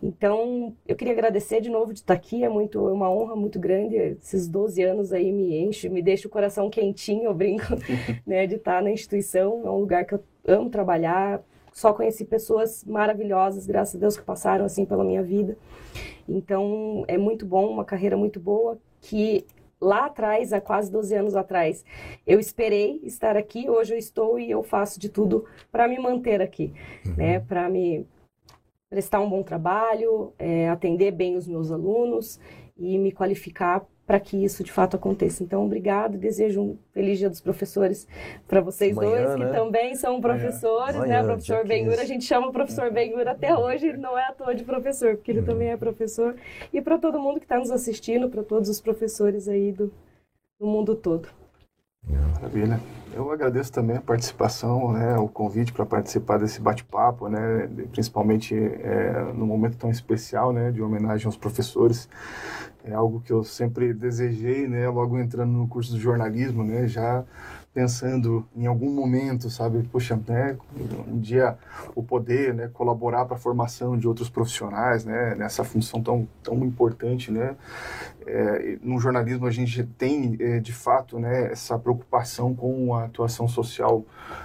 Então, 0.01 0.75
eu 0.87 0.95
queria 0.95 1.13
agradecer 1.13 1.61
de 1.61 1.69
novo 1.69 1.93
de 1.93 1.99
estar 1.99 2.15
aqui, 2.15 2.43
é 2.43 2.49
muito 2.49 2.89
é 2.89 2.91
uma 2.91 3.07
honra 3.07 3.35
muito 3.35 3.59
grande, 3.59 3.95
esses 3.95 4.47
12 4.47 4.81
anos 4.81 5.13
aí 5.13 5.31
me 5.31 5.59
enche, 5.59 5.87
me 5.87 6.01
deixa 6.01 6.27
o 6.27 6.31
coração 6.31 6.67
quentinho, 6.67 7.25
eu 7.25 7.35
brinco, 7.35 7.65
né, 8.25 8.47
de 8.47 8.55
estar 8.55 8.81
na 8.81 8.89
instituição, 8.89 9.61
é 9.63 9.69
um 9.69 9.77
lugar 9.77 10.05
que 10.05 10.15
eu 10.15 10.23
amo 10.47 10.71
trabalhar, 10.71 11.43
só 11.71 11.93
conheci 11.93 12.25
pessoas 12.25 12.83
maravilhosas, 12.83 13.67
graças 13.67 13.95
a 13.95 13.99
Deus, 13.99 14.17
que 14.17 14.23
passaram 14.23 14.65
assim 14.65 14.85
pela 14.85 15.03
minha 15.03 15.21
vida. 15.21 15.55
Então, 16.27 17.05
é 17.07 17.19
muito 17.19 17.45
bom, 17.45 17.67
uma 17.67 17.85
carreira 17.85 18.17
muito 18.17 18.39
boa, 18.39 18.79
que 18.99 19.45
lá 19.79 20.07
atrás, 20.07 20.51
há 20.51 20.59
quase 20.59 20.91
12 20.91 21.13
anos 21.13 21.35
atrás, 21.35 21.85
eu 22.25 22.39
esperei 22.39 23.01
estar 23.03 23.37
aqui, 23.37 23.69
hoje 23.69 23.93
eu 23.93 23.99
estou 23.99 24.39
e 24.39 24.49
eu 24.49 24.63
faço 24.63 24.99
de 24.99 25.09
tudo 25.09 25.45
para 25.71 25.87
me 25.87 25.99
manter 25.99 26.41
aqui, 26.41 26.73
uhum. 27.05 27.15
né? 27.15 27.39
Para 27.39 27.69
me 27.69 28.07
prestar 28.91 29.21
um 29.21 29.29
bom 29.29 29.41
trabalho, 29.41 30.33
é, 30.37 30.67
atender 30.67 31.11
bem 31.11 31.37
os 31.37 31.47
meus 31.47 31.71
alunos 31.71 32.37
e 32.77 32.97
me 32.97 33.09
qualificar 33.09 33.85
para 34.05 34.19
que 34.19 34.43
isso 34.43 34.65
de 34.65 34.71
fato 34.71 34.97
aconteça. 34.97 35.41
Então, 35.41 35.65
obrigado, 35.65 36.17
desejo 36.17 36.61
um 36.61 36.77
feliz 36.91 37.17
dia 37.17 37.29
dos 37.29 37.39
professores 37.39 38.05
para 38.45 38.59
vocês 38.59 38.93
Manhã, 38.93 39.23
dois, 39.23 39.35
que 39.35 39.45
né? 39.45 39.53
também 39.53 39.95
são 39.95 40.19
professores, 40.19 40.97
Manhã. 40.97 41.21
né? 41.21 41.23
Professor 41.23 41.65
Benhura, 41.65 42.01
a 42.01 42.05
gente 42.05 42.25
chama 42.25 42.47
o 42.47 42.51
professor 42.51 42.91
Benhura 42.91 43.31
até 43.31 43.55
hoje, 43.55 43.95
não 43.95 44.17
é 44.17 44.25
à 44.25 44.33
toa 44.33 44.53
de 44.53 44.65
professor, 44.65 45.15
porque 45.15 45.31
ele 45.31 45.39
uhum. 45.39 45.45
também 45.45 45.69
é 45.69 45.77
professor. 45.77 46.35
E 46.73 46.81
para 46.81 46.97
todo 46.97 47.17
mundo 47.17 47.39
que 47.39 47.45
está 47.45 47.57
nos 47.57 47.71
assistindo, 47.71 48.27
para 48.27 48.43
todos 48.43 48.67
os 48.67 48.81
professores 48.81 49.47
aí 49.47 49.71
do, 49.71 49.89
do 50.59 50.67
mundo 50.67 50.95
todo. 50.95 51.29
Maravilha. 52.33 52.77
Eu 53.14 53.30
agradeço 53.30 53.72
também 53.74 53.97
a 53.97 54.01
participação, 54.01 54.93
né, 54.93 55.18
o 55.18 55.28
convite 55.28 55.74
para 55.74 55.86
participar 55.86 56.38
desse 56.39 56.62
bate-papo, 56.62 57.28
né, 57.28 57.70
principalmente 57.91 58.55
é, 58.55 59.34
no 59.34 59.45
momento 59.45 59.76
tão 59.78 59.89
especial, 59.89 60.53
né, 60.53 60.72
de 60.72 60.82
homenagem 60.82 61.26
aos 61.26 61.36
professores. 61.36 62.07
É 62.86 62.93
algo 62.93 63.20
que 63.20 63.32
eu 63.32 63.43
sempre 63.43 63.93
desejei, 63.93 64.66
né, 64.66 64.88
logo 64.88 65.20
entrando 65.20 65.51
no 65.51 65.68
curso 65.68 65.93
de 65.93 65.99
jornalismo, 65.99 66.64
né, 66.64 66.88
já 66.88 67.24
pensando 67.74 68.45
em 68.55 68.65
algum 68.65 68.91
momento, 68.91 69.49
sabe, 69.49 69.82
poxa, 69.84 70.19
né, 70.28 70.57
um 71.07 71.17
dia 71.19 71.57
o 71.95 72.03
poder, 72.03 72.53
né, 72.53 72.69
colaborar 72.74 73.26
para 73.26 73.38
a 73.38 73.39
formação 73.39 73.97
de 73.97 74.07
outros 74.07 74.30
profissionais, 74.30 75.05
né, 75.05 75.36
nessa 75.36 75.63
função 75.63 76.01
tão 76.03 76.28
tão 76.43 76.57
importante, 76.65 77.32
né, 77.32 77.55
é, 78.26 78.78
no 78.84 78.99
jornalismo 78.99 79.47
a 79.47 79.51
gente 79.51 79.84
tem 79.84 80.36
é, 80.39 80.59
de 80.59 80.74
fato, 80.74 81.17
né, 81.17 81.51
essa 81.51 81.80
preocupação 81.80 82.53
com 82.53 82.93
a 82.93 83.05
atuação 83.05 83.47
social, 83.47 84.03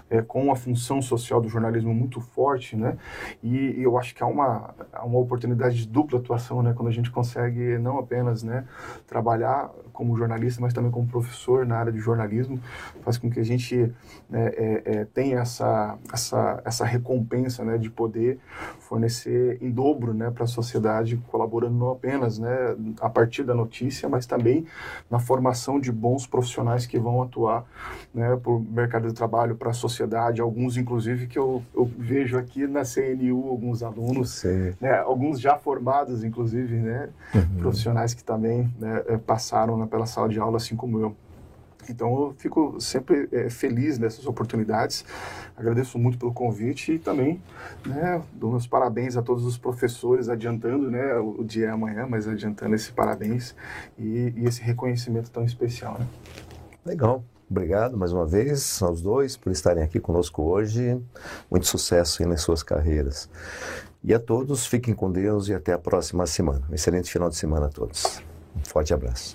é, 0.09 0.23
com 0.23 0.53
a 0.53 0.57
função 0.57 1.03
social 1.03 1.41
do 1.41 1.49
jornalismo 1.49 1.93
muito 1.93 2.21
forte, 2.21 2.77
né, 2.77 2.97
e, 3.43 3.73
e 3.79 3.83
eu 3.83 3.99
acho 3.99 4.15
que 4.15 4.23
há 4.23 4.27
uma 4.27 4.75
há 4.93 5.05
uma 5.05 5.19
oportunidade 5.19 5.77
de 5.77 5.89
dupla 5.89 6.21
atuação, 6.21 6.63
né, 6.63 6.73
quando 6.77 6.89
a 6.89 6.93
gente 6.93 7.11
consegue 7.11 7.77
não 7.79 7.99
apenas, 7.99 8.45
né, 8.45 8.65
trabalhar 9.07 9.69
como 9.93 10.17
jornalista, 10.17 10.61
mas 10.61 10.73
também 10.73 10.91
como 10.91 11.07
professor 11.07 11.67
na 11.67 11.79
área 11.79 11.91
de 11.91 11.99
jornalismo, 11.99 12.61
faz 13.03 13.16
com 13.19 13.31
que 13.31 13.41
a 13.41 13.45
gente 13.45 13.93
né, 14.29 14.47
é, 14.55 14.83
é, 14.85 15.05
tenha 15.05 15.41
essa, 15.41 15.99
essa, 16.13 16.63
essa 16.65 16.85
recompensa 16.85 17.65
né, 17.65 17.79
de 17.79 17.91
poder 17.91 18.39
fornecer 18.79 19.59
em 19.61 19.71
dobro 19.71 20.15
né, 20.15 20.31
para 20.31 20.45
a 20.45 20.47
sociedade, 20.47 21.17
colaborando 21.29 21.77
não 21.77 21.91
apenas 21.91 22.39
né, 22.39 22.77
a 23.01 23.09
partir 23.09 23.43
da 23.43 23.55
notícia, 23.55 24.09
mas 24.09 24.27
também 24.27 24.67
na 25.11 25.19
formação 25.19 25.81
de 25.81 25.91
bons 25.91 26.27
profissionais 26.27 26.87
que 26.87 26.99
vão 26.99 27.23
atuar 27.23 27.65
né, 28.15 28.37
para 28.37 28.53
o 28.53 28.61
mercado 28.61 29.09
de 29.09 29.15
trabalho, 29.15 29.57
para 29.57 29.71
a 29.71 29.75
sociedade, 29.75 30.41
alguns 30.41 30.77
inclusive 30.77 31.27
que 31.27 31.39
eu, 31.39 31.63
eu, 31.75 31.91
vejo 31.99 32.39
aqui 32.39 32.67
na 32.67 32.83
CNU, 32.83 33.49
alguns 33.49 33.83
alunos, 33.83 34.45
né, 34.81 34.99
alguns 34.99 35.41
já 35.41 35.57
formados 35.57 36.25
inclusive, 36.25 36.77
né, 36.77 37.09
uhum. 37.35 37.59
profissionais 37.59 38.15
que 38.15 38.23
também 38.23 38.71
né, 38.79 39.03
é, 39.07 39.17
passaram 39.17 39.87
pela 39.87 40.07
sala 40.07 40.29
de 40.29 40.39
aula, 40.39 40.57
assim 40.57 40.77
como 40.77 40.99
eu. 40.99 41.17
Então 41.93 42.09
eu 42.09 42.35
fico 42.39 42.81
sempre 42.81 43.29
é, 43.33 43.51
feliz 43.51 43.99
nessas 43.99 44.27
oportunidades, 44.27 45.05
agradeço 45.57 45.99
muito 45.99 46.19
pelo 46.19 46.33
convite 46.33 46.93
e 46.93 46.99
também 46.99 47.41
né, 47.85 48.23
dou 48.33 48.51
meus 48.51 48.67
parabéns 48.67 49.17
a 49.17 49.23
todos 49.23 49.45
os 49.45 49.57
professores, 49.57 50.29
adiantando 50.29 50.91
né, 50.91 51.15
o 51.17 51.45
dia 51.45 51.67
é 51.67 51.71
amanhã, 51.71 52.07
mas 52.09 52.29
adiantando 52.29 52.75
esse 52.75 52.93
parabéns 52.93 53.55
e, 53.99 54.33
e 54.37 54.45
esse 54.47 54.63
reconhecimento 54.63 55.31
tão 55.31 55.45
especial. 55.45 55.97
Né? 55.99 56.07
Legal. 56.85 57.25
Obrigado 57.49 57.97
mais 57.97 58.13
uma 58.13 58.27
vez 58.27 58.83
aos 58.83 59.01
dois 59.01 59.37
por 59.37 59.53
estarem 59.53 59.83
aqui 59.83 60.01
conosco 60.01 60.43
hoje. 60.43 61.01
Muito 61.49 61.67
sucesso 61.67 62.23
aí 62.23 62.29
nas 62.29 62.41
suas 62.41 62.63
carreiras. 62.63 63.29
E 64.03 64.13
a 64.13 64.19
todos, 64.19 64.67
fiquem 64.67 64.95
com 64.95 65.11
Deus 65.11 65.49
e 65.49 65.55
até 65.55 65.73
a 65.73 65.79
próxima 65.79 66.27
semana. 66.27 66.63
Um 66.71 66.75
excelente 66.75 67.11
final 67.11 67.29
de 67.29 67.37
semana 67.37 67.67
a 67.67 67.69
todos. 67.69 68.21
Um 68.57 68.65
forte 68.65 68.93
abraço. 68.93 69.35